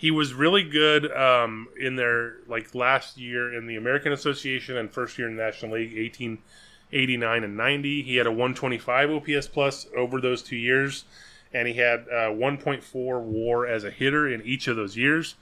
He 0.00 0.10
was 0.10 0.32
really 0.32 0.62
good 0.62 1.12
um, 1.12 1.68
in 1.78 1.96
their 1.96 2.36
like 2.48 2.74
last 2.74 3.18
year 3.18 3.52
in 3.52 3.66
the 3.66 3.76
American 3.76 4.12
Association 4.12 4.78
and 4.78 4.90
first 4.90 5.18
year 5.18 5.28
in 5.28 5.36
the 5.36 5.42
National 5.42 5.72
League, 5.72 5.94
1889 5.94 7.44
and 7.44 7.54
90. 7.54 8.02
He 8.04 8.16
had 8.16 8.26
a 8.26 8.30
125 8.30 9.10
OPS 9.10 9.48
plus 9.48 9.86
over 9.94 10.18
those 10.18 10.42
two 10.42 10.56
years, 10.56 11.04
and 11.52 11.68
he 11.68 11.74
had 11.74 12.06
uh, 12.08 12.32
1.4 12.32 12.82
WAR 12.94 13.66
as 13.66 13.84
a 13.84 13.90
hitter 13.90 14.26
in 14.26 14.40
each 14.40 14.68
of 14.68 14.76
those 14.76 14.96
years. 14.96 15.34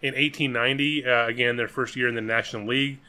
In 0.00 0.14
1890, 0.14 1.04
uh, 1.04 1.26
again 1.26 1.56
their 1.56 1.68
first 1.68 1.94
year 1.94 2.08
in 2.08 2.14
the 2.14 2.22
National 2.22 2.66
League, 2.66 3.00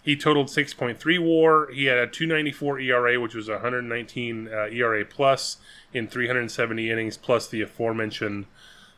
he 0.00 0.14
totaled 0.14 0.46
6.3 0.46 1.18
WAR. 1.18 1.72
He 1.72 1.86
had 1.86 1.98
a 1.98 2.06
294 2.06 2.78
ERA, 2.78 3.18
which 3.18 3.34
was 3.34 3.48
119 3.48 4.46
uh, 4.46 4.66
ERA 4.70 5.04
plus 5.04 5.56
in 5.92 6.06
370 6.06 6.88
innings, 6.88 7.16
plus 7.16 7.48
the 7.48 7.62
aforementioned 7.62 8.46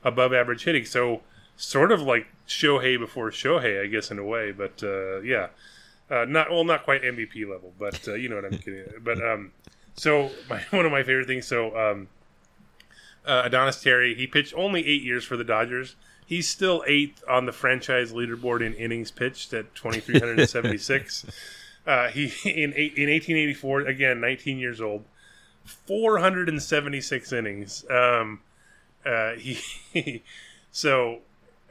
above 0.04 0.34
average 0.34 0.64
hitting. 0.64 0.84
So 0.84 1.22
sort 1.58 1.92
of 1.92 2.00
like 2.00 2.26
Shohei 2.46 2.98
before 2.98 3.30
Shohei, 3.30 3.82
I 3.82 3.86
guess 3.88 4.10
in 4.10 4.18
a 4.18 4.24
way. 4.24 4.52
But 4.52 4.82
uh, 4.82 5.20
yeah, 5.20 5.48
uh, 6.10 6.24
not 6.24 6.50
well, 6.50 6.64
not 6.64 6.84
quite 6.84 7.02
MVP 7.02 7.46
level, 7.48 7.74
but 7.78 8.08
uh, 8.08 8.14
you 8.14 8.30
know 8.30 8.36
what 8.36 8.46
I'm 8.46 8.58
kidding. 8.58 8.84
But 9.02 9.22
um, 9.22 9.52
so 9.94 10.30
my, 10.48 10.62
one 10.70 10.86
of 10.86 10.92
my 10.92 11.02
favorite 11.02 11.26
things. 11.26 11.46
So 11.46 11.76
um, 11.76 12.08
uh, 13.26 13.42
Adonis 13.44 13.82
Terry, 13.82 14.14
he 14.14 14.26
pitched 14.26 14.54
only 14.56 14.86
eight 14.86 15.02
years 15.02 15.24
for 15.24 15.36
the 15.36 15.44
Dodgers. 15.44 15.96
He's 16.24 16.48
still 16.48 16.84
eighth 16.86 17.22
on 17.28 17.46
the 17.46 17.52
franchise 17.52 18.12
leaderboard 18.12 18.60
in 18.64 18.74
innings 18.74 19.10
pitched 19.10 19.52
at 19.54 19.74
2,376. 19.74 21.24
uh, 21.86 22.08
he 22.08 22.24
in 22.44 22.74
eight, 22.76 22.94
in 22.96 23.08
1884, 23.08 23.80
again 23.82 24.20
19 24.20 24.58
years 24.58 24.80
old, 24.80 25.04
476 25.64 27.32
innings. 27.32 27.84
Um, 27.90 28.40
uh, 29.06 29.32
he 29.32 30.22
so 30.70 31.20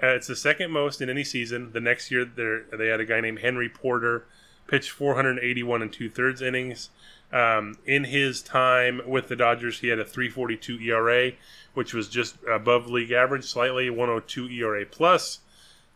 uh, 0.01 0.07
it's 0.07 0.27
the 0.27 0.35
second 0.35 0.71
most 0.71 1.01
in 1.01 1.09
any 1.09 1.23
season. 1.23 1.71
The 1.71 1.79
next 1.79 2.11
year, 2.11 2.25
they 2.25 2.87
had 2.87 2.99
a 2.99 3.05
guy 3.05 3.19
named 3.21 3.39
Henry 3.39 3.69
Porter 3.69 4.25
pitched 4.67 4.91
481 4.91 5.81
and 5.81 5.91
two 5.91 6.09
thirds 6.09 6.41
innings. 6.41 6.89
Um, 7.31 7.77
in 7.85 8.05
his 8.05 8.41
time 8.41 9.01
with 9.05 9.27
the 9.27 9.35
Dodgers, 9.35 9.79
he 9.79 9.87
had 9.87 9.99
a 9.99 10.05
3.42 10.05 10.81
ERA, 10.83 11.31
which 11.73 11.93
was 11.93 12.07
just 12.07 12.37
above 12.49 12.87
league 12.87 13.11
average, 13.11 13.45
slightly 13.45 13.89
102 13.89 14.47
ERA 14.49 14.85
plus. 14.85 15.39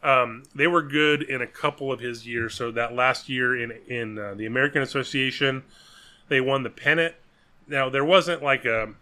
Um, 0.03 0.43
they 0.55 0.67
were 0.67 0.81
good 0.81 1.21
in 1.21 1.41
a 1.41 1.47
couple 1.47 1.91
of 1.91 1.99
his 1.99 2.25
years. 2.25 2.55
So 2.55 2.71
that 2.71 2.95
last 2.95 3.29
year 3.29 3.55
in 3.55 3.71
in 3.87 4.17
uh, 4.17 4.33
the 4.33 4.47
American 4.47 4.81
Association, 4.81 5.63
they 6.27 6.41
won 6.41 6.63
the 6.63 6.69
pennant. 6.69 7.13
Now 7.67 7.89
there 7.89 8.03
wasn't 8.03 8.41
like 8.41 8.65
a 8.65 8.93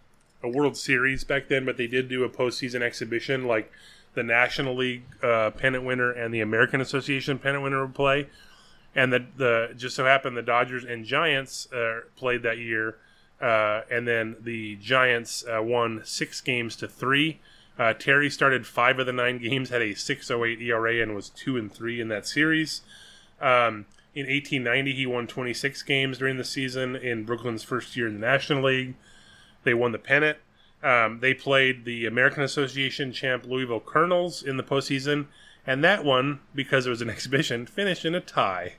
a 0.42 0.48
World 0.48 0.76
Series 0.76 1.24
back 1.24 1.48
then, 1.48 1.64
but 1.64 1.76
they 1.76 1.86
did 1.86 2.08
do 2.08 2.24
a 2.24 2.28
postseason 2.28 2.82
exhibition, 2.82 3.46
like 3.46 3.72
the 4.14 4.22
National 4.22 4.76
League 4.76 5.04
uh, 5.22 5.50
pennant 5.50 5.84
winner 5.84 6.10
and 6.10 6.32
the 6.34 6.40
American 6.40 6.80
Association 6.80 7.38
pennant 7.38 7.62
winner 7.62 7.82
would 7.82 7.94
play 7.94 8.26
and 8.94 9.12
the 9.12 9.24
the 9.36 9.74
just 9.76 9.96
so 9.96 10.04
happened 10.04 10.36
the 10.36 10.42
Dodgers 10.42 10.84
and 10.84 11.04
Giants 11.04 11.70
uh, 11.72 12.00
played 12.16 12.42
that 12.42 12.58
year, 12.58 12.96
uh, 13.40 13.82
and 13.90 14.06
then 14.06 14.36
the 14.40 14.76
Giants 14.76 15.44
uh, 15.46 15.62
won 15.62 16.02
six 16.04 16.40
games 16.40 16.76
to 16.76 16.88
three. 16.88 17.40
Uh, 17.78 17.94
Terry 17.94 18.28
started 18.28 18.66
five 18.66 18.98
of 18.98 19.06
the 19.06 19.12
nine 19.12 19.38
games, 19.38 19.70
had 19.70 19.80
a 19.80 19.94
6.08 19.94 20.60
ERA, 20.60 21.02
and 21.02 21.14
was 21.14 21.30
two 21.30 21.56
and 21.56 21.72
three 21.72 21.98
in 21.98 22.08
that 22.08 22.26
series. 22.26 22.82
Um, 23.40 23.86
in 24.14 24.26
1890, 24.26 24.92
he 24.92 25.06
won 25.06 25.26
26 25.26 25.82
games 25.84 26.18
during 26.18 26.36
the 26.36 26.44
season 26.44 26.94
in 26.94 27.24
Brooklyn's 27.24 27.62
first 27.62 27.96
year 27.96 28.06
in 28.06 28.14
the 28.14 28.26
National 28.26 28.64
League. 28.64 28.96
They 29.64 29.72
won 29.72 29.92
the 29.92 29.98
pennant. 29.98 30.36
Um, 30.82 31.20
they 31.20 31.34
played 31.34 31.84
the 31.84 32.06
American 32.06 32.42
Association 32.42 33.12
champ 33.12 33.44
Louisville 33.44 33.80
Colonels 33.80 34.42
in 34.42 34.56
the 34.56 34.62
postseason, 34.62 35.26
and 35.66 35.84
that 35.84 36.04
one, 36.04 36.40
because 36.54 36.86
it 36.86 36.90
was 36.90 37.02
an 37.02 37.10
exhibition, 37.16 37.66
finished 37.66 38.04
in 38.04 38.14
a 38.14 38.20
tie 38.20 38.74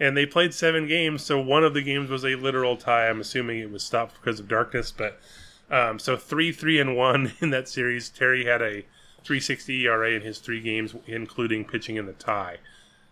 and 0.00 0.16
they 0.16 0.26
played 0.26 0.54
seven 0.54 0.86
games. 0.86 1.24
So 1.24 1.40
one 1.40 1.64
of 1.64 1.74
the 1.74 1.82
games 1.82 2.10
was 2.10 2.24
a 2.24 2.36
literal 2.36 2.76
tie. 2.76 3.08
I'm 3.08 3.20
assuming 3.20 3.58
it 3.58 3.70
was 3.70 3.82
stopped 3.82 4.14
because 4.20 4.40
of 4.40 4.48
darkness, 4.48 4.92
but 4.92 5.20
um, 5.70 5.98
so 5.98 6.16
three, 6.16 6.52
three, 6.52 6.78
and 6.80 6.96
one 6.96 7.32
in 7.40 7.50
that 7.50 7.68
series. 7.68 8.08
Terry 8.08 8.44
had 8.44 8.62
a 8.62 8.84
360 9.24 9.86
ERA 9.86 10.12
in 10.12 10.22
his 10.22 10.38
three 10.38 10.60
games, 10.60 10.94
including 11.06 11.64
pitching 11.64 11.96
in 11.96 12.06
the 12.06 12.12
tie. 12.12 12.58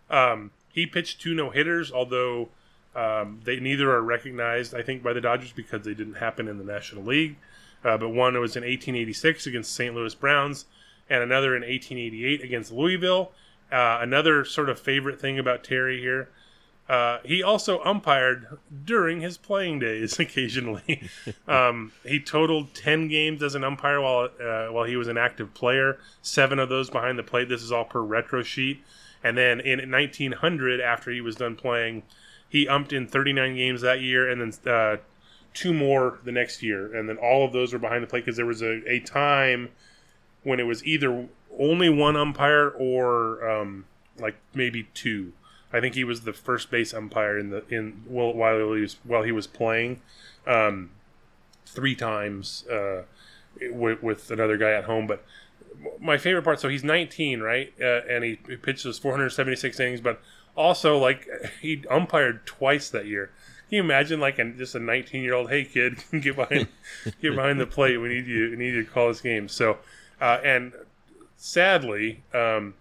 Um, 0.08 0.52
he 0.72 0.86
pitched 0.86 1.20
two 1.20 1.34
no 1.34 1.50
hitters, 1.50 1.90
although 1.90 2.48
um, 2.94 3.40
they 3.44 3.58
neither 3.58 3.90
are 3.90 4.02
recognized, 4.02 4.74
I 4.74 4.82
think, 4.82 5.02
by 5.02 5.12
the 5.12 5.20
Dodgers 5.20 5.52
because 5.52 5.84
they 5.84 5.94
didn't 5.94 6.14
happen 6.14 6.48
in 6.48 6.58
the 6.58 6.64
National 6.64 7.02
League. 7.02 7.36
Uh, 7.84 7.96
but 7.96 8.08
one 8.08 8.38
was 8.40 8.56
in 8.56 8.62
1886 8.62 9.46
against 9.46 9.74
St. 9.74 9.94
Louis 9.94 10.14
Browns, 10.14 10.66
and 11.08 11.22
another 11.22 11.54
in 11.54 11.62
1888 11.62 12.42
against 12.42 12.72
Louisville. 12.72 13.32
Uh, 13.70 13.98
another 14.00 14.44
sort 14.44 14.68
of 14.68 14.78
favorite 14.78 15.20
thing 15.20 15.38
about 15.38 15.64
Terry 15.64 16.00
here 16.00 16.28
uh, 16.88 17.18
he 17.24 17.42
also 17.42 17.80
umpired 17.80 18.58
during 18.84 19.20
his 19.20 19.36
playing 19.36 19.78
days 19.80 20.18
occasionally. 20.20 21.08
um, 21.48 21.92
he 22.04 22.20
totaled 22.20 22.74
ten 22.74 23.08
games 23.08 23.42
as 23.42 23.54
an 23.54 23.64
umpire 23.64 24.00
while 24.00 24.28
uh, 24.40 24.66
while 24.68 24.84
he 24.84 24.96
was 24.96 25.08
an 25.08 25.18
active 25.18 25.52
player. 25.54 25.98
Seven 26.22 26.58
of 26.58 26.68
those 26.68 26.90
behind 26.90 27.18
the 27.18 27.22
plate. 27.22 27.48
This 27.48 27.62
is 27.62 27.72
all 27.72 27.84
per 27.84 28.00
Retrosheet. 28.00 28.78
And 29.24 29.36
then 29.36 29.58
in 29.58 29.90
1900, 29.90 30.80
after 30.80 31.10
he 31.10 31.20
was 31.20 31.34
done 31.34 31.56
playing, 31.56 32.04
he 32.48 32.68
umped 32.68 32.92
in 32.92 33.08
39 33.08 33.56
games 33.56 33.80
that 33.80 34.00
year, 34.00 34.30
and 34.30 34.40
then 34.40 34.72
uh, 34.72 34.98
two 35.56 35.72
more 35.72 36.18
the 36.24 36.30
next 36.30 36.62
year. 36.62 36.94
And 36.94 37.08
then 37.08 37.16
all 37.16 37.44
of 37.44 37.52
those 37.52 37.72
were 37.72 37.78
behind 37.78 38.02
the 38.02 38.06
plate 38.06 38.24
because 38.24 38.36
there 38.36 38.46
was 38.46 38.62
a, 38.62 38.82
a 38.88 39.00
time 39.00 39.70
when 40.44 40.60
it 40.60 40.64
was 40.64 40.84
either 40.84 41.26
only 41.58 41.88
one 41.88 42.16
umpire 42.16 42.68
or 42.68 43.48
um, 43.48 43.86
like 44.18 44.36
maybe 44.54 44.88
two. 44.94 45.32
I 45.72 45.80
think 45.80 45.94
he 45.94 46.04
was 46.04 46.20
the 46.20 46.32
first 46.32 46.70
base 46.70 46.94
umpire 46.94 47.38
in 47.38 47.50
the 47.50 47.64
in 47.68 48.02
while 48.06 48.74
he 48.74 48.80
was 48.80 48.96
while 49.02 49.24
he 49.24 49.32
was 49.32 49.46
playing, 49.46 50.00
um, 50.46 50.90
three 51.66 51.96
times 51.96 52.64
uh, 52.68 53.02
with, 53.70 54.02
with 54.02 54.30
another 54.30 54.56
guy 54.56 54.72
at 54.72 54.84
home. 54.84 55.06
But 55.06 55.24
my 56.00 56.18
favorite 56.18 56.42
part, 56.42 56.60
so 56.60 56.68
he's 56.68 56.84
19, 56.84 57.40
right? 57.40 57.72
Uh, 57.80 58.02
and 58.08 58.24
he, 58.24 58.38
he 58.46 58.56
pitches 58.56 58.98
476 58.98 59.80
innings, 59.80 60.00
but 60.00 60.20
also 60.54 60.96
like 60.98 61.28
he 61.60 61.84
umpired 61.90 62.46
twice 62.46 62.88
that 62.90 63.06
year. 63.06 63.30
Can 63.68 63.76
you 63.76 63.82
imagine 63.82 64.20
like 64.20 64.38
an, 64.38 64.56
just 64.56 64.74
a 64.74 64.78
19 64.78 65.22
year 65.22 65.34
old, 65.34 65.50
hey 65.50 65.64
kid, 65.64 65.98
get 66.20 66.36
behind 66.36 66.68
get 67.20 67.34
behind 67.34 67.60
the 67.60 67.66
plate. 67.66 67.96
We 67.96 68.08
need 68.08 68.26
you 68.26 68.50
we 68.50 68.56
need 68.56 68.74
you 68.74 68.84
to 68.84 68.90
call 68.90 69.08
this 69.08 69.20
game. 69.20 69.48
So 69.48 69.78
uh, 70.20 70.38
and 70.44 70.72
sadly, 71.36 72.22
um, 72.32 72.74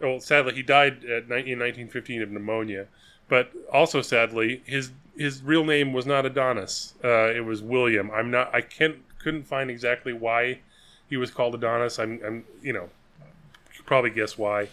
well, 0.00 0.20
sadly, 0.20 0.54
he 0.54 0.62
died 0.62 1.04
at, 1.04 1.24
in 1.24 1.58
1915 1.58 2.22
of 2.22 2.30
pneumonia. 2.30 2.86
But 3.28 3.52
also 3.72 4.02
sadly, 4.02 4.62
his 4.64 4.90
his 5.16 5.42
real 5.42 5.64
name 5.64 5.92
was 5.92 6.06
not 6.06 6.26
Adonis. 6.26 6.94
Uh, 7.04 7.30
it 7.30 7.44
was 7.44 7.62
William. 7.62 8.10
I'm 8.10 8.30
not. 8.30 8.52
I 8.54 8.60
can't 8.60 8.96
couldn't 9.18 9.44
find 9.44 9.70
exactly 9.70 10.12
why 10.12 10.60
he 11.08 11.16
was 11.16 11.30
called 11.30 11.54
Adonis. 11.54 11.98
I'm, 11.98 12.20
I'm 12.24 12.44
you 12.62 12.72
know, 12.72 12.88
probably 13.84 14.10
guess 14.10 14.38
why. 14.38 14.68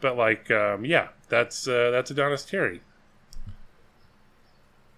But 0.00 0.16
like, 0.16 0.50
um, 0.50 0.84
yeah, 0.84 1.08
that's 1.28 1.68
uh, 1.68 1.90
that's 1.90 2.10
Adonis 2.10 2.44
Terry. 2.44 2.80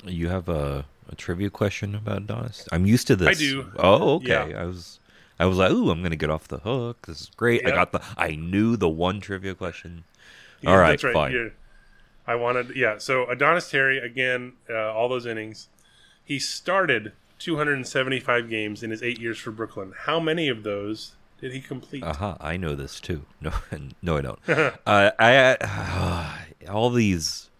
You 0.04 0.28
have 0.28 0.48
a, 0.48 0.84
a 1.08 1.14
trivia 1.14 1.50
question 1.50 1.94
about 1.94 2.18
Adonis? 2.18 2.68
I'm 2.72 2.86
used 2.86 3.06
to 3.08 3.16
this. 3.16 3.28
I 3.28 3.34
do. 3.34 3.70
Oh, 3.76 4.14
okay. 4.16 4.50
Yeah. 4.50 4.62
I 4.62 4.64
was 4.64 4.98
I 5.38 5.46
was 5.46 5.58
like, 5.58 5.70
"Ooh, 5.70 5.90
I'm 5.90 6.02
gonna 6.02 6.16
get 6.16 6.30
off 6.30 6.48
the 6.48 6.58
hook. 6.58 7.06
This 7.06 7.22
is 7.22 7.30
great." 7.36 7.62
Yep. 7.62 7.72
I 7.72 7.74
got 7.74 7.92
the. 7.92 8.02
I 8.16 8.36
knew 8.36 8.76
the 8.76 8.88
one 8.88 9.20
trivia 9.20 9.54
question. 9.54 10.04
Yeah, 10.60 10.70
all 10.70 10.78
right, 10.78 10.90
that's 10.90 11.04
right. 11.04 11.12
Fine. 11.12 11.52
I 12.26 12.36
wanted, 12.36 12.76
yeah. 12.76 12.98
So 12.98 13.26
Adonis 13.28 13.68
Terry 13.68 13.98
again, 13.98 14.52
uh, 14.70 14.92
all 14.92 15.08
those 15.08 15.26
innings. 15.26 15.68
He 16.24 16.38
started 16.38 17.12
275 17.40 18.48
games 18.48 18.82
in 18.84 18.90
his 18.90 19.02
eight 19.02 19.20
years 19.20 19.38
for 19.38 19.50
Brooklyn. 19.50 19.92
How 20.04 20.20
many 20.20 20.48
of 20.48 20.62
those 20.62 21.12
did 21.40 21.52
he 21.52 21.60
complete? 21.60 22.04
Uh 22.04 22.14
huh. 22.14 22.36
I 22.40 22.56
know 22.56 22.76
this 22.76 23.00
too. 23.00 23.24
No, 23.40 23.52
no, 24.00 24.16
I 24.16 24.20
don't. 24.20 24.38
uh, 24.86 25.10
I 25.18 25.56
uh, 25.56 26.28
all 26.70 26.90
these 26.90 27.50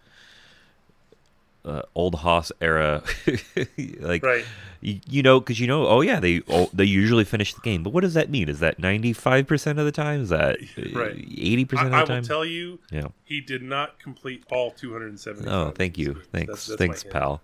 uh, 1.65 1.81
old 1.95 2.15
Haas 2.15 2.51
era, 2.61 3.03
like 3.99 4.23
right. 4.23 4.45
you, 4.81 4.99
you 5.09 5.23
know, 5.23 5.39
because 5.39 5.59
you 5.59 5.67
know, 5.67 5.87
oh 5.87 6.01
yeah, 6.01 6.19
they 6.19 6.41
oh, 6.49 6.69
they 6.73 6.83
usually 6.83 7.23
finish 7.23 7.53
the 7.53 7.61
game. 7.61 7.83
But 7.83 7.93
what 7.93 8.01
does 8.01 8.13
that 8.15 8.29
mean? 8.29 8.49
Is 8.49 8.59
that 8.59 8.79
ninety 8.79 9.13
five 9.13 9.47
percent 9.47 9.79
of 9.79 9.85
the 9.85 9.91
time? 9.91 10.21
Is 10.21 10.29
that 10.29 10.57
eighty 10.77 11.65
percent 11.65 11.87
of 11.87 11.91
the 11.91 11.97
I 11.97 12.05
time? 12.05 12.11
I 12.11 12.19
will 12.19 12.27
tell 12.27 12.45
you, 12.45 12.79
yeah. 12.91 13.07
he 13.23 13.39
did 13.41 13.61
not 13.61 13.99
complete 13.99 14.43
all 14.51 14.71
two 14.71 14.91
hundred 14.91 15.09
and 15.09 15.19
seventy. 15.19 15.49
Oh, 15.49 15.71
thank 15.71 15.97
you, 15.97 16.21
thanks, 16.31 16.49
that's, 16.49 16.67
that's 16.67 16.77
thanks, 16.77 17.03
pal. 17.03 17.41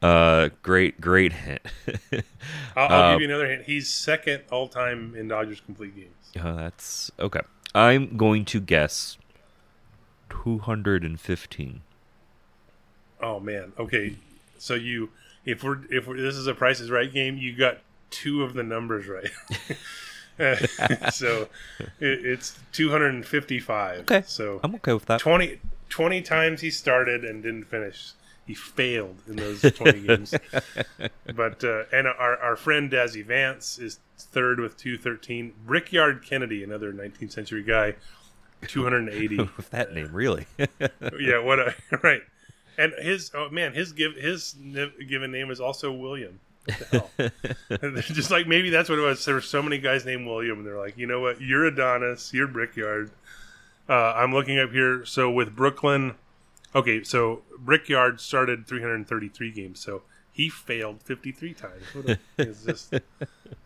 Uh, 0.00 0.48
great, 0.62 1.00
great 1.00 1.32
hint. 1.32 1.62
I'll, 2.76 2.88
I'll 2.88 3.02
uh, 3.02 3.12
give 3.12 3.20
you 3.20 3.28
another 3.28 3.48
hint. 3.48 3.64
He's 3.64 3.88
second 3.88 4.42
all 4.50 4.66
time 4.66 5.14
in 5.14 5.28
Dodgers 5.28 5.60
complete 5.60 5.94
games. 5.94 6.32
Uh, 6.38 6.54
that's 6.54 7.10
okay. 7.20 7.42
I'm 7.74 8.16
going 8.16 8.44
to 8.46 8.60
guess 8.60 9.16
two 10.28 10.58
hundred 10.58 11.04
and 11.04 11.20
fifteen. 11.20 11.82
Oh 13.22 13.40
man. 13.40 13.72
Okay. 13.78 14.16
So 14.58 14.74
you, 14.74 15.10
if 15.44 15.62
we're 15.64 15.78
if 15.90 16.06
we're, 16.06 16.16
this 16.16 16.36
is 16.36 16.46
a 16.46 16.54
Price 16.54 16.80
is 16.80 16.90
Right 16.90 17.12
game, 17.12 17.36
you 17.36 17.56
got 17.56 17.78
two 18.10 18.42
of 18.42 18.54
the 18.54 18.62
numbers 18.62 19.06
right. 19.06 19.30
so 21.12 21.48
it, 21.78 22.26
it's 22.26 22.58
255. 22.72 24.00
Okay. 24.00 24.22
So 24.26 24.60
I'm 24.62 24.74
okay 24.76 24.92
with 24.92 25.06
that. 25.06 25.20
20, 25.20 25.60
20 25.88 26.22
times 26.22 26.60
he 26.60 26.70
started 26.70 27.24
and 27.24 27.42
didn't 27.42 27.64
finish. 27.64 28.12
He 28.46 28.54
failed 28.54 29.16
in 29.28 29.36
those 29.36 29.62
20 29.62 30.00
games. 30.06 30.34
But 31.34 31.62
uh, 31.62 31.84
and 31.92 32.06
our 32.06 32.36
our 32.38 32.56
friend 32.56 32.90
Dazzy 32.90 33.24
Vance 33.24 33.78
is 33.78 34.00
third 34.18 34.58
with 34.58 34.76
213. 34.76 35.52
Brickyard 35.64 36.24
Kennedy, 36.24 36.64
another 36.64 36.92
19th 36.92 37.32
century 37.32 37.62
guy, 37.62 37.94
280. 38.66 39.36
with 39.56 39.70
that 39.70 39.92
name, 39.92 40.12
really? 40.12 40.46
yeah. 40.58 41.38
What 41.38 41.60
a 41.60 41.74
right. 42.02 42.22
And 42.78 42.92
his 42.98 43.30
oh 43.34 43.50
man, 43.50 43.72
his 43.72 43.92
give 43.92 44.14
his 44.14 44.54
given 45.08 45.30
name 45.30 45.50
is 45.50 45.60
also 45.60 45.92
William. 45.92 46.40
What 46.64 46.78
the 46.78 47.32
hell? 47.80 48.00
Just 48.00 48.30
like 48.30 48.46
maybe 48.46 48.70
that's 48.70 48.88
what 48.88 48.98
it 48.98 49.02
was. 49.02 49.24
There 49.24 49.34
were 49.34 49.40
so 49.40 49.62
many 49.62 49.78
guys 49.78 50.04
named 50.04 50.26
William, 50.26 50.58
and 50.58 50.66
they're 50.66 50.78
like, 50.78 50.96
you 50.96 51.06
know 51.06 51.20
what? 51.20 51.40
You're 51.40 51.66
Adonis. 51.66 52.32
You're 52.32 52.46
Brickyard. 52.46 53.10
Uh, 53.88 54.12
I'm 54.14 54.32
looking 54.32 54.58
up 54.58 54.70
here. 54.70 55.04
So 55.04 55.30
with 55.30 55.54
Brooklyn, 55.54 56.14
okay, 56.74 57.02
so 57.02 57.42
Brickyard 57.58 58.20
started 58.20 58.66
333 58.66 59.50
games, 59.50 59.80
so 59.80 60.02
he 60.32 60.48
failed 60.48 61.02
53 61.02 61.54
times. 61.54 61.82
What 61.92 62.18
it's 62.38 62.64
just, 62.64 62.94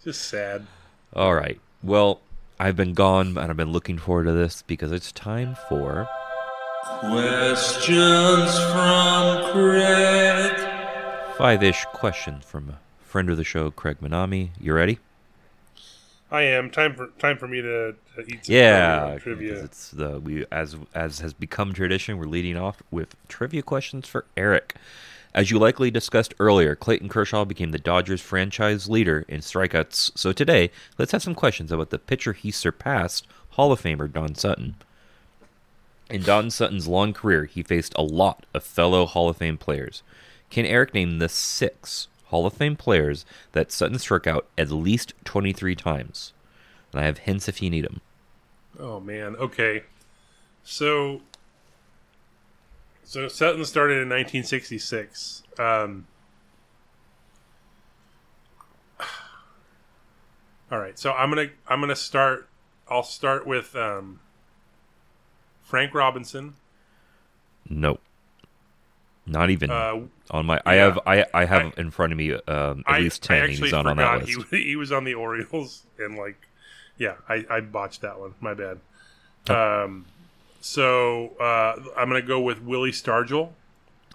just 0.03 0.23
sad. 0.23 0.67
All 1.13 1.35
right. 1.35 1.61
Well, 1.83 2.21
I've 2.59 2.77
been 2.77 2.95
gone, 2.95 3.39
and 3.39 3.51
I've 3.51 3.57
been 3.57 3.73
looking 3.73 3.99
forward 3.99 4.25
to 4.25 4.33
this 4.33 4.63
because 4.63 4.91
it's 4.91 5.13
time 5.13 5.57
for 5.69 6.09
Questions 6.87 8.57
from 8.71 9.51
Craig. 9.53 10.57
five-ish 11.37 11.85
questions 11.87 12.45
from 12.45 12.71
a 12.71 12.79
friend 13.05 13.29
of 13.29 13.37
the 13.37 13.43
show, 13.43 13.73
Craig 13.73 13.97
Manami. 14.01 14.51
You 14.61 14.73
ready? 14.73 15.01
I 16.31 16.43
am 16.43 16.71
time 16.71 16.95
for 16.95 17.09
time 17.19 17.39
for 17.39 17.49
me 17.49 17.61
to, 17.61 17.97
to 18.15 18.21
eat 18.23 18.47
some 18.47 18.55
Yeah, 18.55 19.19
trivia. 19.21 19.49
because 19.49 19.65
it's 19.65 19.91
the 19.91 20.21
we 20.21 20.47
as 20.53 20.77
as 20.95 21.19
has 21.19 21.33
become 21.35 21.75
tradition. 21.75 22.19
We're 22.19 22.27
leading 22.27 22.57
off 22.57 22.81
with 22.93 23.17
trivia 23.27 23.63
questions 23.63 24.07
for 24.07 24.25
Eric. 24.37 24.77
As 25.35 25.51
you 25.51 25.59
likely 25.59 25.91
discussed 25.91 26.35
earlier, 26.39 26.77
Clayton 26.77 27.09
Kershaw 27.09 27.45
became 27.45 27.73
the 27.73 27.79
Dodgers 27.79 28.21
franchise 28.23 28.89
leader 28.89 29.25
in 29.29 29.41
strikeouts. 29.41 30.17
So 30.17 30.33
today, 30.33 30.71
let's 30.99 31.11
have 31.13 31.23
some 31.25 31.35
questions 31.35 31.73
about 31.73 31.91
the 31.91 31.99
pitcher 31.99 32.33
he 32.33 32.53
surpassed, 32.53 33.27
Hall 33.51 33.73
of 33.73 33.83
Famer 33.83 34.11
Don 34.11 34.37
Sutton. 34.37 34.77
In 36.09 36.23
Don 36.23 36.51
Sutton's 36.51 36.87
long 36.87 37.13
career, 37.13 37.47
he 37.47 37.63
faced 37.63 37.93
a 37.97 38.03
lot 38.03 38.47
of 38.55 38.63
fellow 38.63 39.07
Hall 39.07 39.29
of 39.29 39.39
Fame 39.39 39.59
players. 39.59 40.03
Can 40.51 40.65
Eric 40.65 40.95
name 40.95 41.19
the 41.19 41.29
six 41.29 42.07
Hall 42.27 42.47
of 42.47 42.53
Fame 42.53 42.77
players 42.77 43.25
that 43.53 43.73
Sutton 43.73 43.99
struck 43.99 44.27
out 44.27 44.47
at 44.57 44.71
least 44.71 45.15
23 45.25 45.75
times? 45.75 46.33
And 46.93 47.01
I 47.01 47.05
have 47.05 47.19
hints 47.19 47.49
if 47.49 47.61
you 47.61 47.71
need 47.71 47.85
them. 47.85 48.01
Oh 48.79 49.01
man. 49.01 49.35
Okay. 49.37 49.83
So 50.63 51.23
so 53.03 53.29
Sutton 53.29 53.65
started 53.65 53.95
in 53.95 54.09
1966. 54.09 55.45
Um, 55.59 56.07
all 60.71 60.79
right. 60.79 60.99
So 60.99 61.13
I'm 61.13 61.31
gonna 61.31 61.51
I'm 61.67 61.81
gonna 61.81 61.97
start. 61.97 62.49
I'll 62.89 63.03
start 63.03 63.47
with 63.47 63.75
um, 63.75 64.21
Frank 65.67 65.93
Robinson. 65.95 66.55
No. 67.69 67.99
Not 69.27 69.51
even 69.51 69.71
Uh, 69.71 70.03
on 70.31 70.47
my. 70.47 70.61
I 70.65 70.75
have. 70.75 71.01
I. 71.05 71.27
I 71.35 71.45
have 71.47 71.73
I- 71.77 71.81
in 71.81 71.91
front 71.91 72.13
of 72.13 72.19
me 72.19 72.33
um, 72.33 72.85
at 72.87 72.95
I, 72.95 72.99
least 73.01 73.29
I 73.29 73.41
ten. 73.41 73.49
He's 73.51 73.73
not 73.73 73.85
on 73.87 73.97
that 73.97 74.21
list. 74.27 74.47
He, 74.53 74.63
he 74.69 74.77
was 74.77 74.93
on 74.93 75.03
the 75.03 75.15
Orioles, 75.15 75.83
and 75.99 76.17
like, 76.17 76.37
yeah, 76.97 77.15
I, 77.29 77.45
I 77.51 77.61
botched 77.61 78.03
that 78.03 78.21
one. 78.21 78.35
My 78.41 78.55
bad. 78.55 78.79
Oh. 79.49 79.85
Um, 79.85 80.07
so 80.61 81.31
uh, 81.41 81.81
I'm 81.97 82.09
gonna 82.09 82.23
go 82.23 82.41
with 82.41 82.63
Willie 82.63 82.93
Stargell. 82.93 83.51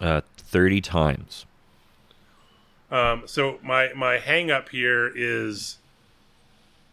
Uh, 0.00 0.22
Thirty 0.38 0.80
times. 0.80 1.44
Um, 2.90 3.22
so 3.26 3.58
my 3.62 3.92
my 3.94 4.18
hang 4.18 4.50
up 4.50 4.70
here 4.70 5.10
is, 5.14 5.76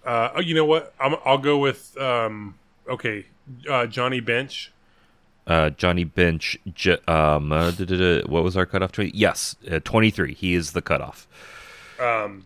uh, 0.05 0.29
oh, 0.35 0.39
you 0.41 0.55
know 0.55 0.65
what? 0.65 0.93
I'm, 0.99 1.15
I'll 1.25 1.37
go 1.37 1.57
with 1.57 1.97
um, 1.97 2.55
okay, 2.89 3.25
uh, 3.69 3.85
Johnny 3.87 4.19
Bench. 4.19 4.71
Uh, 5.47 5.71
Johnny 5.71 6.03
Bench. 6.03 6.57
J- 6.73 6.99
um. 7.07 7.51
uh, 7.51 7.71
what 8.27 8.43
was 8.43 8.55
our 8.55 8.65
cutoff? 8.65 8.91
Twenty. 8.91 9.11
Yes. 9.13 9.55
Uh, 9.69 9.79
Twenty-three. 9.79 10.33
He 10.35 10.53
is 10.53 10.73
the 10.73 10.81
cutoff. 10.81 11.27
Um, 11.99 12.45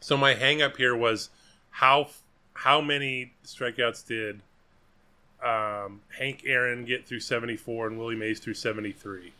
so 0.00 0.16
my 0.16 0.34
hang 0.34 0.60
up 0.60 0.76
here 0.76 0.94
was 0.96 1.30
how 1.70 2.08
how 2.54 2.80
many 2.80 3.32
strikeouts 3.44 4.06
did 4.06 4.40
um, 5.44 6.00
Hank 6.18 6.42
Aaron 6.46 6.84
get 6.84 7.06
through 7.06 7.20
74 7.20 7.88
and 7.88 7.98
Willie 7.98 8.14
Mays 8.16 8.40
through 8.40 8.54
73? 8.54 9.32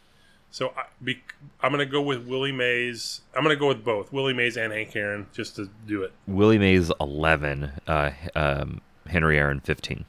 So 0.51 0.73
I, 0.77 0.85
be, 1.03 1.21
I'm 1.61 1.73
going 1.73 1.85
to 1.85 1.91
go 1.91 2.01
with 2.01 2.27
Willie 2.27 2.53
Mays. 2.53 3.23
I'm 3.35 3.43
going 3.43 3.57
to 3.57 3.59
go 3.59 3.69
with 3.69 3.85
both 3.85 4.13
Willie 4.13 4.33
Mays 4.35 4.57
and 4.57 4.73
Hank 4.73 4.95
Aaron 4.95 5.27
just 5.33 5.57
to 5.57 5.69
do 5.87 6.03
it. 6.03 6.13
Willie 6.29 6.59
Mays 6.59 6.93
eleven. 7.01 7.73
Uh, 7.89 8.11
um, 8.37 8.81
Henry 9.09 9.37
Aaron 9.37 9.59
fifteen. 9.61 10.05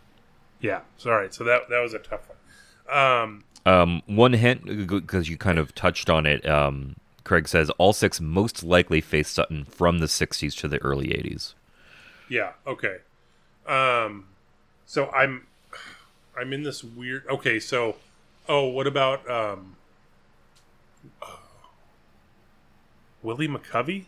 Yeah. 0.65 0.81
So 0.97 1.11
all 1.11 1.17
right. 1.17 1.33
So 1.33 1.43
that 1.43 1.69
that 1.69 1.79
was 1.79 1.93
a 1.93 1.99
tough 1.99 2.27
one. 2.27 2.97
Um, 2.97 3.43
Um, 3.65 4.01
one 4.05 4.33
hint 4.33 4.65
because 4.65 5.29
you 5.29 5.37
kind 5.37 5.57
of 5.59 5.73
touched 5.75 6.09
on 6.09 6.25
it. 6.25 6.47
Um, 6.47 6.95
Craig 7.23 7.47
says 7.47 7.69
all 7.71 7.93
six 7.93 8.21
most 8.21 8.63
likely 8.63 9.01
faced 9.01 9.33
Sutton 9.33 9.65
from 9.65 9.99
the 9.99 10.05
'60s 10.05 10.55
to 10.59 10.67
the 10.67 10.77
early 10.79 11.07
'80s. 11.07 11.53
Yeah. 12.29 12.51
Okay. 12.67 12.97
Um. 13.67 14.27
So 14.85 15.09
I'm, 15.09 15.47
I'm 16.39 16.53
in 16.53 16.61
this 16.63 16.83
weird. 16.83 17.25
Okay. 17.27 17.59
So, 17.59 17.95
oh, 18.47 18.67
what 18.67 18.85
about 18.85 19.27
um, 19.29 19.75
Willie 23.23 23.47
McCovey? 23.47 24.05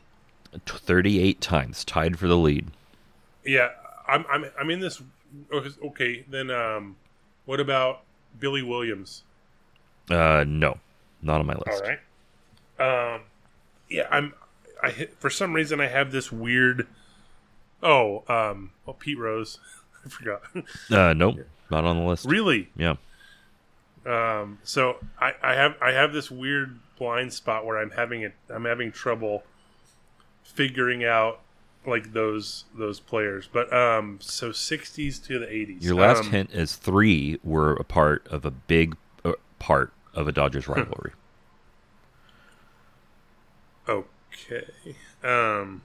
Thirty-eight 0.66 1.42
times, 1.42 1.84
tied 1.84 2.18
for 2.20 2.28
the 2.28 2.38
lead. 2.38 2.68
Yeah. 3.46 3.70
I'm. 4.08 4.26
I'm. 4.30 4.46
I'm 4.60 4.70
in 4.70 4.80
this. 4.80 5.02
Okay. 5.52 6.26
Then 6.30 6.50
um, 6.52 6.96
what 7.46 7.60
about 7.60 8.02
Billy 8.40 8.62
Williams? 8.62 9.24
Uh, 10.10 10.46
no, 10.48 10.78
not 11.22 11.40
on 11.40 11.46
my 11.46 11.56
list. 11.56 11.82
All 11.84 11.90
right. 11.90 13.16
Um. 13.16 13.22
Yeah. 13.90 14.08
I'm. 14.12 14.34
I 14.82 15.08
for 15.20 15.30
some 15.30 15.54
reason 15.54 15.80
I 15.82 15.88
have 15.88 16.12
this 16.12 16.32
weird. 16.32 16.88
Oh. 17.84 18.24
Um. 18.28 18.72
Oh, 18.88 18.94
Pete 18.94 19.18
Rose. 19.18 19.60
I 20.06 20.10
forgot. 20.10 20.42
Uh, 20.90 21.14
nope, 21.14 21.38
not 21.70 21.84
on 21.84 21.98
the 21.98 22.04
list. 22.04 22.26
really. 22.26 22.70
Yeah. 22.78 22.96
Um, 24.06 24.60
so 24.64 24.98
I, 25.20 25.34
I 25.44 25.56
have 25.56 25.76
I 25.82 25.92
have 25.92 26.14
this 26.14 26.32
weird 26.32 26.80
blind 26.98 27.34
spot 27.34 27.66
where 27.66 27.78
I'm 27.78 27.92
having 27.92 28.22
it 28.22 28.34
I'm 28.50 28.64
having 28.64 28.92
trouble 28.94 29.44
figuring 30.44 31.04
out 31.04 31.42
like 31.88 32.14
those 32.14 32.66
those 32.76 33.00
players. 33.00 33.50
But 33.52 33.72
um, 33.74 34.20
so 34.22 34.50
60s 34.52 35.26
to 35.26 35.40
the 35.40 35.46
80s. 35.46 35.84
Your 35.84 35.96
last 35.96 36.26
Um, 36.26 36.32
hint 36.32 36.52
is 36.52 36.76
three 36.76 37.40
were 37.44 37.74
a 37.74 37.84
part 37.84 38.28
of 38.28 38.46
a 38.46 38.52
big 38.52 38.98
uh, 39.24 39.34
part 39.58 39.94
of 40.14 40.28
a 40.28 40.32
Dodgers 40.32 40.68
rivalry. 40.68 41.14
Okay. 43.88 44.66
Um. 45.24 45.82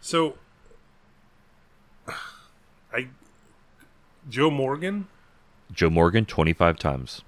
So 0.00 0.34
I 2.92 3.08
Joe 4.28 4.50
Morgan. 4.50 5.06
Joe 5.72 5.90
Morgan, 5.90 6.24
25 6.24 6.78
times. 6.78 7.22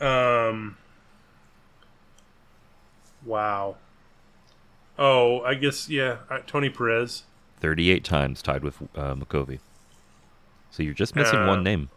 Um. 0.00 0.76
Wow. 3.24 3.76
Oh, 5.00 5.40
I 5.40 5.54
guess 5.54 5.88
yeah. 5.88 6.18
Uh, 6.28 6.38
Tony 6.46 6.68
Perez. 6.68 7.22
38 7.60 8.04
times, 8.04 8.42
tied 8.42 8.62
with 8.62 8.80
uh, 8.94 9.14
McCovey. 9.14 9.58
So 10.70 10.82
you're 10.82 10.94
just 10.94 11.16
missing 11.16 11.38
Uh, 11.40 11.46
one 11.48 11.62
name. 11.64 11.88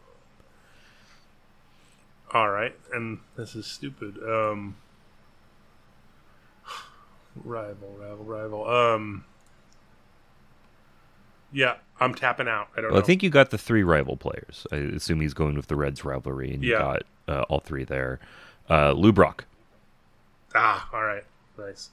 All 2.32 2.50
right, 2.50 2.76
and 2.94 3.20
this 3.38 3.56
is 3.56 3.68
stupid. 3.68 4.18
Um, 4.18 4.76
rival, 7.44 7.96
rival, 8.00 8.24
rival. 8.26 8.68
Um, 8.70 9.26
yeah, 11.52 11.76
I'm 12.00 12.16
tapping 12.16 12.48
out. 12.48 12.70
I 12.76 12.82
don't 12.82 12.86
Well, 12.92 13.00
know. 13.00 13.04
I 13.04 13.06
think 13.06 13.22
you 13.22 13.30
got 13.30 13.52
the 13.52 13.58
three 13.60 13.84
rival 13.84 14.18
players. 14.18 14.66
I 14.72 14.78
assume 14.78 15.22
he's 15.22 15.36
going 15.36 15.56
with 15.56 15.68
the 15.68 15.76
Reds 15.76 16.04
rivalry, 16.04 16.54
and 16.54 16.64
you 16.64 16.78
got 16.78 17.04
uh, 17.28 17.42
all 17.50 17.60
three 17.60 17.84
there. 17.84 18.20
Uh, 18.70 18.94
Lou 18.94 19.12
Brock. 19.12 19.46
ah, 20.56 20.90
all 20.94 21.04
right, 21.04 21.24
nice. 21.60 21.90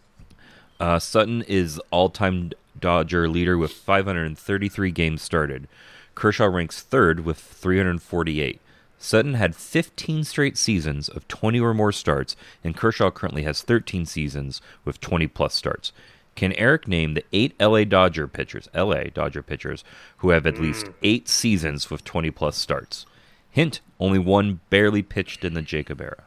Uh, 0.81 0.99
Sutton 0.99 1.43
is 1.43 1.79
all-time 1.91 2.51
Dodger 2.79 3.29
leader 3.29 3.59
with 3.59 3.73
533 3.73 4.91
games 4.91 5.21
started. 5.21 5.69
Kershaw 6.15 6.47
ranks 6.47 6.83
third 6.83 7.21
with 7.21 7.39
348. 7.39 8.61
Sutton 8.99 9.35
had 9.35 9.55
15 9.57 10.25
straight 10.25 10.57
seasons 10.57 11.09
of 11.09 11.29
20 11.29 11.61
or 11.61 11.75
more 11.75 11.93
starts, 11.93 12.37
and 12.65 12.77
Kershaw 12.77 13.11
currently 13.11 13.43
has 13.43 13.63
13 13.63 14.07
seasons 14.07 14.61
with 14.85 15.01
20 15.01 15.27
plus 15.27 15.55
starts. 15.55 15.93
Can 16.35 16.53
Eric 16.55 16.89
name 16.89 17.15
the 17.15 17.25
eight 17.33 17.55
LA 17.61 17.85
Dodger 17.85 18.27
pitchers, 18.29 18.69
LA 18.75 19.05
Dodger 19.05 19.43
pitchers, 19.43 19.85
who 20.19 20.31
have 20.31 20.47
at 20.47 20.59
least 20.59 20.89
eight 21.03 21.29
seasons 21.29 21.91
with 21.91 22.05
20 22.05 22.31
plus 22.31 22.57
starts? 22.57 23.05
Hint: 23.51 23.81
only 23.99 24.19
one 24.19 24.61
barely 24.71 25.03
pitched 25.03 25.45
in 25.45 25.55
the 25.55 25.63
Jacob 25.63 26.01
era, 26.01 26.25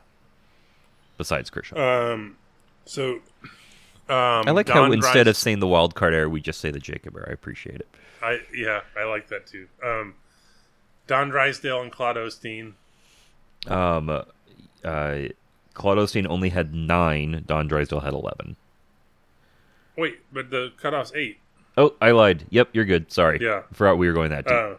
besides 1.17 1.49
Kershaw. 1.49 2.13
Um, 2.13 2.37
so 2.85 3.21
um, 4.09 4.43
I 4.47 4.51
like 4.51 4.67
Don 4.67 4.75
how 4.75 4.91
instead 4.91 5.27
of 5.27 5.37
saying 5.37 5.59
the 5.59 5.67
wild 5.67 5.95
card 5.95 6.13
era, 6.13 6.29
we 6.29 6.41
just 6.41 6.59
say 6.59 6.71
the 6.71 6.79
Jacob 6.79 7.15
era. 7.15 7.27
I 7.29 7.33
appreciate 7.33 7.75
it. 7.75 7.87
I 8.21 8.39
yeah, 8.53 8.81
I 8.97 9.03
like 9.05 9.27
that 9.29 9.47
too. 9.47 9.67
Um, 9.83 10.15
Don 11.07 11.29
Drysdale 11.29 11.81
and 11.81 11.91
Claude 11.91 12.17
Osteen. 12.17 12.73
Um, 13.67 14.09
uh, 14.09 14.23
Claude 15.73 15.97
Osteen 15.97 16.27
only 16.27 16.49
had 16.49 16.73
nine. 16.73 17.43
Don 17.45 17.67
Drysdale 17.67 18.01
had 18.01 18.13
eleven. 18.13 18.55
Wait, 19.97 20.19
but 20.31 20.49
the 20.49 20.71
cutoff's 20.77 21.11
eight. 21.15 21.39
Oh, 21.77 21.95
I 22.01 22.11
lied. 22.11 22.45
Yep, 22.49 22.69
you're 22.73 22.85
good. 22.85 23.11
Sorry. 23.11 23.39
Yeah. 23.41 23.63
Forgot 23.73 23.97
we 23.97 24.07
were 24.07 24.13
going 24.13 24.29
that 24.29 24.45
deep. 24.45 24.55
Uh, 24.55 24.75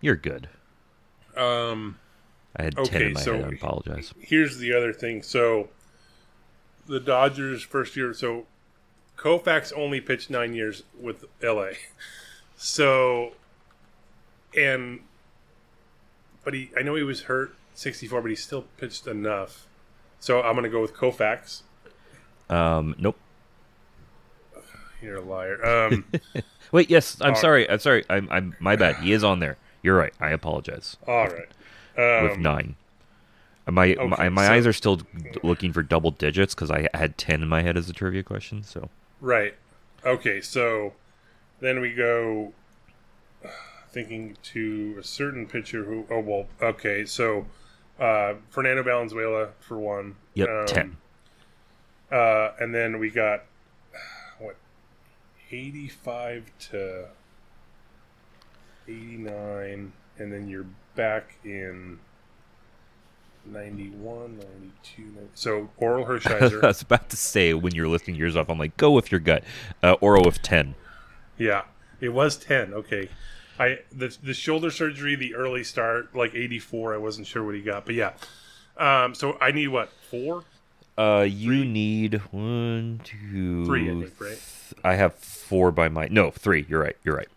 you're 0.00 0.16
good. 0.16 0.48
um, 1.36 1.98
I 2.56 2.64
had 2.64 2.76
ten 2.84 3.02
in 3.02 3.12
my 3.14 3.20
so 3.20 3.34
head. 3.34 3.44
I 3.44 3.48
apologize. 3.54 4.12
here's 4.20 4.58
the 4.58 4.74
other 4.74 4.92
thing. 4.92 5.22
So, 5.22 5.68
the 6.86 7.00
Dodgers' 7.00 7.62
first 7.62 7.96
year. 7.96 8.12
So, 8.14 8.46
Koufax 9.16 9.72
only 9.76 10.00
pitched 10.00 10.30
nine 10.30 10.54
years 10.54 10.82
with 10.98 11.24
LA. 11.42 11.70
So, 12.54 13.32
and 14.56 15.00
but 16.44 16.54
he, 16.54 16.70
I 16.78 16.82
know 16.82 16.94
he 16.94 17.02
was 17.02 17.22
hurt 17.22 17.56
64, 17.74 18.22
but 18.22 18.28
he 18.28 18.36
still 18.36 18.66
pitched 18.76 19.08
enough. 19.08 19.66
So 20.20 20.40
I'm 20.42 20.54
gonna 20.54 20.68
go 20.68 20.80
with 20.80 20.94
Koufax. 20.94 21.62
Um, 22.48 22.94
nope. 22.98 23.16
You're 25.00 25.16
a 25.16 25.20
liar. 25.22 25.64
Um, 25.66 26.04
Wait, 26.72 26.88
yes. 26.88 27.16
I'm 27.20 27.30
All 27.30 27.34
sorry. 27.34 27.68
I'm 27.68 27.80
sorry. 27.80 28.04
I'm, 28.08 28.28
I'm. 28.30 28.54
My 28.60 28.76
bad. 28.76 28.96
He 28.96 29.12
is 29.12 29.24
on 29.24 29.40
there. 29.40 29.56
You're 29.82 29.96
right. 29.96 30.12
I 30.20 30.30
apologize. 30.30 30.96
all 31.08 31.26
right. 31.26 31.48
Um, 31.98 32.28
With 32.28 32.38
nine. 32.38 32.76
My 33.66 33.94
my, 33.96 34.14
okay, 34.14 34.28
my 34.28 34.46
so- 34.46 34.52
eyes 34.52 34.66
are 34.66 34.72
still 34.72 35.00
looking 35.42 35.72
for 35.72 35.82
double 35.82 36.10
digits 36.10 36.54
because 36.54 36.70
I 36.70 36.88
had 36.94 37.16
ten 37.18 37.42
in 37.42 37.48
my 37.48 37.62
head 37.62 37.76
as 37.76 37.88
a 37.88 37.92
trivia 37.92 38.22
question. 38.22 38.62
So 38.62 38.88
Right. 39.20 39.54
Okay, 40.04 40.40
so 40.40 40.94
then 41.60 41.80
we 41.80 41.94
go 41.94 42.52
thinking 43.90 44.36
to 44.42 44.96
a 44.98 45.04
certain 45.04 45.46
pitcher 45.46 45.84
who 45.84 46.06
oh 46.10 46.20
well 46.20 46.46
okay, 46.60 47.04
so 47.04 47.46
uh 48.00 48.34
Fernando 48.50 48.82
Valenzuela 48.82 49.50
for 49.60 49.78
one. 49.78 50.16
yep, 50.34 50.48
Um, 50.48 50.66
ten. 50.66 50.96
Uh 52.10 52.52
and 52.58 52.74
then 52.74 52.98
we 52.98 53.10
got 53.10 53.44
what 54.38 54.56
85 55.52 56.50
to 56.70 57.08
89 58.88 59.92
and 60.18 60.32
then 60.32 60.48
you're 60.48 60.66
back 60.94 61.36
in 61.44 61.98
91 63.44 64.36
92 64.38 65.02
90. 65.02 65.20
so 65.34 65.68
Orel 65.80 66.06
Hershiser. 66.08 66.62
I 66.62 66.68
was 66.68 66.82
about 66.82 67.10
to 67.10 67.16
say 67.16 67.54
when 67.54 67.74
you're 67.74 67.88
listing 67.88 68.14
yours 68.14 68.36
off, 68.36 68.48
I'm 68.48 68.58
like, 68.58 68.76
go 68.76 68.90
with 68.90 69.10
your 69.10 69.20
gut. 69.20 69.44
Uh, 69.82 69.96
Orel 69.96 70.24
with 70.24 70.42
ten. 70.42 70.74
Yeah, 71.38 71.62
it 72.00 72.10
was 72.10 72.36
ten. 72.36 72.72
Okay, 72.74 73.08
I 73.58 73.80
the 73.90 74.16
the 74.22 74.34
shoulder 74.34 74.70
surgery, 74.70 75.16
the 75.16 75.34
early 75.34 75.64
start, 75.64 76.14
like 76.14 76.34
eighty 76.34 76.58
four. 76.58 76.94
I 76.94 76.98
wasn't 76.98 77.26
sure 77.26 77.42
what 77.44 77.54
he 77.54 77.62
got, 77.62 77.84
but 77.86 77.94
yeah. 77.94 78.12
Um, 78.76 79.14
so 79.14 79.36
I 79.40 79.52
need 79.52 79.68
what 79.68 79.90
four? 80.10 80.44
Uh, 80.96 81.26
you 81.28 81.64
need 81.64 82.14
one, 82.32 83.00
two, 83.02 83.64
Three, 83.64 83.90
I 83.90 83.94
think, 83.94 84.20
right? 84.20 84.38
I 84.84 84.94
have 84.94 85.14
four 85.14 85.72
by 85.72 85.88
my 85.88 86.06
no 86.08 86.30
three. 86.30 86.66
You're 86.68 86.82
right. 86.82 86.96
You're 87.02 87.16
right. 87.16 87.28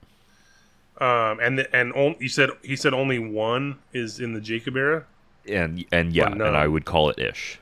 Um, 0.97 1.39
and 1.41 1.59
the, 1.59 1.75
and 1.75 1.91
on, 1.93 2.15
you 2.19 2.29
said 2.29 2.49
he 2.63 2.75
said 2.75 2.93
only 2.93 3.19
one 3.19 3.79
is 3.93 4.19
in 4.19 4.33
the 4.33 4.41
Jacob 4.41 4.75
era. 4.77 5.05
And 5.47 5.85
and 5.91 6.13
yeah, 6.13 6.29
Well, 6.29 6.35
no. 6.37 6.45
and 6.45 6.57
I 6.57 6.67
would 6.67 6.85
call 6.85 7.09
it 7.09 7.19
ish, 7.19 7.59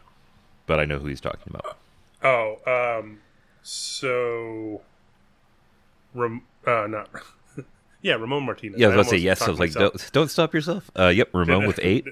but 0.68 0.80
I 0.80 0.86
know 0.86 1.00
who 1.00 1.08
he's 1.08 1.22
talking 1.22 1.54
about. 1.54 1.78
Oh, 2.24 2.60
um, 3.00 3.20
so, 3.62 4.82
Ram, 6.14 6.44
uh, 6.66 6.88
not, 6.88 7.10
yeah, 8.02 8.14
Ramon 8.14 8.46
Martinez. 8.46 8.80
Yeah, 8.80 8.88
I 8.88 8.90
was 8.90 8.96
about 8.96 9.04
to 9.04 9.10
say 9.10 9.18
yes. 9.18 9.42
I 9.42 9.50
was 9.50 9.60
like, 9.60 9.74
don't, 9.74 10.10
don't 10.14 10.30
stop 10.30 10.54
yourself. 10.54 10.90
Uh, 10.98 11.08
yep, 11.10 11.30
Ramon 11.34 11.68
with 11.68 11.80
eight. 11.82 12.08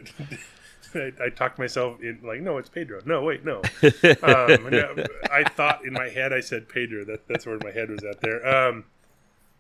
I, 0.94 1.12
I 1.24 1.30
talked 1.30 1.58
myself 1.58 2.02
in 2.02 2.20
like, 2.24 2.42
no, 2.42 2.58
it's 2.58 2.68
Pedro. 2.68 3.00
No, 3.06 3.22
wait, 3.22 3.46
no. 3.46 3.60
um, 4.24 4.70
no, 4.70 4.96
I 5.32 5.44
thought 5.56 5.86
in 5.86 5.94
my 5.94 6.10
head 6.10 6.34
I 6.34 6.42
said 6.42 6.68
Pedro. 6.68 7.06
That 7.06 7.26
that's 7.30 7.46
where 7.46 7.58
my 7.64 7.72
head 7.72 7.90
was 7.90 8.04
at 8.04 8.20
there. 8.20 8.46
Um, 8.46 8.84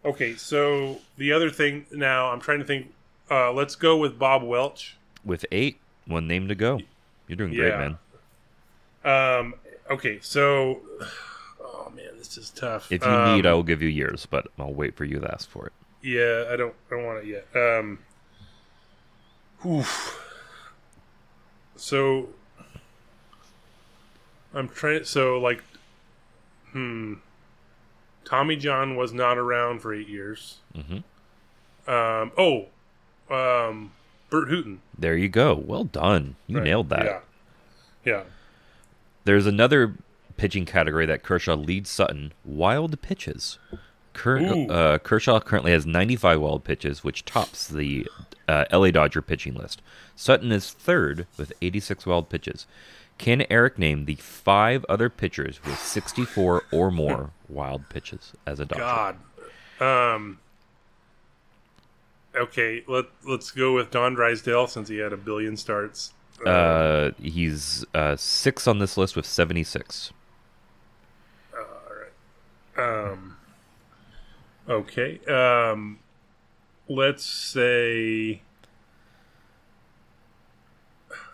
okay, 0.03 0.35
so 0.35 0.99
the 1.15 1.31
other 1.31 1.49
thing 1.49 1.85
now 1.91 2.31
I'm 2.31 2.41
trying 2.41 2.59
to 2.59 2.65
think. 2.65 2.93
Uh, 3.29 3.53
let's 3.53 3.75
go 3.75 3.95
with 3.95 4.19
Bob 4.19 4.43
Welch. 4.43 4.97
with 5.23 5.45
eight, 5.53 5.79
one 6.05 6.27
name 6.27 6.47
to 6.47 6.55
go. 6.55 6.79
You're 7.27 7.37
doing 7.37 7.53
great, 7.53 7.69
Yeah. 7.69 7.95
man. 9.03 9.37
Um, 9.39 9.55
okay, 9.89 10.19
so 10.21 10.81
oh 11.61 11.91
man, 11.95 12.17
this 12.17 12.37
is 12.37 12.49
tough. 12.49 12.91
If 12.91 13.03
you 13.03 13.09
Um, 13.11 13.35
need, 13.35 13.45
I 13.45 13.53
will 13.53 13.63
give 13.63 13.81
you 13.81 13.89
years, 13.89 14.25
but 14.25 14.47
I'll 14.59 14.73
wait 14.73 14.95
for 14.95 15.05
you 15.05 15.19
to 15.19 15.31
ask 15.31 15.49
for 15.49 15.67
it. 15.67 15.73
Yeah, 16.01 16.45
I 16.51 16.55
don't. 16.55 16.73
I 16.89 16.95
don't 16.95 17.05
want 17.05 17.23
it 17.23 17.27
yet. 17.27 17.47
Um. 17.55 17.99
oof. 19.65 20.17
So. 21.75 22.29
I'm 24.53 24.67
trying. 24.67 25.03
So 25.05 25.39
like, 25.39 25.63
hmm. 26.71 27.15
Tommy 28.25 28.55
John 28.55 28.95
was 28.95 29.13
not 29.13 29.37
around 29.37 29.79
for 29.81 29.93
eight 29.93 30.07
years. 30.09 30.57
Mm-hmm. 30.75 31.89
Um. 31.89 32.31
Oh. 32.37 32.65
Um. 33.33 33.91
Burt 34.31 34.49
Hooton. 34.49 34.79
There 34.97 35.15
you 35.15 35.29
go. 35.29 35.53
Well 35.53 35.83
done. 35.83 36.35
You 36.47 36.57
Right, 36.57 36.63
nailed 36.63 36.89
that. 36.89 37.05
Yeah. 37.05 37.19
Yeah. 38.03 38.23
There's 39.25 39.45
another 39.45 39.93
pitching 40.37 40.65
category 40.65 41.05
that 41.05 41.21
Kershaw 41.21 41.55
leads 41.55 41.91
Sutton: 41.91 42.33
wild 42.43 42.99
pitches. 43.03 43.59
Ooh. 44.25 44.69
uh, 44.69 44.97
Kershaw 44.97 45.39
currently 45.39 45.71
has 45.71 45.85
95 45.85 46.41
wild 46.41 46.63
pitches, 46.63 47.03
which 47.03 47.23
tops 47.25 47.67
the 47.67 48.07
uh, 48.47 48.65
LA 48.71 48.91
Dodger 48.91 49.21
pitching 49.21 49.53
list. 49.53 49.81
Sutton 50.15 50.51
is 50.51 50.71
third 50.71 51.27
with 51.37 51.53
86 51.61 52.05
wild 52.05 52.29
pitches. 52.29 52.65
Can 53.17 53.45
Eric 53.49 53.77
name 53.77 54.05
the 54.05 54.15
five 54.15 54.83
other 54.89 55.09
pitchers 55.09 55.63
with 55.63 55.77
64 55.79 56.63
or 56.71 56.91
more 56.91 57.29
wild 57.49 57.87
pitches 57.89 58.33
as 58.47 58.59
a 58.59 58.65
Dodger? 58.65 59.15
God. 59.79 60.15
Um. 60.15 60.39
Okay, 62.35 62.83
let 62.87 63.05
let's 63.27 63.51
go 63.51 63.73
with 63.73 63.91
Don 63.91 64.13
Drysdale 64.13 64.67
since 64.67 64.87
he 64.87 64.97
had 64.97 65.11
a 65.13 65.17
billion 65.17 65.57
starts. 65.57 66.13
Uh, 66.45 67.11
he's 67.21 67.85
uh, 67.93 68.15
six 68.15 68.67
on 68.67 68.79
this 68.79 68.97
list 68.97 69.15
with 69.15 69.25
76. 69.25 70.11
Um. 72.77 73.37
Okay. 74.67 75.19
Um. 75.27 75.99
Let's 76.87 77.25
say. 77.25 78.41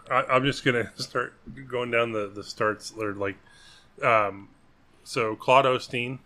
I, 0.10 0.24
I'm 0.30 0.44
just 0.46 0.66
gonna 0.66 0.92
start 0.98 1.34
going 1.70 1.92
down 1.92 2.12
the 2.12 2.28
the 2.28 2.44
starts. 2.44 2.92
Or 2.98 3.14
like, 3.14 3.38
um. 4.04 4.50
So 5.04 5.36
Claude 5.36 5.66
Osteen, 5.66 6.20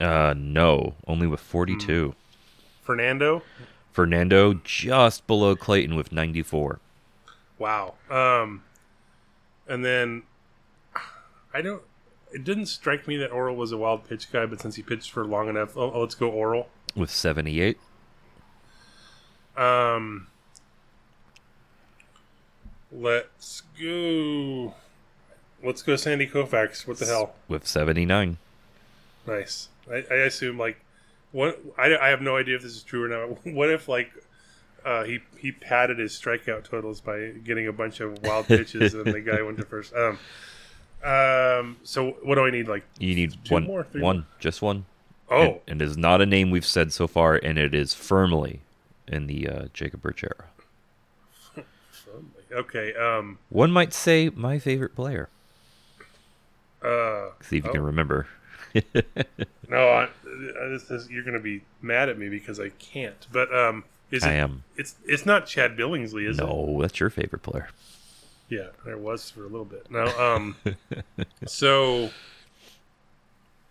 Uh, 0.00 0.34
no, 0.36 0.96
only 1.06 1.26
with 1.26 1.40
42. 1.40 2.14
Fernando. 2.82 3.42
Fernando 3.92 4.54
just 4.64 5.26
below 5.26 5.54
Clayton 5.54 5.94
with 5.94 6.12
94. 6.12 6.80
Wow. 7.58 7.94
Um. 8.10 8.62
And 9.68 9.84
then, 9.84 10.22
I 11.54 11.62
don't. 11.62 11.82
It 12.32 12.44
didn't 12.44 12.66
strike 12.66 13.06
me 13.06 13.16
that 13.18 13.30
Orel 13.30 13.54
was 13.54 13.72
a 13.72 13.76
wild 13.76 14.08
pitch 14.08 14.32
guy, 14.32 14.46
but 14.46 14.60
since 14.60 14.76
he 14.76 14.82
pitched 14.82 15.10
for 15.10 15.24
long 15.24 15.48
enough, 15.48 15.76
oh, 15.76 16.00
let's 16.00 16.14
go 16.14 16.30
Orel. 16.30 16.66
with 16.96 17.10
78. 17.10 17.78
Um, 19.56 20.28
let's 22.90 23.62
go. 23.78 24.74
Let's 25.62 25.82
go 25.82 25.96
Sandy 25.96 26.26
Koufax. 26.26 26.86
What 26.86 26.98
the 26.98 27.06
hell? 27.06 27.34
With 27.48 27.66
79. 27.66 28.38
Nice. 29.26 29.68
I, 29.90 30.04
I 30.10 30.14
assume 30.14 30.58
like 30.58 30.80
what 31.32 31.60
I, 31.78 31.96
I 31.96 32.08
have 32.08 32.20
no 32.22 32.36
idea 32.36 32.56
if 32.56 32.62
this 32.62 32.72
is 32.76 32.82
true 32.82 33.04
or 33.04 33.08
not. 33.08 33.44
What 33.54 33.70
if 33.70 33.88
like 33.88 34.10
uh, 34.84 35.04
he 35.04 35.20
he 35.38 35.52
padded 35.52 35.98
his 35.98 36.12
strikeout 36.12 36.64
totals 36.64 37.00
by 37.00 37.30
getting 37.44 37.66
a 37.68 37.72
bunch 37.72 38.00
of 38.00 38.20
wild 38.22 38.46
pitches 38.46 38.94
and 38.94 39.06
the 39.12 39.20
guy 39.20 39.42
went 39.42 39.58
to 39.58 39.64
first. 39.64 39.92
Um, 41.04 41.10
um. 41.10 41.76
So 41.82 42.12
what 42.22 42.36
do 42.36 42.44
I 42.46 42.50
need? 42.50 42.68
Like 42.68 42.84
You 43.00 43.14
need 43.14 43.34
Two 43.44 43.54
one, 43.54 43.64
more, 43.64 43.84
three 43.84 44.00
one, 44.00 44.16
more? 44.18 44.26
just 44.38 44.62
one. 44.62 44.84
oh 45.30 45.40
And, 45.42 45.60
and 45.66 45.82
it 45.82 45.84
is 45.88 45.96
not 45.96 46.20
a 46.20 46.26
name 46.26 46.50
we've 46.50 46.64
said 46.66 46.92
so 46.92 47.06
far, 47.08 47.34
and 47.36 47.58
it 47.58 47.74
is 47.74 47.92
firmly 47.92 48.60
in 49.08 49.26
the 49.26 49.48
uh, 49.48 49.64
Jacob 49.74 50.00
Birch 50.02 50.22
era. 50.22 51.64
okay. 52.52 52.94
Um. 52.94 53.38
One 53.48 53.70
might 53.72 53.92
say 53.92 54.30
my 54.34 54.58
favorite 54.58 54.94
player. 54.94 55.28
Uh. 56.82 57.30
See 57.40 57.56
if 57.58 57.64
you 57.64 57.70
Oh. 57.70 57.72
can 57.74 57.82
remember. 57.82 58.26
No. 59.68 59.88
I, 59.88 60.04
I- 60.04 60.68
this 60.68 60.90
is, 60.90 61.10
you're 61.10 61.24
gonna 61.24 61.38
be 61.40 61.62
mad 61.80 62.08
at 62.08 62.18
me 62.18 62.28
because 62.28 62.58
I 62.60 62.70
can't. 62.70 63.26
But 63.32 63.54
um. 63.54 63.84
Is 64.10 64.22
it, 64.24 64.28
I 64.28 64.32
am. 64.34 64.64
It's 64.76 64.96
it's 65.06 65.24
not 65.24 65.46
Chad 65.46 65.76
Billingsley, 65.76 66.28
is 66.28 66.38
it? 66.38 66.42
No, 66.44 66.78
that's 66.82 67.00
your 67.00 67.08
favorite 67.10 67.42
player. 67.42 67.68
Yeah, 68.50 68.66
there 68.84 68.98
was 68.98 69.30
for 69.30 69.40
a 69.40 69.48
little 69.48 69.64
bit. 69.64 69.90
No, 69.90 70.04
um, 70.18 70.56
so 71.46 72.10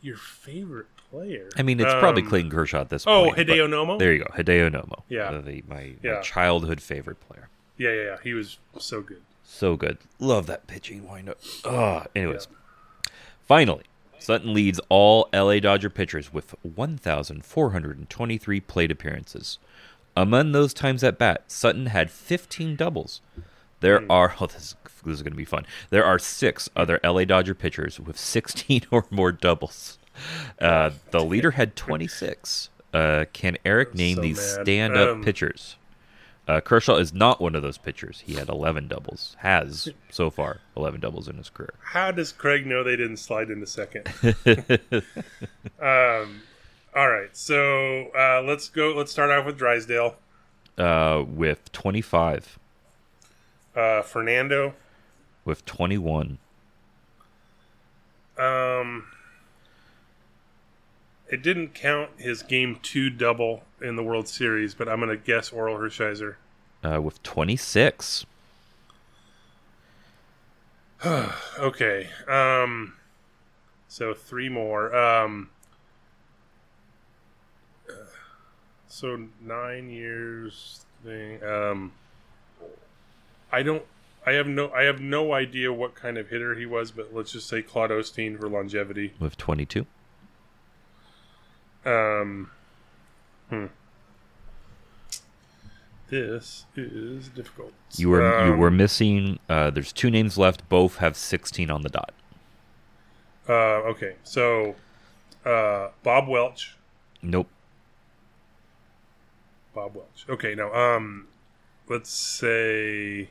your 0.02 0.18
favorite 0.18 0.88
player? 1.12 1.50
I 1.58 1.62
mean, 1.62 1.80
it's 1.80 1.94
probably 1.94 2.24
Um, 2.24 2.30
Clayton 2.30 2.50
Kershaw 2.52 2.82
at 2.82 2.90
this 2.90 3.06
Oh, 3.06 3.26
point. 3.26 3.36
but 3.38 3.46
Hideo 3.48 3.68
Nomo. 3.70 4.00
There 4.00 4.12
you 4.14 4.20
go, 4.24 4.32
Hideo 4.36 4.72
Nomo. 4.72 5.04
Yeah. 5.10 5.30
The, 5.40 5.64
my, 5.68 5.94
my 6.04 6.22
childhood 6.22 6.82
favorite 6.82 7.20
player. 7.28 7.50
Yeah, 7.78 7.92
yeah, 7.92 8.02
yeah. 8.04 8.18
He 8.24 8.34
was 8.34 8.58
so 8.80 9.02
good. 9.02 9.22
So 9.44 9.76
good. 9.76 10.00
Love 10.18 10.48
that 10.48 10.66
pitching 10.66 11.08
windup. 11.08 11.38
Ah, 11.66 12.08
anyways. 12.16 12.48
Finally, 13.48 13.84
Sutton 14.22 14.54
leads 14.54 14.80
all 14.90 15.28
LA 15.34 15.60
Dodger 15.60 15.90
pitchers 15.90 16.32
with 16.32 16.54
1,423 16.62 18.60
plate 18.62 18.92
appearances. 18.92 19.58
Among 20.16 20.52
those 20.52 20.74
times 20.74 21.04
at 21.04 21.18
bat, 21.18 21.44
Sutton 21.48 21.88
had 21.88 22.12
15 22.12 22.76
doubles. 22.76 23.22
There 23.80 24.04
are 24.12 24.36
oh, 24.42 24.46
this, 24.46 24.76
this 25.04 25.14
is 25.16 25.22
going 25.24 25.34
to 25.34 25.38
be 25.38 25.46
fun. 25.46 25.66
There 25.90 26.06
are 26.06 26.20
six 26.20 26.70
other 26.76 27.00
LA 27.04 27.26
Dodger 27.26 27.56
pitchers 27.56 28.00
with 28.00 28.18
16 28.20 28.84
or 28.92 29.06
more 29.10 29.32
doubles. 29.32 29.98
Uh, 30.60 30.92
the 31.12 31.24
leader 31.26 31.52
had 31.52 31.76
26. 31.76 32.70
Uh, 32.94 33.26
can 33.34 33.58
Eric 33.66 33.96
name 33.96 34.18
so 34.18 34.22
these 34.22 34.40
stand-up 34.42 35.10
Um, 35.16 35.24
pitchers? 35.24 35.78
Uh, 36.48 36.60
Kershaw 36.60 36.96
is 36.96 37.14
not 37.14 37.40
one 37.40 37.56
of 37.56 37.62
those 37.62 37.78
pitchers. 37.78 38.24
He 38.26 38.34
had 38.34 38.50
11 38.50 38.88
doubles. 38.88 39.36
Has 39.40 39.88
so 40.10 40.30
far 40.30 40.60
11 40.76 41.00
doubles 41.00 41.28
in 41.28 41.38
his 41.38 41.50
career. 41.50 41.74
How 41.84 42.12
does 42.12 42.32
Craig 42.32 42.66
know 42.66 42.84
they 42.84 42.96
didn't 42.98 43.18
slide 43.18 43.50
into 43.50 43.66
second? 43.68 44.08
um, 45.80 46.42
all 46.96 47.10
right, 47.10 47.30
so 47.32 48.08
uh, 48.18 48.42
let's 48.42 48.68
go. 48.70 48.94
Let's 48.96 49.12
start 49.12 49.30
off 49.32 49.46
with 49.46 49.58
Drysdale. 49.58 50.16
Uh, 50.78 51.24
with 51.28 51.72
25, 51.72 52.58
Uh, 53.76 54.02
Fernando. 54.02 54.74
with 55.46 55.64
21. 55.66 56.38
Um, 58.38 59.06
it 61.32 61.42
didn't 61.42 61.74
count 61.74 62.12
his 62.18 62.44
game 62.44 62.78
two 62.84 63.10
double 63.10 63.64
in 63.82 63.96
the 63.96 64.04
World 64.04 64.28
Series, 64.28 64.76
but 64.76 64.88
I'm 64.90 65.00
going 65.00 65.10
to 65.10 65.18
guess 65.18 65.50
Orel 65.50 65.80
Hershiser. 65.80 66.36
Uh, 66.84 67.02
with 67.02 67.24
26. 67.24 68.26
Okay. 71.60 72.10
Um, 72.28 72.94
so 73.88 74.14
three 74.14 74.50
more. 74.50 74.96
Um, 74.96 75.50
uh, 77.90 77.94
so 78.88 79.28
nine 79.42 79.90
years 79.90 80.86
thing. 81.04 81.44
Um, 81.44 81.92
I 83.52 83.64
don't. 83.64 83.84
I 84.26 84.34
have 84.34 84.46
no. 84.46 84.70
I 84.72 84.84
have 84.84 85.02
no 85.02 85.34
idea 85.34 85.74
what 85.74 85.96
kind 85.96 86.20
of 86.20 86.30
hitter 86.30 86.54
he 86.54 86.68
was, 86.68 86.92
but 86.92 87.14
let's 87.14 87.32
just 87.32 87.48
say 87.48 87.64
Claude 87.64 87.90
Osteen 87.90 88.40
for 88.40 88.48
longevity. 88.48 89.14
With 89.20 89.38
22. 89.38 89.88
Um, 91.86 92.52
hmm. 93.50 93.66
This 96.10 96.66
is 96.76 97.30
difficult. 97.30 97.72
You 97.96 98.10
were 98.10 98.46
you 98.46 98.54
Um, 98.54 98.60
were 98.60 98.70
missing. 98.70 99.40
Uh, 99.48 99.70
there's 99.70 99.94
two 99.94 100.12
names 100.12 100.38
left. 100.38 100.68
Both 100.68 100.98
have 100.98 101.16
16 101.16 101.72
on 101.72 101.84
the 101.84 101.90
dot. 101.90 102.14
Uh, 103.48 103.82
okay, 103.88 104.16
so 104.24 104.76
uh, 105.46 105.90
Bob 106.04 106.28
Welch. 106.28 106.76
Nope. 107.22 107.48
Bob 109.74 109.96
Welch. 109.96 110.26
Okay, 110.30 110.54
now 110.54 110.74
um, 110.74 111.28
let's 111.88 112.10
say, 112.10 113.30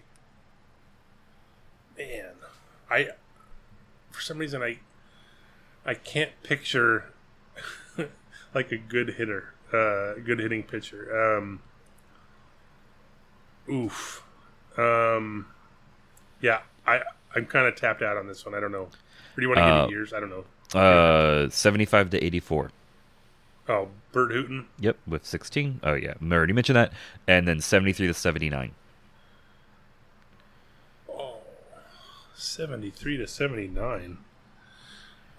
man, 1.99 2.33
I 2.91 3.11
for 4.11 4.23
some 4.23 4.39
reason 4.39 4.63
I 4.63 4.79
I 5.85 5.95
can't 5.95 6.33
picture 6.43 7.10
like 8.55 8.73
a 8.73 8.77
good 8.79 9.11
hitter, 9.15 9.53
uh, 9.73 10.15
good 10.25 10.39
hitting 10.39 10.63
pitcher. 10.63 11.37
Um, 11.39 11.61
oof. 13.69 14.23
Um, 14.77 15.47
yeah, 16.41 16.61
I 16.87 17.01
I'm 17.35 17.47
kind 17.47 17.67
of 17.67 17.77
tapped 17.77 18.03
out 18.03 18.17
on 18.17 18.27
this 18.27 18.45
one. 18.45 18.55
I 18.55 18.61
don't 18.61 18.73
know. 18.73 18.83
Or 18.85 19.37
do 19.37 19.43
you 19.43 19.49
want 19.49 19.59
to 19.59 19.65
give 19.65 19.75
Uh, 19.75 19.87
me 19.87 19.91
years? 19.93 20.13
I 20.13 20.21
don't 20.21 20.31
know. 20.31 20.45
Uh, 20.79 21.49
75 21.51 22.11
to 22.11 22.25
84. 22.25 22.71
Oh, 23.69 23.89
Burt 24.13 24.33
Hooton. 24.33 24.67
Yep, 24.81 24.97
with 25.07 25.25
16. 25.27 25.81
Oh 25.83 25.95
yeah, 25.95 26.15
I 26.21 26.25
already 26.35 26.53
mentioned 26.53 26.77
that. 26.77 26.93
And 27.29 27.47
then 27.47 27.61
73 27.61 28.07
to 28.09 28.15
79. 28.15 28.73
73 32.35 33.17
to 33.19 33.27
79. 33.27 34.19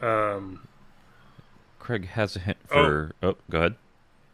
Um, 0.02 0.68
Craig 1.82 2.08
has 2.10 2.36
a 2.36 2.40
hint 2.40 2.58
Oh. 2.70 2.74
for. 2.84 3.12
Oh, 3.24 3.36
go 3.50 3.58
ahead. 3.58 3.76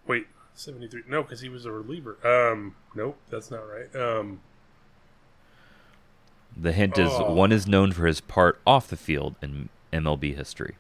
wait, 0.06 0.28
73. 0.54 1.04
No, 1.08 1.24
because 1.24 1.40
he 1.42 1.50
was 1.50 1.66
a 1.66 1.72
reliever. 1.72 2.18
Um, 2.28 2.76
nope, 2.94 3.18
that's 3.30 3.50
not 3.50 3.62
right. 3.62 3.96
Um, 3.96 4.42
The 6.56 6.72
hint 6.74 6.98
is 6.98 7.10
Oh. 7.14 7.34
one 7.34 7.52
is 7.52 7.66
known 7.68 7.92
for 7.94 8.06
his 8.06 8.20
part 8.20 8.60
off 8.68 8.88
the 8.88 8.98
field 8.98 9.36
in 9.42 9.70
MLB 9.94 10.34
history. 10.36 10.76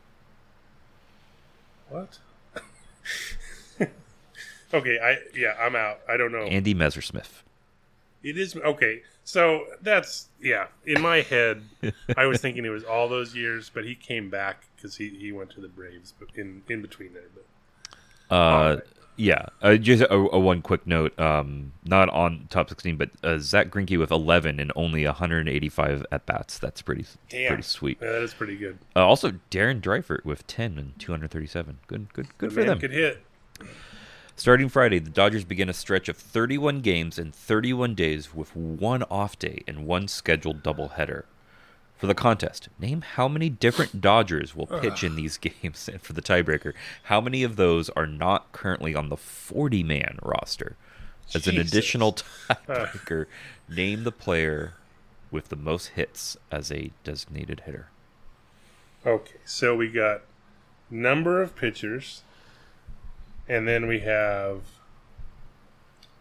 what? 1.89 2.19
okay, 4.73 4.99
I 4.99 5.17
yeah, 5.35 5.55
I'm 5.59 5.75
out. 5.75 5.99
I 6.09 6.17
don't 6.17 6.31
know. 6.33 6.43
Andy 6.43 6.75
Messersmith. 6.75 7.43
It 8.23 8.37
is 8.37 8.55
okay. 8.57 9.03
So 9.27 9.65
that's 9.81 10.29
yeah. 10.41 10.67
In 10.85 11.01
my 11.01 11.17
head, 11.17 11.61
I 12.15 12.27
was 12.27 12.39
thinking 12.39 12.63
it 12.63 12.69
was 12.69 12.85
all 12.85 13.09
those 13.09 13.35
years, 13.35 13.69
but 13.69 13.83
he 13.83 13.93
came 13.93 14.29
back 14.29 14.63
because 14.77 14.95
he, 14.95 15.09
he 15.09 15.33
went 15.33 15.49
to 15.49 15.59
the 15.59 15.67
Braves, 15.67 16.13
but 16.17 16.29
in 16.35 16.63
in 16.69 16.81
between 16.81 17.11
there. 17.13 17.27
But 17.35 18.33
Uh, 18.33 18.77
yeah. 19.17 19.47
Uh, 19.61 19.75
just 19.75 20.03
a, 20.03 20.13
a 20.13 20.39
one 20.39 20.61
quick 20.61 20.87
note. 20.87 21.19
Um, 21.19 21.73
not 21.83 22.07
on 22.07 22.47
top 22.49 22.69
16, 22.69 22.95
but 22.95 23.09
uh, 23.21 23.37
Zack 23.39 23.67
Greinke 23.67 23.99
with 23.99 24.11
11 24.11 24.61
and 24.61 24.71
only 24.77 25.05
185 25.05 26.05
at 26.09 26.25
bats. 26.25 26.57
That's 26.57 26.81
pretty 26.81 27.05
damn, 27.27 27.49
pretty 27.49 27.63
sweet. 27.63 27.97
Yeah, 28.01 28.13
that 28.13 28.21
is 28.21 28.33
pretty 28.33 28.55
good. 28.55 28.77
Uh, 28.95 29.05
also, 29.05 29.31
Darren 29.51 29.81
Dreifort 29.81 30.23
with 30.23 30.47
10 30.47 30.77
and 30.77 30.97
237. 30.99 31.79
Good, 31.87 32.13
good, 32.13 32.27
good 32.37 32.51
The 32.51 32.53
for 32.53 32.63
them. 32.63 32.79
Could 32.79 32.91
hit. 32.91 33.21
Starting 34.37 34.69
Friday, 34.69 34.99
the 34.99 35.09
Dodgers 35.09 35.43
begin 35.43 35.67
a 35.67 35.73
stretch 35.73 36.07
of 36.07 36.15
31 36.15 36.81
games 36.81 37.17
in 37.17 37.31
31 37.31 37.95
days 37.95 38.35
with 38.35 38.55
one 38.55 39.01
off 39.09 39.37
day 39.39 39.63
and 39.67 39.87
one 39.87 40.07
scheduled 40.07 40.61
doubleheader. 40.61 41.23
For 41.97 42.05
the 42.05 42.13
contest, 42.13 42.69
name 42.77 43.01
how 43.01 43.27
many 43.27 43.49
different 43.49 43.99
Dodgers 43.99 44.55
will 44.55 44.67
pitch 44.67 45.03
in 45.03 45.15
these 45.15 45.37
games, 45.63 45.89
and 45.91 45.99
for 45.99 46.13
the 46.13 46.21
tiebreaker, 46.21 46.73
how 47.05 47.19
many 47.19 47.41
of 47.41 47.55
those 47.55 47.89
are 47.89 48.05
not 48.05 48.51
currently 48.51 48.93
on 48.93 49.09
the 49.09 49.17
40 49.17 49.81
man 49.81 50.19
roster? 50.21 50.75
As 51.33 51.47
an 51.47 51.57
additional 51.57 52.13
tiebreaker, 52.13 53.25
name 53.67 54.03
the 54.03 54.11
player 54.11 54.75
with 55.31 55.49
the 55.49 55.55
most 55.55 55.87
hits 55.87 56.37
as 56.51 56.71
a 56.71 56.91
designated 57.03 57.61
hitter. 57.61 57.87
Okay, 59.03 59.37
so 59.45 59.75
we 59.75 59.89
got 59.89 60.21
number 60.91 61.41
of 61.41 61.55
pitchers, 61.55 62.21
and 63.47 63.67
then 63.67 63.87
we 63.87 63.99
have 64.01 64.61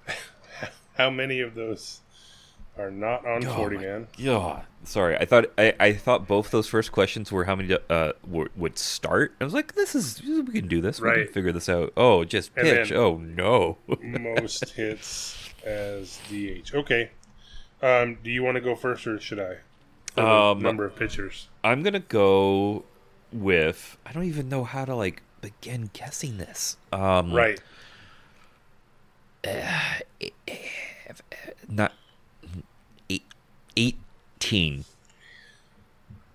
how 0.96 1.10
many 1.10 1.40
of 1.40 1.54
those 1.54 2.00
are 2.78 2.90
not 2.90 3.24
on 3.26 3.42
forty 3.42 3.78
man. 3.78 4.06
Yeah, 4.18 4.62
sorry. 4.84 5.16
I 5.16 5.24
thought 5.24 5.46
I, 5.56 5.74
I 5.80 5.92
thought 5.94 6.26
both 6.26 6.50
those 6.50 6.66
first 6.68 6.92
questions 6.92 7.32
were 7.32 7.44
how 7.44 7.54
many 7.56 7.76
uh 7.88 8.12
were, 8.26 8.50
would 8.56 8.78
start. 8.78 9.34
I 9.40 9.44
was 9.44 9.54
like, 9.54 9.74
this 9.74 9.94
is 9.94 10.22
we 10.22 10.44
can 10.60 10.68
do 10.68 10.80
this. 10.80 11.00
We 11.00 11.08
Right. 11.08 11.24
can 11.24 11.32
figure 11.32 11.52
this 11.52 11.68
out. 11.68 11.92
Oh, 11.96 12.24
just 12.24 12.54
pitch. 12.54 12.92
oh 12.92 13.16
no. 13.18 13.78
Most 14.02 14.70
hits 14.70 15.38
as 15.64 16.18
DH. 16.30 16.74
Okay. 16.74 17.10
Um, 17.82 18.18
do 18.22 18.30
you 18.30 18.42
want 18.42 18.54
to 18.56 18.60
go 18.62 18.74
first, 18.74 19.06
or 19.06 19.20
should 19.20 19.38
I? 19.40 19.56
Um, 20.20 20.60
number 20.62 20.84
of 20.86 20.96
pitchers. 20.96 21.48
I'm 21.62 21.82
gonna 21.82 22.00
go 22.00 22.84
with. 23.32 23.98
I 24.06 24.12
don't 24.12 24.24
even 24.24 24.48
know 24.48 24.64
how 24.64 24.84
to 24.86 24.94
like 24.94 25.22
begin 25.46 25.90
guessing 25.92 26.38
this. 26.38 26.76
Um, 26.92 27.32
Right. 27.32 27.60
Uh, 29.46 29.90
Not 31.68 31.92
eighteen. 33.76 34.84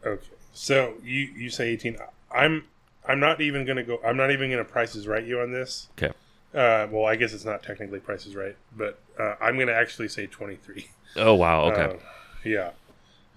Okay. 0.06 0.28
So 0.54 0.94
you 1.04 1.20
you 1.36 1.50
say 1.50 1.70
eighteen. 1.70 1.98
I'm 2.34 2.66
I'm 3.08 3.20
not 3.20 3.42
even 3.42 3.66
gonna 3.66 3.84
go. 3.84 4.00
I'm 4.06 4.16
not 4.16 4.32
even 4.32 4.50
gonna 4.50 4.64
prices 4.64 5.08
right 5.08 5.26
you 5.26 5.40
on 5.42 5.52
this. 5.52 5.90
Okay. 5.98 6.14
Uh, 6.54 6.88
well, 6.92 7.06
I 7.06 7.16
guess 7.16 7.34
it's 7.34 7.46
not 7.46 7.64
technically 7.64 8.00
prices 8.00 8.36
right, 8.36 8.56
but 8.76 9.00
uh, 9.20 9.36
I'm 9.42 9.58
gonna 9.58 9.72
actually 9.72 10.08
say 10.08 10.28
twenty 10.28 10.56
three. 10.56 10.88
Oh 11.16 11.34
wow. 11.34 11.66
Okay. 11.72 11.96
Uh, 11.96 12.00
yeah. 12.44 12.72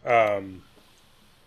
Um, 0.04 0.62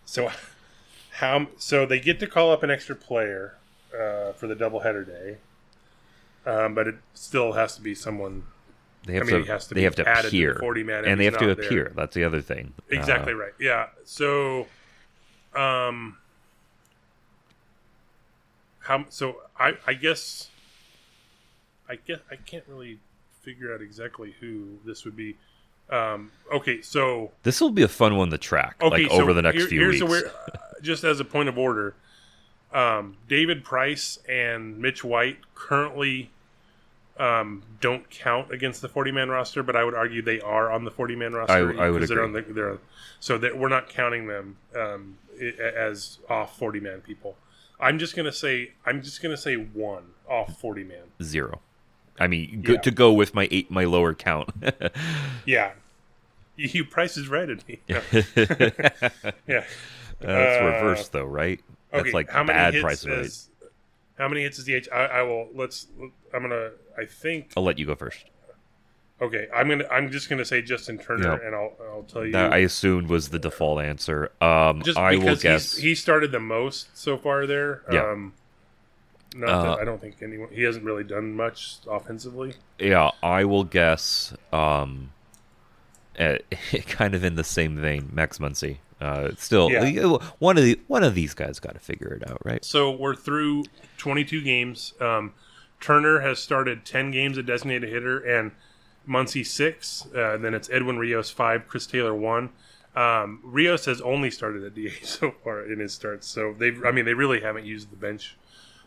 so 0.05 0.29
how? 1.11 1.47
So 1.57 1.85
they 1.85 1.99
get 1.99 2.19
to 2.19 2.27
call 2.27 2.51
up 2.51 2.63
an 2.63 2.71
extra 2.71 2.95
player 2.95 3.55
uh, 3.99 4.33
for 4.33 4.47
the 4.47 4.55
doubleheader 4.55 5.05
day, 5.05 5.37
um, 6.45 6.73
but 6.75 6.87
it 6.87 6.95
still 7.13 7.53
has 7.53 7.75
to 7.75 7.81
be 7.81 7.95
someone. 7.95 8.43
they 9.05 9.13
have 9.13 9.23
I 9.23 9.31
mean, 9.31 9.45
to. 9.45 9.51
has 9.51 9.67
to 9.67 9.73
they 9.73 9.79
be 9.81 9.83
have 9.85 9.95
to 9.95 10.07
added 10.07 10.23
to 10.31 10.37
appear. 10.37 10.55
40 10.59 10.83
man 10.83 11.05
and 11.05 11.19
they 11.19 11.25
have 11.25 11.37
to 11.39 11.47
not 11.47 11.57
there. 11.57 11.65
appear. 11.65 11.91
That's 11.95 12.13
the 12.15 12.23
other 12.23 12.41
thing. 12.41 12.73
Exactly 12.89 13.33
Uh, 13.33 13.37
right. 13.37 13.53
Yeah. 13.59 13.87
So, 14.05 14.67
um, 15.55 16.17
how? 18.79 19.05
So 19.09 19.41
I 19.59 19.73
I 19.85 19.93
guess 19.93 20.49
I 21.89 21.95
guess 21.95 22.19
I 22.31 22.35
can't 22.35 22.63
really 22.67 22.99
figure 23.41 23.73
out 23.73 23.81
exactly 23.81 24.35
who 24.39 24.77
this 24.85 25.05
would 25.05 25.15
be. 25.15 25.37
Um, 25.89 26.31
okay, 26.53 26.81
so 26.81 27.31
This 27.43 27.61
will 27.61 27.71
be 27.71 27.81
a 27.83 27.87
fun 27.87 28.17
one 28.17 28.29
to 28.31 28.37
track. 28.37 28.75
Okay, 28.81 29.03
like 29.03 29.11
so 29.11 29.21
over 29.21 29.33
the 29.33 29.41
next 29.41 29.57
here- 29.57 29.67
few 29.67 29.87
weeks. 29.87 30.03
Weird, 30.03 30.29
just 30.81 31.05
as 31.05 31.21
a 31.21 31.25
point 31.25 31.47
of 31.47 31.57
order, 31.57 31.95
Um, 32.77 33.17
David 33.27 33.63
Price 33.63 34.19
and 34.29 34.77
Mitch 34.77 35.03
White 35.03 35.37
currently 35.55 36.29
um, 37.17 37.63
don't 37.81 38.07
count 38.11 38.51
against 38.51 38.81
the 38.81 38.87
40 38.89 39.11
man 39.11 39.29
roster, 39.29 39.63
but 39.63 39.75
I 39.75 39.83
would 39.83 39.95
argue 39.95 40.21
they 40.21 40.39
are 40.41 40.69
on 40.71 40.83
the 40.85 40.91
40 40.91 41.15
man 41.15 41.33
roster. 41.33 41.53
I 41.53 41.89
would 41.89 41.95
because 41.95 42.09
they're 42.09 42.23
agree. 42.23 42.39
on 42.41 42.45
the, 42.47 42.53
they're, 42.53 42.77
so 43.19 43.37
that 43.39 43.57
we're 43.57 43.69
not 43.69 43.89
counting 43.89 44.27
them 44.27 44.57
um, 44.75 45.17
as 45.59 46.19
off 46.29 46.57
40 46.59 46.79
man 46.79 47.01
people. 47.01 47.35
I'm 47.79 47.97
just 47.99 48.15
gonna 48.15 48.31
say 48.31 48.71
I'm 48.85 49.01
just 49.01 49.21
gonna 49.21 49.37
say 49.37 49.55
one 49.55 50.03
off 50.29 50.59
40 50.59 50.83
man. 50.83 51.03
Zero. 51.21 51.61
I 52.19 52.27
mean, 52.27 52.61
good 52.61 52.75
Yeah. 52.77 52.81
to 52.81 52.91
go 52.91 53.11
with 53.13 53.33
my 53.35 53.47
eight, 53.51 53.69
my 53.71 53.85
lower 53.85 54.13
count. 54.13 54.49
Yeah, 55.45 55.71
you, 56.55 56.69
you 56.73 56.85
Price 56.85 57.17
is 57.17 57.27
right 57.29 57.49
at 57.49 57.67
me. 57.67 57.79
Yeah, 57.87 58.01
yeah. 59.47 59.63
That's 60.19 60.61
Uh, 60.61 60.65
reversed 60.65 61.11
though, 61.13 61.23
right? 61.25 61.59
That's 61.91 62.01
Okay, 62.01 62.11
like 62.11 62.29
how 62.29 62.43
many 62.43 62.57
bad 62.57 62.73
hits 62.73 62.83
price 62.83 63.05
is, 63.05 63.49
How 64.17 64.27
many 64.27 64.41
hits 64.43 64.59
is 64.59 64.65
DH? 64.65 64.87
I, 64.93 65.05
I 65.05 65.21
will. 65.23 65.47
Let's. 65.53 65.87
I'm 66.33 66.41
gonna. 66.41 66.71
I 66.97 67.05
think. 67.05 67.51
I'll 67.55 67.63
let 67.63 67.79
you 67.79 67.85
go 67.85 67.95
first. 67.95 68.25
Okay, 69.21 69.47
I'm 69.55 69.67
gonna. 69.69 69.87
I'm 69.89 70.11
just 70.11 70.29
gonna 70.29 70.45
say 70.45 70.61
Justin 70.61 70.97
Turner, 70.99 71.31
Yep. 71.33 71.41
and 71.45 71.55
I'll. 71.55 71.73
I'll 71.81 72.03
tell 72.03 72.25
you. 72.25 72.31
That 72.33 72.53
I 72.53 72.57
assumed 72.59 73.07
was 73.09 73.29
the 73.29 73.39
default 73.39 73.81
answer. 73.81 74.31
Um, 74.41 74.81
just 74.83 74.97
I 74.97 75.11
will 75.13 75.21
because 75.21 75.41
guess. 75.43 75.77
he 75.77 75.95
started 75.95 76.31
the 76.31 76.39
most 76.39 76.95
so 76.95 77.17
far 77.17 77.45
there. 77.47 77.81
Yeah. 77.91 78.11
Um, 78.11 78.33
not 79.35 79.49
Uh, 79.49 79.63
that 79.63 79.79
I 79.81 79.85
don't 79.85 79.99
think 80.01 80.15
anyone. 80.21 80.49
He 80.51 80.63
hasn't 80.63 80.85
really 80.85 81.03
done 81.03 81.35
much 81.35 81.77
offensively. 81.89 82.53
Yeah, 82.79 83.11
I 83.23 83.43
will 83.45 83.63
guess. 83.63 84.33
Um, 84.53 85.11
eh, 86.17 86.37
kind 86.87 87.13
of 87.15 87.23
in 87.23 87.35
the 87.35 87.43
same 87.43 87.75
vein, 87.77 88.09
Max 88.13 88.37
Muncy. 88.39 88.77
Uh, 88.99 89.29
still, 89.37 89.69
Yeah. 89.71 90.17
one 90.39 90.57
of 90.57 90.63
the 90.63 90.79
one 90.87 91.03
of 91.03 91.13
these 91.13 91.33
guys 91.33 91.59
got 91.59 91.73
to 91.73 91.79
figure 91.79 92.13
it 92.13 92.29
out, 92.29 92.41
right? 92.43 92.63
So 92.65 92.89
we're 92.91 93.15
through 93.15 93.65
22 93.97 94.41
games. 94.41 94.93
Um, 94.99 95.33
Turner 95.79 96.21
has 96.21 96.39
started 96.39 96.83
10 96.85 97.11
games 97.11 97.37
at 97.37 97.45
designated 97.45 97.89
hitter, 97.89 98.17
and 98.19 98.51
Muncy 99.07 99.45
six. 99.45 100.07
Uh, 100.15 100.37
then 100.37 100.53
it's 100.53 100.69
Edwin 100.71 100.97
Rios 100.97 101.29
five, 101.29 101.67
Chris 101.67 101.85
Taylor 101.85 102.15
one. 102.15 102.49
Um, 102.95 103.39
Rios 103.43 103.85
has 103.85 104.01
only 104.01 104.31
started 104.31 104.63
at 104.63 104.73
DH 104.73 105.03
so 105.05 105.31
far 105.43 105.61
in 105.63 105.79
his 105.79 105.93
starts, 105.93 106.25
so 106.27 106.55
they. 106.57 106.71
I 106.85 106.91
mean, 106.91 107.05
they 107.05 107.13
really 107.13 107.41
haven't 107.41 107.65
used 107.65 107.91
the 107.91 107.95
bench 107.95 108.35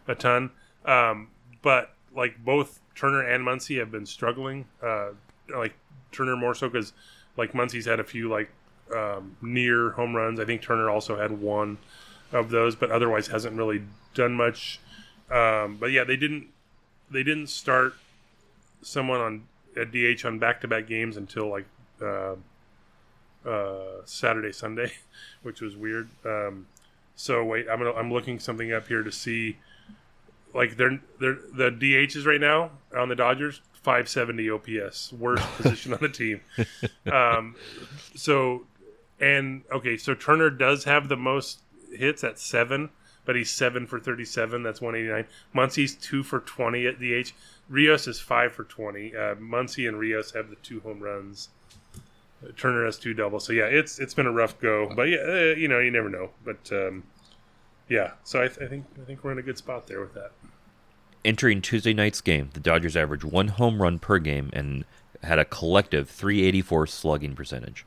a 0.08 0.14
ton. 0.16 0.50
Um, 0.84 1.28
but 1.62 1.94
like 2.14 2.44
both 2.44 2.80
Turner 2.96 3.22
and 3.22 3.46
Muncy 3.46 3.78
have 3.78 3.92
been 3.92 4.06
struggling. 4.06 4.64
Uh, 4.82 5.10
like 5.54 5.74
Turner 6.10 6.34
more 6.36 6.54
so 6.56 6.68
because 6.68 6.92
like 7.36 7.52
Muncy's 7.52 7.86
had 7.86 8.00
a 8.00 8.04
few 8.04 8.28
like 8.28 8.50
um, 8.94 9.36
near 9.42 9.90
home 9.90 10.14
runs. 10.14 10.40
I 10.40 10.44
think 10.44 10.62
Turner 10.62 10.90
also 10.90 11.16
had 11.16 11.40
one 11.40 11.78
of 12.32 12.50
those, 12.50 12.74
but 12.74 12.90
otherwise 12.90 13.28
hasn't 13.28 13.56
really 13.56 13.82
done 14.14 14.34
much. 14.34 14.80
Um, 15.30 15.76
but 15.78 15.92
yeah, 15.92 16.04
they 16.04 16.16
didn't 16.16 16.48
they 17.10 17.22
didn't 17.22 17.48
start 17.48 17.94
someone 18.82 19.20
on 19.20 19.42
at 19.76 19.92
DH 19.92 20.24
on 20.24 20.38
back 20.38 20.60
to 20.60 20.68
back 20.68 20.86
games 20.86 21.16
until 21.16 21.48
like 21.48 21.66
uh, 22.02 22.34
uh, 23.46 24.02
Saturday 24.04 24.52
Sunday, 24.52 24.92
which 25.42 25.60
was 25.60 25.76
weird. 25.76 26.08
Um, 26.24 26.66
so 27.16 27.44
wait, 27.44 27.66
I'm 27.70 27.78
gonna, 27.78 27.92
I'm 27.92 28.12
looking 28.12 28.38
something 28.38 28.72
up 28.72 28.88
here 28.88 29.02
to 29.02 29.12
see 29.12 29.58
like 30.54 30.76
they're 30.76 31.00
they're 31.20 31.38
the 31.54 31.70
DHs 31.70 32.26
right 32.26 32.40
now 32.40 32.70
on 32.96 33.08
the 33.08 33.14
Dodgers 33.14 33.60
570 33.82 34.50
OPS, 34.50 35.12
worst 35.12 35.46
position 35.56 35.92
on 35.92 36.00
the 36.00 36.08
team. 36.08 36.40
Um, 37.10 37.56
so 38.14 38.66
and 39.20 39.62
okay, 39.70 39.96
so 39.96 40.14
Turner 40.14 40.50
does 40.50 40.84
have 40.84 41.08
the 41.08 41.16
most 41.16 41.60
hits 41.92 42.24
at 42.24 42.38
seven, 42.38 42.90
but 43.24 43.36
he's 43.36 43.50
seven 43.50 43.86
for 43.86 44.00
37. 44.00 44.62
That's 44.62 44.80
189. 44.80 45.30
Muncy's 45.54 45.94
two 45.94 46.22
for 46.22 46.40
20 46.40 46.86
at 46.86 46.98
DH. 46.98 47.32
Rios 47.68 48.06
is 48.06 48.18
five 48.20 48.52
for 48.52 48.64
20. 48.64 49.14
Uh, 49.14 49.34
Muncy 49.36 49.86
and 49.86 49.98
Rios 49.98 50.32
have 50.32 50.50
the 50.50 50.56
two 50.56 50.80
home 50.80 51.00
runs. 51.00 51.50
Uh, 52.42 52.48
Turner 52.56 52.84
has 52.84 52.98
two 52.98 53.14
doubles. 53.14 53.44
So 53.44 53.52
yeah, 53.52 53.66
it's 53.66 53.98
it's 53.98 54.14
been 54.14 54.26
a 54.26 54.32
rough 54.32 54.58
go, 54.60 54.90
but 54.94 55.08
yeah, 55.08 55.18
uh, 55.18 55.54
you 55.56 55.68
know 55.68 55.78
you 55.78 55.90
never 55.90 56.08
know. 56.08 56.30
But 56.44 56.70
um, 56.72 57.04
yeah, 57.88 58.12
so 58.24 58.42
I, 58.42 58.48
th- 58.48 58.60
I 58.60 58.66
think 58.66 58.86
I 59.00 59.04
think 59.04 59.22
we're 59.22 59.32
in 59.32 59.38
a 59.38 59.42
good 59.42 59.58
spot 59.58 59.86
there 59.86 60.00
with 60.00 60.14
that. 60.14 60.32
Entering 61.22 61.60
Tuesday 61.60 61.92
night's 61.92 62.22
game, 62.22 62.48
the 62.54 62.60
Dodgers 62.60 62.96
averaged 62.96 63.24
one 63.24 63.48
home 63.48 63.82
run 63.82 63.98
per 63.98 64.18
game 64.18 64.48
and 64.54 64.86
had 65.22 65.38
a 65.38 65.44
collective 65.44 66.08
384 66.08 66.86
slugging 66.86 67.34
percentage. 67.34 67.84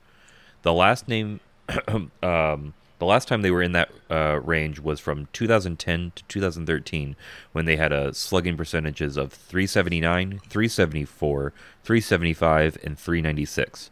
The 0.63 0.73
last 0.73 1.07
name, 1.07 1.39
um, 1.87 2.73
the 2.99 3.05
last 3.05 3.27
time 3.27 3.41
they 3.41 3.51
were 3.51 3.61
in 3.61 3.73
that 3.73 3.91
uh, 4.09 4.39
range 4.43 4.79
was 4.79 4.99
from 4.99 5.27
2010 5.33 6.13
to 6.15 6.23
2013, 6.23 7.15
when 7.51 7.65
they 7.65 7.75
had 7.75 7.91
a 7.91 8.13
slugging 8.13 8.57
percentages 8.57 9.17
of 9.17 9.31
379, 9.31 10.39
374, 10.49 11.53
375, 11.83 12.77
and 12.83 12.97
396. 12.97 13.91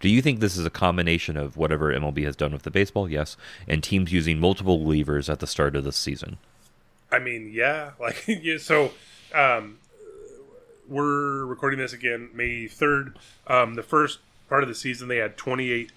Do 0.00 0.08
you 0.08 0.20
think 0.20 0.40
this 0.40 0.56
is 0.56 0.66
a 0.66 0.70
combination 0.70 1.36
of 1.36 1.56
whatever 1.56 1.92
MLB 1.92 2.24
has 2.24 2.36
done 2.36 2.52
with 2.52 2.62
the 2.62 2.70
baseball? 2.70 3.08
Yes, 3.08 3.36
and 3.66 3.82
teams 3.82 4.12
using 4.12 4.38
multiple 4.38 4.84
levers 4.84 5.30
at 5.30 5.40
the 5.40 5.46
start 5.46 5.76
of 5.76 5.84
the 5.84 5.92
season. 5.92 6.38
I 7.10 7.18
mean, 7.18 7.50
yeah, 7.52 7.92
like 8.00 8.24
yeah, 8.26 8.58
so. 8.58 8.92
Um, 9.34 9.78
we're 10.88 11.46
recording 11.46 11.78
this 11.78 11.92
again 11.92 12.28
May 12.34 12.66
third. 12.66 13.18
Um, 13.46 13.74
the 13.74 13.82
first 13.82 14.18
part 14.48 14.62
of 14.62 14.68
the 14.68 14.74
season, 14.74 15.08
they 15.08 15.16
had 15.16 15.36
28, 15.38 15.90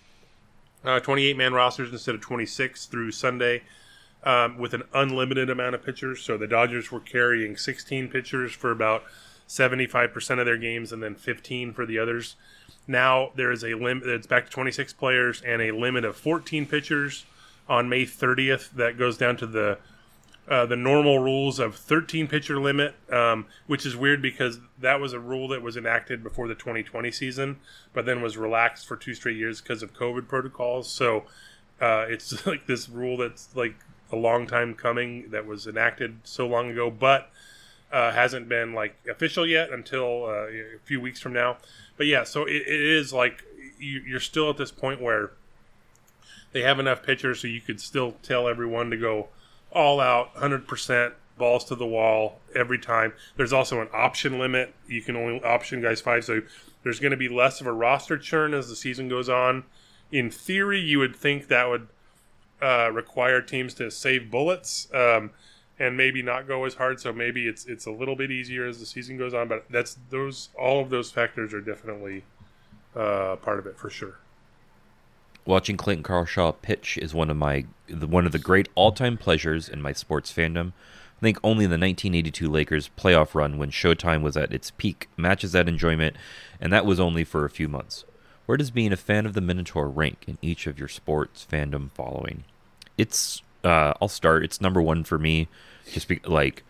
uh, 0.86 1.00
28 1.00 1.36
man 1.36 1.54
rosters 1.54 1.92
instead 1.92 2.16
of 2.16 2.22
twenty 2.22 2.46
six 2.46 2.86
through 2.86 3.12
Sunday, 3.12 3.64
um, 4.24 4.58
with 4.58 4.74
an 4.74 4.84
unlimited 4.94 5.50
amount 5.50 5.76
of 5.76 5.84
pitchers. 5.84 6.22
So 6.22 6.38
the 6.38 6.48
Dodgers 6.48 6.92
were 6.92 7.00
carrying 7.00 7.58
sixteen 7.58 8.08
pitchers 8.08 8.54
for 8.54 8.72
about 8.72 9.04
seventy 9.48 9.88
five 9.88 10.14
percent 10.14 10.40
of 10.40 10.46
their 10.46 10.58
games, 10.58 10.92
and 10.92 11.02
then 11.02 11.16
fifteen 11.16 11.74
for 11.74 11.86
the 11.86 12.00
others. 12.00 12.36
Now 12.88 13.32
there 13.36 13.52
is 13.52 13.64
a 13.64 13.74
limit. 13.74 14.08
It's 14.08 14.28
back 14.28 14.46
to 14.46 14.52
twenty 14.52 14.72
six 14.72 14.94
players 14.94 15.42
and 15.42 15.62
a 15.62 15.72
limit 15.72 16.06
of 16.06 16.16
fourteen 16.16 16.66
pitchers 16.66 17.26
on 17.68 17.90
May 17.90 18.06
thirtieth. 18.06 18.72
That 18.72 18.98
goes 18.98 19.18
down 19.18 19.38
to 19.38 19.48
the 19.48 19.78
uh, 20.48 20.66
the 20.66 20.76
normal 20.76 21.20
rules 21.20 21.60
of 21.60 21.76
13 21.76 22.28
pitcher 22.28 22.60
limit, 22.60 22.94
um, 23.12 23.48
which 23.66 23.86
is 23.86 23.96
weird 23.96 24.22
because 24.22 24.60
that 24.80 25.00
was 25.00 25.14
a 25.14 25.20
rule 25.20 25.48
that 25.48 25.62
was 25.62 25.76
enacted 25.76 26.24
before 26.24 26.48
the 26.48 26.54
2020 26.54 27.12
season, 27.12 27.58
but 27.94 28.06
then 28.06 28.22
was 28.22 28.38
relaxed 28.38 28.86
for 28.86 28.96
two 28.96 29.16
straight 29.16 29.38
years 29.38 29.60
because 29.60 29.82
of 29.82 29.94
COVID 29.94 30.28
protocols. 30.28 30.90
So 30.92 31.26
uh, 31.82 32.06
it's 32.08 32.46
like 32.48 32.68
this 32.68 32.88
rule 32.88 33.18
that's 33.18 33.56
like 33.56 33.76
a 34.12 34.16
long 34.16 34.46
time 34.46 34.76
coming 34.76 35.30
that 35.32 35.48
was 35.48 35.66
enacted 35.66 36.20
so 36.24 36.48
long 36.48 36.70
ago, 36.70 36.92
but 36.92 37.32
uh, 37.92 38.12
hasn't 38.12 38.48
been 38.48 38.74
like 38.74 38.96
official 39.10 39.48
yet 39.48 39.72
until 39.72 40.26
uh, 40.26 40.48
a 40.48 40.80
few 40.84 41.02
weeks 41.02 41.20
from 41.20 41.34
now. 41.34 41.58
But 41.98 42.06
yeah, 42.06 42.24
so 42.24 42.46
it, 42.46 42.56
it 42.56 42.82
is 42.82 43.12
like 43.12 43.44
you, 43.80 44.02
you're 44.02 44.20
still 44.20 44.50
at 44.50 44.58
this 44.58 44.72
point 44.72 45.02
where 45.02 45.32
they 46.52 46.62
have 46.62 46.80
enough 46.80 47.04
pitchers 47.04 47.42
so 47.42 47.48
you 47.48 47.62
could 47.62 47.82
still 47.82 48.14
tell 48.22 48.48
everyone 48.48 48.90
to 48.92 48.98
go 48.98 49.30
all 49.76 50.00
out 50.00 50.34
100% 50.36 51.14
balls 51.38 51.66
to 51.66 51.76
the 51.76 51.86
wall 51.86 52.40
every 52.56 52.80
time. 52.80 53.14
There's 53.36 53.54
also 53.54 53.82
an 53.82 53.90
option 53.94 54.40
limit. 54.40 54.74
You 54.88 55.02
can 55.02 55.16
only 55.16 55.44
option 55.44 55.82
guys 55.82 56.02
five 56.02 56.24
so 56.24 56.42
there's 56.84 57.00
going 57.00 57.12
to 57.12 57.18
be 57.18 57.30
less 57.30 57.62
of 57.62 57.68
a 57.68 57.74
roster 57.74 58.18
churn 58.18 58.54
as 58.54 58.70
the 58.70 58.76
season 58.76 59.10
goes 59.10 59.28
on. 59.28 59.66
In 60.12 60.32
theory 60.32 60.80
you 60.80 61.00
would 61.00 61.16
think 61.16 61.48
that 61.50 61.68
would 61.68 61.88
uh, 62.62 62.90
require 62.92 63.42
teams 63.42 63.74
to 63.76 63.92
save 63.92 64.32
bullets 64.32 64.88
um, 64.94 65.32
and 65.78 65.98
maybe 65.98 66.22
not 66.22 66.48
go 66.48 66.64
as 66.64 66.76
hard 66.76 67.02
so 67.02 67.12
maybe 67.12 67.48
it's 67.48 67.66
it's 67.66 67.86
a 67.86 67.92
little 67.92 68.16
bit 68.16 68.32
easier 68.32 68.66
as 68.66 68.80
the 68.80 68.86
season 68.86 69.18
goes 69.18 69.34
on 69.34 69.48
but 69.50 69.66
that's 69.70 69.98
those 70.10 70.50
all 70.58 70.82
of 70.82 70.90
those 70.90 71.12
factors 71.12 71.54
are 71.54 71.60
definitely 71.60 72.24
uh, 72.96 73.36
part 73.36 73.60
of 73.60 73.68
it 73.68 73.78
for 73.78 73.90
sure 73.90 74.20
Watching 75.46 75.78
Clayton 75.78 76.04
Kershaw 76.04 76.52
pitch 76.52 76.98
is 76.98 77.14
one 77.14 77.30
of 77.30 77.38
my 77.38 77.66
the- 77.88 78.08
one 78.08 78.26
of 78.26 78.32
the 78.32 78.40
great 78.40 78.68
all-time 78.74 79.16
pleasures 79.16 79.70
in 79.70 79.82
my 79.82 79.94
sports 79.94 80.34
fandom. 80.34 80.74
I 81.18 81.22
think 81.22 81.38
only 81.44 81.66
the 81.66 81.78
1982 81.78 82.50
Lakers 82.50 82.90
playoff 82.98 83.36
run 83.36 83.58
when 83.58 83.70
Showtime 83.70 84.22
was 84.22 84.36
at 84.36 84.52
its 84.52 84.72
peak 84.72 85.08
matches 85.16 85.52
that 85.52 85.70
enjoyment, 85.70 86.16
and 86.60 86.74
that 86.74 86.86
was 86.86 87.00
only 87.00 87.24
for 87.24 87.46
a 87.46 87.50
few 87.50 87.70
months. 87.70 88.06
Where 88.48 88.58
does 88.58 88.72
being 88.72 88.92
a 88.92 88.98
fan 88.98 89.26
of 89.26 89.34
the 89.34 89.42
Minotaur 89.42 89.88
rank 89.88 90.26
in 90.28 90.38
each 90.42 90.68
of 90.68 90.78
your 90.78 90.88
sports 90.88 91.48
fandom 91.50 91.92
following? 91.92 92.44
It's 92.98 93.42
uh, 93.64 93.94
I'll 94.02 94.08
start. 94.08 94.44
It's 94.44 94.62
number 94.62 94.82
one 94.82 95.04
for 95.04 95.18
me, 95.18 95.48
just 95.92 96.08
be, 96.08 96.20
like 96.26 96.64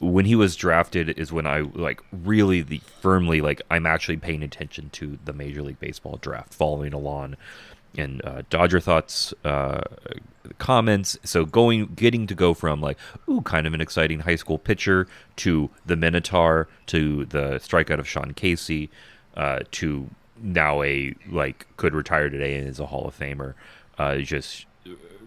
when 0.00 0.24
he 0.24 0.34
was 0.34 0.56
drafted 0.56 1.10
is 1.10 1.32
when 1.32 1.46
I 1.46 1.60
like 1.60 2.00
really 2.12 2.60
the 2.60 2.80
firmly 3.00 3.40
like 3.40 3.62
I'm 3.70 3.86
actually 3.86 4.16
paying 4.16 4.42
attention 4.42 4.90
to 4.90 5.18
the 5.24 5.32
Major 5.32 5.62
League 5.62 5.80
Baseball 5.80 6.18
draft, 6.20 6.52
following 6.52 6.92
along, 6.92 7.36
and 7.98 8.24
uh, 8.24 8.42
Dodger 8.50 8.80
thoughts, 8.80 9.32
uh, 9.44 9.82
comments. 10.58 11.16
So 11.24 11.44
going, 11.44 11.86
getting 11.94 12.26
to 12.26 12.34
go 12.34 12.54
from 12.54 12.80
like 12.80 12.98
ooh, 13.28 13.40
kind 13.42 13.66
of 13.66 13.74
an 13.74 13.80
exciting 13.80 14.20
high 14.20 14.36
school 14.36 14.58
pitcher 14.58 15.06
to 15.36 15.70
the 15.86 15.96
Minotaur 15.96 16.68
to 16.86 17.24
the 17.26 17.60
strikeout 17.62 17.98
of 17.98 18.08
Sean 18.08 18.32
Casey 18.34 18.90
uh, 19.36 19.60
to 19.72 20.08
now 20.42 20.82
a 20.82 21.14
like 21.30 21.66
could 21.76 21.94
retire 21.94 22.28
today 22.28 22.56
and 22.56 22.68
is 22.68 22.80
a 22.80 22.86
Hall 22.86 23.06
of 23.06 23.18
Famer. 23.18 23.54
Uh, 23.98 24.18
just 24.18 24.66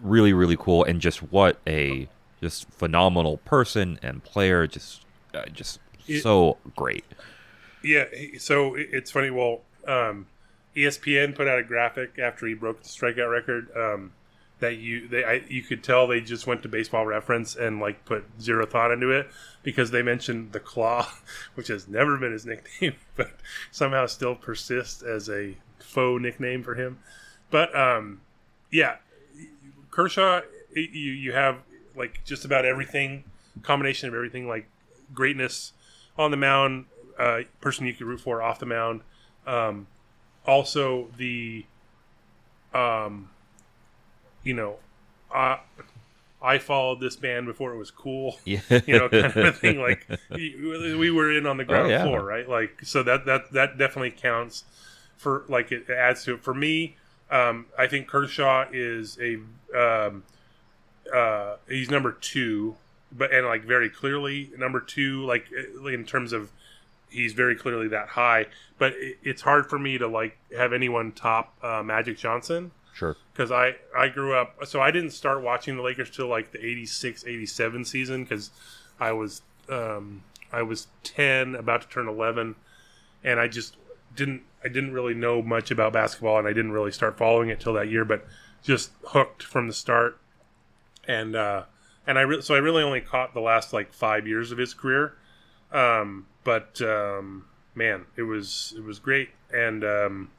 really 0.02 0.32
really 0.32 0.56
cool 0.56 0.84
and 0.84 1.00
just 1.00 1.22
what 1.32 1.58
a 1.66 2.08
just 2.40 2.68
phenomenal 2.70 3.38
person 3.38 3.98
and 4.02 4.22
player. 4.22 4.66
Just, 4.66 5.04
uh, 5.34 5.46
just 5.46 5.80
It- 6.06 6.22
so 6.22 6.58
great. 6.76 7.04
Yeah, 7.82 8.04
so 8.38 8.74
it's 8.76 9.10
funny. 9.10 9.30
Well, 9.30 9.62
um, 9.86 10.26
ESPN 10.78 11.34
put 11.34 11.48
out 11.48 11.58
a 11.58 11.64
graphic 11.64 12.18
after 12.18 12.46
he 12.46 12.54
broke 12.54 12.82
the 12.82 12.88
strikeout 12.88 13.30
record 13.30 13.68
um, 13.76 14.12
that 14.60 14.76
you 14.76 15.08
they 15.08 15.24
I, 15.24 15.42
you 15.48 15.62
could 15.62 15.82
tell 15.82 16.06
they 16.06 16.20
just 16.20 16.46
went 16.46 16.62
to 16.62 16.68
Baseball 16.68 17.04
Reference 17.04 17.56
and 17.56 17.80
like 17.80 18.04
put 18.04 18.24
zero 18.40 18.64
thought 18.64 18.92
into 18.92 19.10
it 19.10 19.28
because 19.62 19.90
they 19.90 20.02
mentioned 20.02 20.52
the 20.52 20.60
claw, 20.60 21.08
which 21.54 21.68
has 21.68 21.88
never 21.88 22.16
been 22.16 22.32
his 22.32 22.46
nickname, 22.46 22.94
but 23.16 23.32
somehow 23.70 24.06
still 24.06 24.34
persists 24.34 25.02
as 25.02 25.28
a 25.28 25.56
faux 25.78 26.22
nickname 26.22 26.62
for 26.62 26.74
him. 26.74 26.98
But 27.50 27.74
um, 27.76 28.20
yeah, 28.70 28.96
Kershaw, 29.90 30.42
you 30.74 30.82
you 30.82 31.32
have 31.32 31.58
like 31.96 32.22
just 32.24 32.44
about 32.44 32.64
everything, 32.64 33.24
combination 33.62 34.08
of 34.08 34.14
everything, 34.14 34.46
like 34.46 34.68
greatness 35.12 35.72
on 36.16 36.30
the 36.30 36.36
mound, 36.36 36.86
uh, 37.18 37.40
person 37.60 37.86
you 37.86 37.94
could 37.94 38.06
root 38.06 38.20
for 38.20 38.42
off 38.42 38.58
the 38.58 38.66
mound. 38.66 39.00
Um, 39.46 39.86
also 40.48 41.08
the, 41.16 41.64
um, 42.74 43.30
you 44.42 44.54
know, 44.54 44.76
uh, 45.34 45.58
I 46.40 46.58
followed 46.58 47.00
this 47.00 47.16
band 47.16 47.46
before 47.46 47.72
it 47.74 47.78
was 47.78 47.90
cool. 47.90 48.38
Yeah. 48.44 48.60
You 48.86 48.98
know, 48.98 49.08
kind 49.08 49.24
of 49.26 49.36
a 49.36 49.52
thing. 49.52 49.80
Like 49.80 50.06
we 50.30 50.94
we 50.96 51.10
were 51.10 51.30
in 51.36 51.46
on 51.46 51.56
the 51.56 51.64
ground 51.64 51.88
Oh, 51.88 51.90
yeah. 51.90 52.02
floor, 52.04 52.22
right? 52.24 52.48
Like 52.48 52.84
so 52.84 53.02
that 53.02 53.26
that 53.26 53.52
that 53.52 53.78
definitely 53.78 54.12
counts 54.12 54.64
for 55.16 55.44
like 55.48 55.70
it 55.72 55.90
adds 55.90 56.24
to 56.24 56.34
it. 56.34 56.42
For 56.44 56.54
me, 56.54 56.96
um, 57.30 57.66
I 57.76 57.86
think 57.88 58.06
Kershaw 58.08 58.66
is 58.72 59.18
a 59.20 59.34
um, 59.76 60.22
uh, 61.14 61.56
he's 61.68 61.90
number 61.90 62.12
two, 62.12 62.76
but 63.10 63.32
and 63.32 63.46
like 63.46 63.64
very 63.64 63.90
clearly 63.90 64.50
number 64.56 64.80
two, 64.80 65.24
like 65.26 65.46
in 65.86 66.04
terms 66.04 66.32
of 66.32 66.52
he's 67.10 67.32
very 67.32 67.54
clearly 67.56 67.88
that 67.88 68.08
high. 68.08 68.46
But 68.78 68.92
it, 68.96 69.18
it's 69.22 69.42
hard 69.42 69.68
for 69.68 69.78
me 69.78 69.98
to 69.98 70.06
like 70.06 70.36
have 70.56 70.72
anyone 70.72 71.12
top 71.12 71.54
uh, 71.62 71.82
Magic 71.82 72.18
Johnson 72.18 72.70
Sure. 72.94 73.16
because 73.32 73.52
I 73.52 73.76
I 73.96 74.08
grew 74.08 74.34
up 74.34 74.66
so 74.66 74.80
I 74.80 74.90
didn't 74.90 75.10
start 75.10 75.40
watching 75.42 75.76
the 75.76 75.82
Lakers 75.82 76.10
till 76.10 76.26
like 76.26 76.50
the 76.50 76.58
86 76.64 77.24
87 77.26 77.84
season 77.84 78.24
because 78.24 78.50
I 78.98 79.12
was 79.12 79.42
um, 79.68 80.24
I 80.52 80.62
was 80.62 80.88
10 81.04 81.54
about 81.54 81.82
to 81.82 81.88
turn 81.88 82.08
11 82.08 82.56
and 83.22 83.38
I 83.38 83.46
just 83.46 83.76
didn't 84.16 84.42
I 84.64 84.68
didn't 84.68 84.92
really 84.92 85.14
know 85.14 85.42
much 85.42 85.70
about 85.70 85.92
basketball 85.92 86.38
and 86.40 86.48
I 86.48 86.52
didn't 86.52 86.72
really 86.72 86.90
start 86.90 87.16
following 87.16 87.50
it 87.50 87.60
till 87.60 87.74
that 87.74 87.88
year 87.88 88.04
but 88.04 88.26
just 88.64 88.90
hooked 89.08 89.44
from 89.44 89.68
the 89.68 89.72
start 89.74 90.18
and 91.06 91.36
uh 91.36 91.64
and 92.06 92.18
I 92.18 92.22
re- 92.22 92.40
so 92.42 92.54
I 92.54 92.58
really 92.58 92.82
only 92.82 93.00
caught 93.00 93.32
the 93.34 93.40
last 93.40 93.72
like 93.72 93.92
5 93.92 94.26
years 94.26 94.50
of 94.50 94.58
his 94.58 94.74
career 94.74 95.14
um 95.70 96.26
but 96.48 96.80
um 96.80 97.44
man 97.74 98.06
it 98.16 98.22
was 98.22 98.72
it 98.74 98.82
was 98.82 98.98
great. 98.98 99.28
And 99.52 99.84
um 99.84 100.30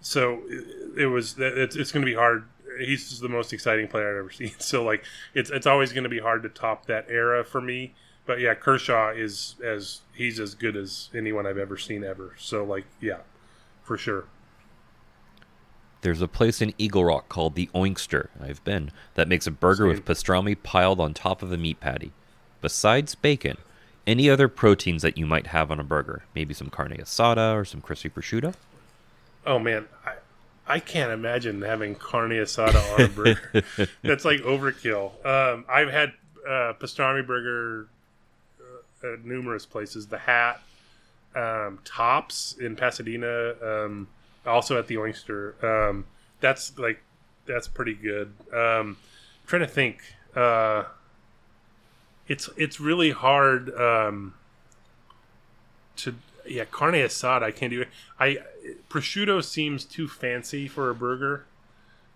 so 0.00 0.42
it, 0.48 1.02
it 1.02 1.06
was 1.06 1.36
it's, 1.38 1.76
it's 1.76 1.92
going 1.92 2.04
to 2.04 2.10
be 2.10 2.16
hard. 2.16 2.46
He's 2.80 3.20
the 3.20 3.28
most 3.28 3.52
exciting 3.52 3.86
player 3.86 4.10
i've 4.10 4.16
ever 4.16 4.30
seen. 4.40 4.50
So 4.58 4.82
like 4.82 5.04
it's 5.32 5.48
it's 5.50 5.68
always 5.68 5.92
going 5.92 6.02
to 6.02 6.10
be 6.10 6.18
hard 6.18 6.42
to 6.42 6.48
top 6.48 6.86
that 6.86 7.06
era 7.08 7.44
for 7.44 7.60
me. 7.60 7.94
But 8.26 8.40
yeah 8.40 8.54
kershaw 8.54 9.10
is 9.10 9.54
as 9.64 10.00
he's 10.12 10.40
as 10.40 10.56
good 10.56 10.76
as 10.76 11.10
anyone 11.14 11.46
i've 11.46 11.58
ever 11.58 11.78
seen 11.78 12.02
ever. 12.02 12.34
So 12.36 12.64
like 12.64 12.86
yeah 13.00 13.18
for 13.84 13.96
sure. 13.96 14.24
There's 16.00 16.22
a 16.22 16.28
place 16.28 16.60
in 16.60 16.74
Eagle 16.76 17.04
Rock 17.04 17.28
called 17.28 17.54
the 17.54 17.68
Oinkster, 17.72 18.28
I've 18.40 18.64
been, 18.64 18.90
that 19.16 19.28
makes 19.28 19.46
a 19.46 19.50
burger 19.50 19.86
with 19.86 20.06
pastrami 20.06 20.56
piled 20.60 20.98
on 20.98 21.12
top 21.12 21.42
of 21.42 21.52
a 21.52 21.58
meat 21.58 21.78
patty. 21.78 22.12
Besides 22.62 23.14
bacon, 23.14 23.58
any 24.10 24.28
other 24.28 24.48
proteins 24.48 25.02
that 25.02 25.16
you 25.16 25.26
might 25.26 25.46
have 25.48 25.70
on 25.70 25.80
a 25.80 25.84
burger? 25.84 26.22
Maybe 26.34 26.52
some 26.52 26.68
carne 26.68 26.92
asada 26.92 27.54
or 27.54 27.64
some 27.64 27.80
crispy 27.80 28.08
prosciutto? 28.10 28.54
oh 29.46 29.58
man 29.58 29.86
i 30.04 30.12
I 30.66 30.78
can't 30.78 31.10
imagine 31.10 31.62
having 31.62 31.96
carne 31.96 32.30
asada 32.30 32.94
on 32.94 33.00
a 33.00 33.08
burger. 33.08 33.88
That's 34.02 34.24
like 34.24 34.38
overkill. 34.42 35.26
Um, 35.26 35.64
I've 35.68 35.90
had 35.90 36.12
uh, 36.46 36.74
pastrami 36.78 37.26
burger 37.26 37.88
uh, 38.60 39.14
at 39.14 39.24
numerous 39.24 39.66
places. 39.66 40.06
The 40.06 40.18
Hat, 40.18 40.62
um, 41.34 41.80
Tops 41.84 42.54
in 42.60 42.76
Pasadena, 42.76 43.54
um, 43.60 44.06
also 44.46 44.78
at 44.78 44.86
the 44.86 44.94
Oinkster. 44.94 45.60
Um, 45.64 46.04
that's 46.40 46.78
like 46.78 47.02
that's 47.46 47.66
pretty 47.66 47.94
good. 47.94 48.32
Um, 48.52 48.96
I'm 48.96 48.96
trying 49.48 49.62
to 49.62 49.66
think. 49.66 50.02
Uh, 50.36 50.84
it's 52.30 52.48
it's 52.56 52.78
really 52.78 53.10
hard 53.10 53.74
um, 53.74 54.34
to 55.96 56.14
yeah 56.46 56.64
carne 56.64 56.94
asada. 56.94 57.42
I 57.42 57.50
can't 57.50 57.72
do 57.72 57.82
it. 57.82 57.88
I 58.20 58.38
prosciutto 58.88 59.42
seems 59.42 59.84
too 59.84 60.06
fancy 60.06 60.68
for 60.68 60.90
a 60.90 60.94
burger 60.94 61.44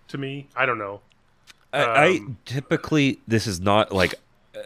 to 0.07 0.17
me. 0.17 0.47
I 0.55 0.67
don't 0.67 0.79
know. 0.79 1.01
I, 1.73 1.83
I 1.83 2.07
Um, 2.11 2.39
typically 2.45 3.19
this 3.27 3.49
is 3.49 3.61
not 3.61 3.91
like 3.91 4.15
uh, 4.55 4.61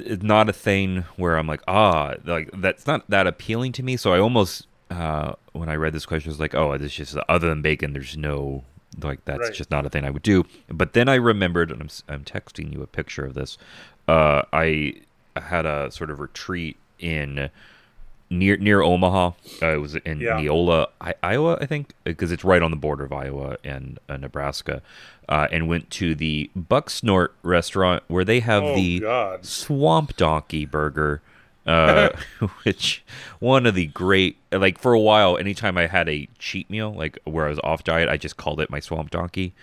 it's 0.00 0.22
not 0.22 0.50
a 0.50 0.52
thing 0.52 1.06
where 1.16 1.38
I'm 1.38 1.46
like 1.46 1.62
ah 1.66 2.16
like 2.22 2.50
that's 2.52 2.86
not 2.86 3.08
that 3.08 3.26
appealing 3.26 3.72
to 3.72 3.82
me. 3.82 3.96
So 3.96 4.12
I 4.12 4.18
almost 4.18 4.66
uh, 4.90 5.32
when 5.52 5.70
I 5.70 5.76
read 5.76 5.94
this 5.94 6.04
question 6.04 6.28
I 6.28 6.32
was 6.32 6.40
like 6.40 6.54
oh 6.54 6.76
this 6.76 6.92
is 6.92 7.10
just 7.10 7.16
other 7.26 7.48
than 7.48 7.62
bacon 7.62 7.94
there's 7.94 8.18
no 8.18 8.64
like 9.02 9.24
that's 9.24 9.40
Right. 9.40 9.54
just 9.54 9.70
not 9.70 9.86
a 9.86 9.90
thing 9.90 10.04
I 10.04 10.10
would 10.10 10.22
do. 10.22 10.44
But 10.68 10.92
then 10.92 11.08
I 11.08 11.14
remembered 11.16 11.70
and 11.70 11.80
I'm 11.82 11.88
I'm 12.08 12.24
texting 12.24 12.72
you 12.72 12.82
a 12.82 12.86
picture 12.86 13.24
of 13.24 13.34
this. 13.34 13.58
Uh, 14.08 14.42
I 14.52 14.94
had 15.36 15.66
a 15.66 15.90
sort 15.90 16.10
of 16.10 16.20
retreat 16.20 16.76
in 16.98 17.50
near 18.30 18.56
near 18.56 18.82
Omaha. 18.82 19.32
Uh, 19.62 19.66
it 19.74 19.80
was 19.80 19.94
in 19.96 20.20
Yeah. 20.20 20.38
Neola, 20.38 20.88
I, 21.00 21.14
Iowa, 21.22 21.58
I 21.60 21.66
think, 21.66 21.92
because 22.04 22.32
it's 22.32 22.44
right 22.44 22.62
on 22.62 22.70
the 22.70 22.76
border 22.76 23.04
of 23.04 23.12
Iowa 23.12 23.56
and 23.64 23.98
uh, 24.08 24.16
Nebraska. 24.16 24.82
Uh, 25.26 25.48
and 25.50 25.66
went 25.68 25.88
to 25.88 26.14
the 26.14 26.50
Bucksnort 26.58 27.28
restaurant 27.42 28.02
where 28.08 28.26
they 28.26 28.40
have 28.40 28.62
Oh, 28.62 28.74
the 28.74 29.00
God. 29.00 29.46
Swamp 29.46 30.14
Donkey 30.18 30.66
Burger, 30.66 31.22
uh, 31.66 32.10
which 32.64 33.04
one 33.40 33.66
of 33.66 33.74
the 33.74 33.86
great. 33.88 34.36
Like 34.52 34.78
for 34.78 34.92
a 34.92 35.00
while, 35.00 35.36
anytime 35.38 35.76
I 35.78 35.86
had 35.86 36.08
a 36.08 36.28
cheat 36.38 36.68
meal, 36.70 36.92
like 36.92 37.18
where 37.24 37.46
I 37.46 37.48
was 37.50 37.58
off 37.64 37.84
diet, 37.84 38.08
I 38.08 38.16
just 38.16 38.36
called 38.36 38.60
it 38.60 38.70
my 38.70 38.80
Swamp 38.80 39.10
Donkey 39.10 39.54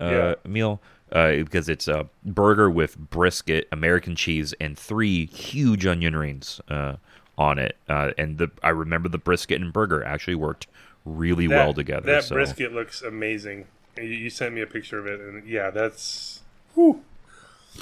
uh, 0.00 0.04
Yeah. 0.10 0.34
meal 0.46 0.80
uh, 1.12 1.32
because 1.32 1.68
it's 1.68 1.88
a 1.88 2.08
burger 2.24 2.70
with 2.70 2.96
brisket, 2.98 3.68
American 3.72 4.14
cheese, 4.16 4.54
and 4.60 4.78
three 4.78 5.26
huge 5.26 5.84
onion 5.86 6.16
rings 6.16 6.60
uh, 6.68 6.96
on 7.36 7.58
it. 7.58 7.76
Uh, 7.88 8.12
and 8.18 8.38
the 8.38 8.50
I 8.62 8.68
remember 8.70 9.08
the 9.08 9.18
brisket 9.18 9.60
and 9.60 9.72
burger 9.72 10.02
actually 10.04 10.36
worked 10.36 10.66
really 11.04 11.46
That- 11.46 11.56
well 11.56 11.74
together. 11.74 12.06
That 12.06 12.24
so. 12.24 12.34
brisket 12.36 12.72
looks 12.72 13.02
amazing. 13.02 13.66
You, 13.96 14.04
you 14.04 14.30
sent 14.30 14.54
me 14.54 14.60
a 14.60 14.66
picture 14.66 14.98
of 14.98 15.06
it, 15.06 15.20
and 15.20 15.46
yeah, 15.46 15.70
that's. 15.70 16.40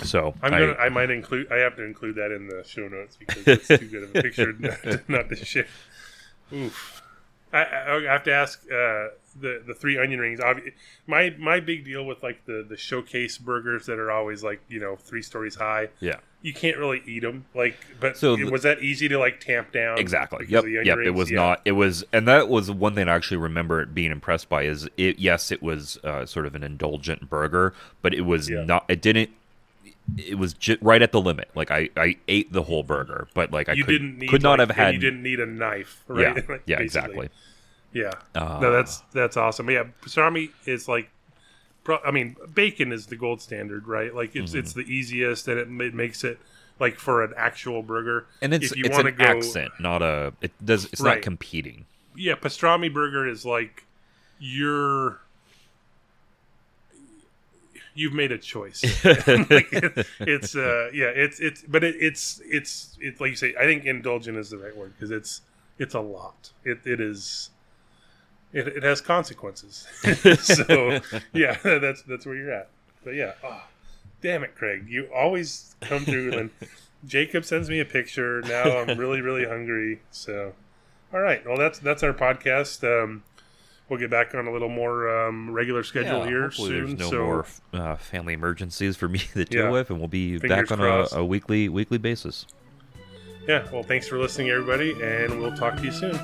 So 0.05 0.35
I'm 0.43 0.55
I- 0.55 0.59
gonna. 0.61 0.73
I 0.75 0.89
might 0.89 1.11
include. 1.11 1.51
I 1.53 1.57
have 1.57 1.77
to 1.77 1.85
include 1.85 2.17
that 2.17 2.31
in 2.31 2.47
the 2.49 2.63
show 2.67 2.89
notes 2.89 3.17
because 3.17 3.47
it's 3.47 3.69
too 3.69 3.89
good 3.89 4.03
of 4.05 4.15
a 4.17 4.23
picture 4.23 4.53
not, 4.59 5.09
not 5.09 5.29
to 5.31 5.37
share. 5.37 5.67
Oof. 6.53 7.03
I, 7.53 7.61
I 7.65 8.03
have 8.13 8.25
to 8.25 8.33
ask 8.33 8.63
uh, 8.67 9.09
the 9.41 9.63
the 9.67 9.75
three 9.75 9.99
onion 9.99 10.21
rings. 10.21 10.41
My 11.07 11.35
my 11.39 11.61
big 11.61 11.85
deal 11.85 12.05
with 12.05 12.23
like 12.23 12.45
the 12.45 12.65
the 12.69 12.77
showcase 12.77 13.39
burgers 13.39 13.87
that 13.87 13.99
are 13.99 14.11
always 14.11 14.43
like 14.45 14.61
you 14.69 14.79
know 14.81 14.97
three 14.97 15.23
stories 15.23 15.55
high. 15.55 15.89
yeah. 16.01 16.17
You 16.41 16.55
can't 16.55 16.77
really 16.77 17.03
eat 17.05 17.23
them. 17.23 17.47
Like, 17.53 17.77
but 17.99 18.17
So 18.17 18.37
the- 18.37 18.45
was 18.49 18.63
that 18.63 18.81
easy 18.81 19.09
to 19.09 19.19
like 19.19 19.41
tamp 19.41 19.73
down? 19.73 19.99
Exactly. 19.99 20.47
Yep. 20.49 20.59
of 20.61 20.65
the 20.67 20.79
onion 20.79 20.99
Yep. 20.99 21.07
It 21.09 21.11
was 21.11 21.31
Yeah. 21.33 21.37
not. 21.37 21.63
It 21.65 21.73
was, 21.73 22.05
and 22.13 22.29
that 22.29 22.49
was 22.49 22.71
one 22.71 22.95
thing 22.95 23.09
I 23.09 23.15
actually 23.17 23.39
remember 23.39 23.85
being 23.87 24.13
impressed 24.13 24.49
by. 24.49 24.63
Is 24.63 24.89
it? 24.97 25.19
Yes, 25.19 25.51
it 25.51 25.61
was 25.65 25.99
uh, 26.05 26.27
sort 26.27 26.47
of 26.47 26.55
an 26.55 26.63
indulgent 26.63 27.29
burger, 27.29 27.75
but 28.03 28.15
it 28.15 28.21
was 28.21 28.49
Yeah. 28.49 28.63
not. 28.65 28.85
It 28.89 29.03
didn't. 29.03 29.31
It 30.17 30.39
was 30.39 30.55
just 30.55 30.81
right 30.83 31.03
at 31.03 31.13
the 31.13 31.21
limit. 31.21 31.51
Like 31.55 31.71
I, 31.71 31.91
I 31.97 32.17
ate 32.29 32.53
the 32.53 32.63
whole 32.63 32.83
burger, 32.83 33.29
but 33.35 33.53
like 33.53 33.69
I 33.69 33.75
You 33.75 33.85
could, 33.85 33.93
didn't 33.93 34.19
need 34.19 34.31
could 34.31 34.43
not 34.43 34.59
like, 34.59 34.69
have 34.69 34.77
had. 34.77 34.95
You 34.95 35.01
didn't 35.01 35.23
need 35.23 35.41
a 35.41 35.47
knife, 35.47 36.03
right? 36.09 36.37
Yeah. 36.37 36.43
Like, 36.49 36.63
Yeah. 36.67 36.81
Exactly. 36.81 37.29
Yeah. 37.93 38.13
Uh, 38.35 38.59
no, 38.61 38.73
that's 38.73 39.03
that's 39.13 39.37
awesome. 39.37 39.71
Yeah, 39.71 39.85
pastrami 40.03 40.51
is 40.67 40.89
like, 40.89 41.11
pro- 41.85 42.01
I 42.05 42.11
mean, 42.11 42.37
bacon 42.55 42.93
is 42.93 43.07
the 43.07 43.17
gold 43.17 43.41
standard, 43.41 43.87
right? 43.87 44.15
Like 44.15 44.35
it's 44.35 44.51
Mm-hmm. 44.53 44.59
it's 44.61 44.73
the 44.73 44.83
easiest, 44.83 45.49
and 45.49 45.59
it, 45.59 45.69
it 45.87 45.95
makes 45.95 46.25
it 46.25 46.39
like 46.81 46.97
for 46.97 47.23
an 47.25 47.33
actual 47.37 47.83
burger. 47.83 48.27
And 48.43 48.53
it's 48.55 48.73
if 48.73 48.79
you 48.79 48.85
it's 48.87 48.99
an 48.99 49.15
go, 49.17 49.25
accent, 49.25 49.73
not 49.81 50.03
a. 50.03 50.33
It 50.41 50.53
does. 50.65 50.85
It's 50.87 51.01
Right. 51.01 51.15
not 51.17 51.23
competing. 51.23 51.87
Yeah, 52.17 52.35
pastrami 52.35 52.93
burger 52.93 53.27
is 53.29 53.45
like 53.45 53.85
you're. 54.39 55.21
You've 57.99 58.13
made 58.13 58.31
a 58.31 58.39
choice. 58.39 58.83
like, 59.05 59.73
it- 59.73 60.07
it's 60.21 60.55
uh 60.55 60.91
yeah 60.95 61.07
it's 61.25 61.41
it's 61.41 61.63
but 61.63 61.83
it, 61.83 61.97
it's 61.99 62.41
it's 62.45 62.97
it's 63.01 63.21
like 63.21 63.31
you 63.31 63.37
say 63.37 63.55
I 63.59 63.65
think 63.65 63.85
indulgent 63.85 64.37
is 64.39 64.51
the 64.51 64.59
right 64.59 64.77
word 64.77 64.93
because 64.95 65.11
it's 65.11 65.41
it's 65.79 65.95
a 65.95 66.01
lot. 66.01 66.53
It 66.65 66.79
it 66.85 67.01
is. 67.01 67.51
It, 68.53 68.67
it 68.69 68.83
has 68.83 69.01
consequences. 69.01 69.87
so 70.41 71.01
yeah, 71.33 71.57
that's 71.65 72.03
that's 72.03 72.25
where 72.25 72.37
you're 72.37 72.53
at. 72.53 72.69
But 73.05 73.15
yeah, 73.15 73.33
oh, 73.45 73.63
Damn 74.23 74.43
it, 74.45 74.55
Craig! 74.55 74.87
You 74.89 75.09
always 75.15 75.75
come 75.81 76.05
through. 76.05 76.33
and 76.39 76.51
Jacob 77.07 77.45
sends 77.45 77.69
me 77.69 77.81
a 77.81 77.85
picture. 77.85 78.43
Now 78.43 78.79
I'm 78.79 78.97
really, 78.99 79.21
really 79.21 79.45
hungry. 79.45 80.01
So, 80.11 80.55
all 81.13 81.21
right. 81.21 81.45
Well, 81.47 81.57
that's 81.59 81.79
that's 81.79 82.03
our 82.03 82.13
podcast. 82.13 82.83
Um, 82.85 83.23
we'll 83.89 83.99
get 83.99 84.11
back 84.11 84.35
on 84.35 84.47
a 84.47 84.53
little 84.53 84.69
more 84.69 85.09
um, 85.27 85.51
regular 85.51 85.83
schedule 85.83 86.21
Yeah, 86.21 86.27
here 86.27 86.51
soon. 86.51 86.69
There's 86.97 86.99
no 86.99 87.11
so, 87.11 87.25
more 87.25 87.47
uh, 87.73 87.97
family 87.97 88.35
emergencies 88.35 88.97
for 88.97 89.09
me 89.09 89.19
to 89.35 89.45
deal 89.45 89.65
Yeah. 89.65 89.71
with, 89.71 89.91
and 89.91 89.99
we'll 89.99 90.09
be 90.09 90.39
back 90.39 90.71
on 90.71 90.81
a, 90.81 91.07
a 91.13 91.25
weekly 91.25 91.69
weekly 91.69 91.99
basis. 91.99 92.47
yeah. 93.47 93.67
Well, 93.73 93.83
thanks 93.83 94.07
for 94.09 94.19
listening, 94.19 94.51
everybody, 94.51 94.93
and 95.03 95.41
we'll 95.41 95.57
talk 95.57 95.77
to 95.77 95.83
you 95.85 95.93
soon. 95.93 96.15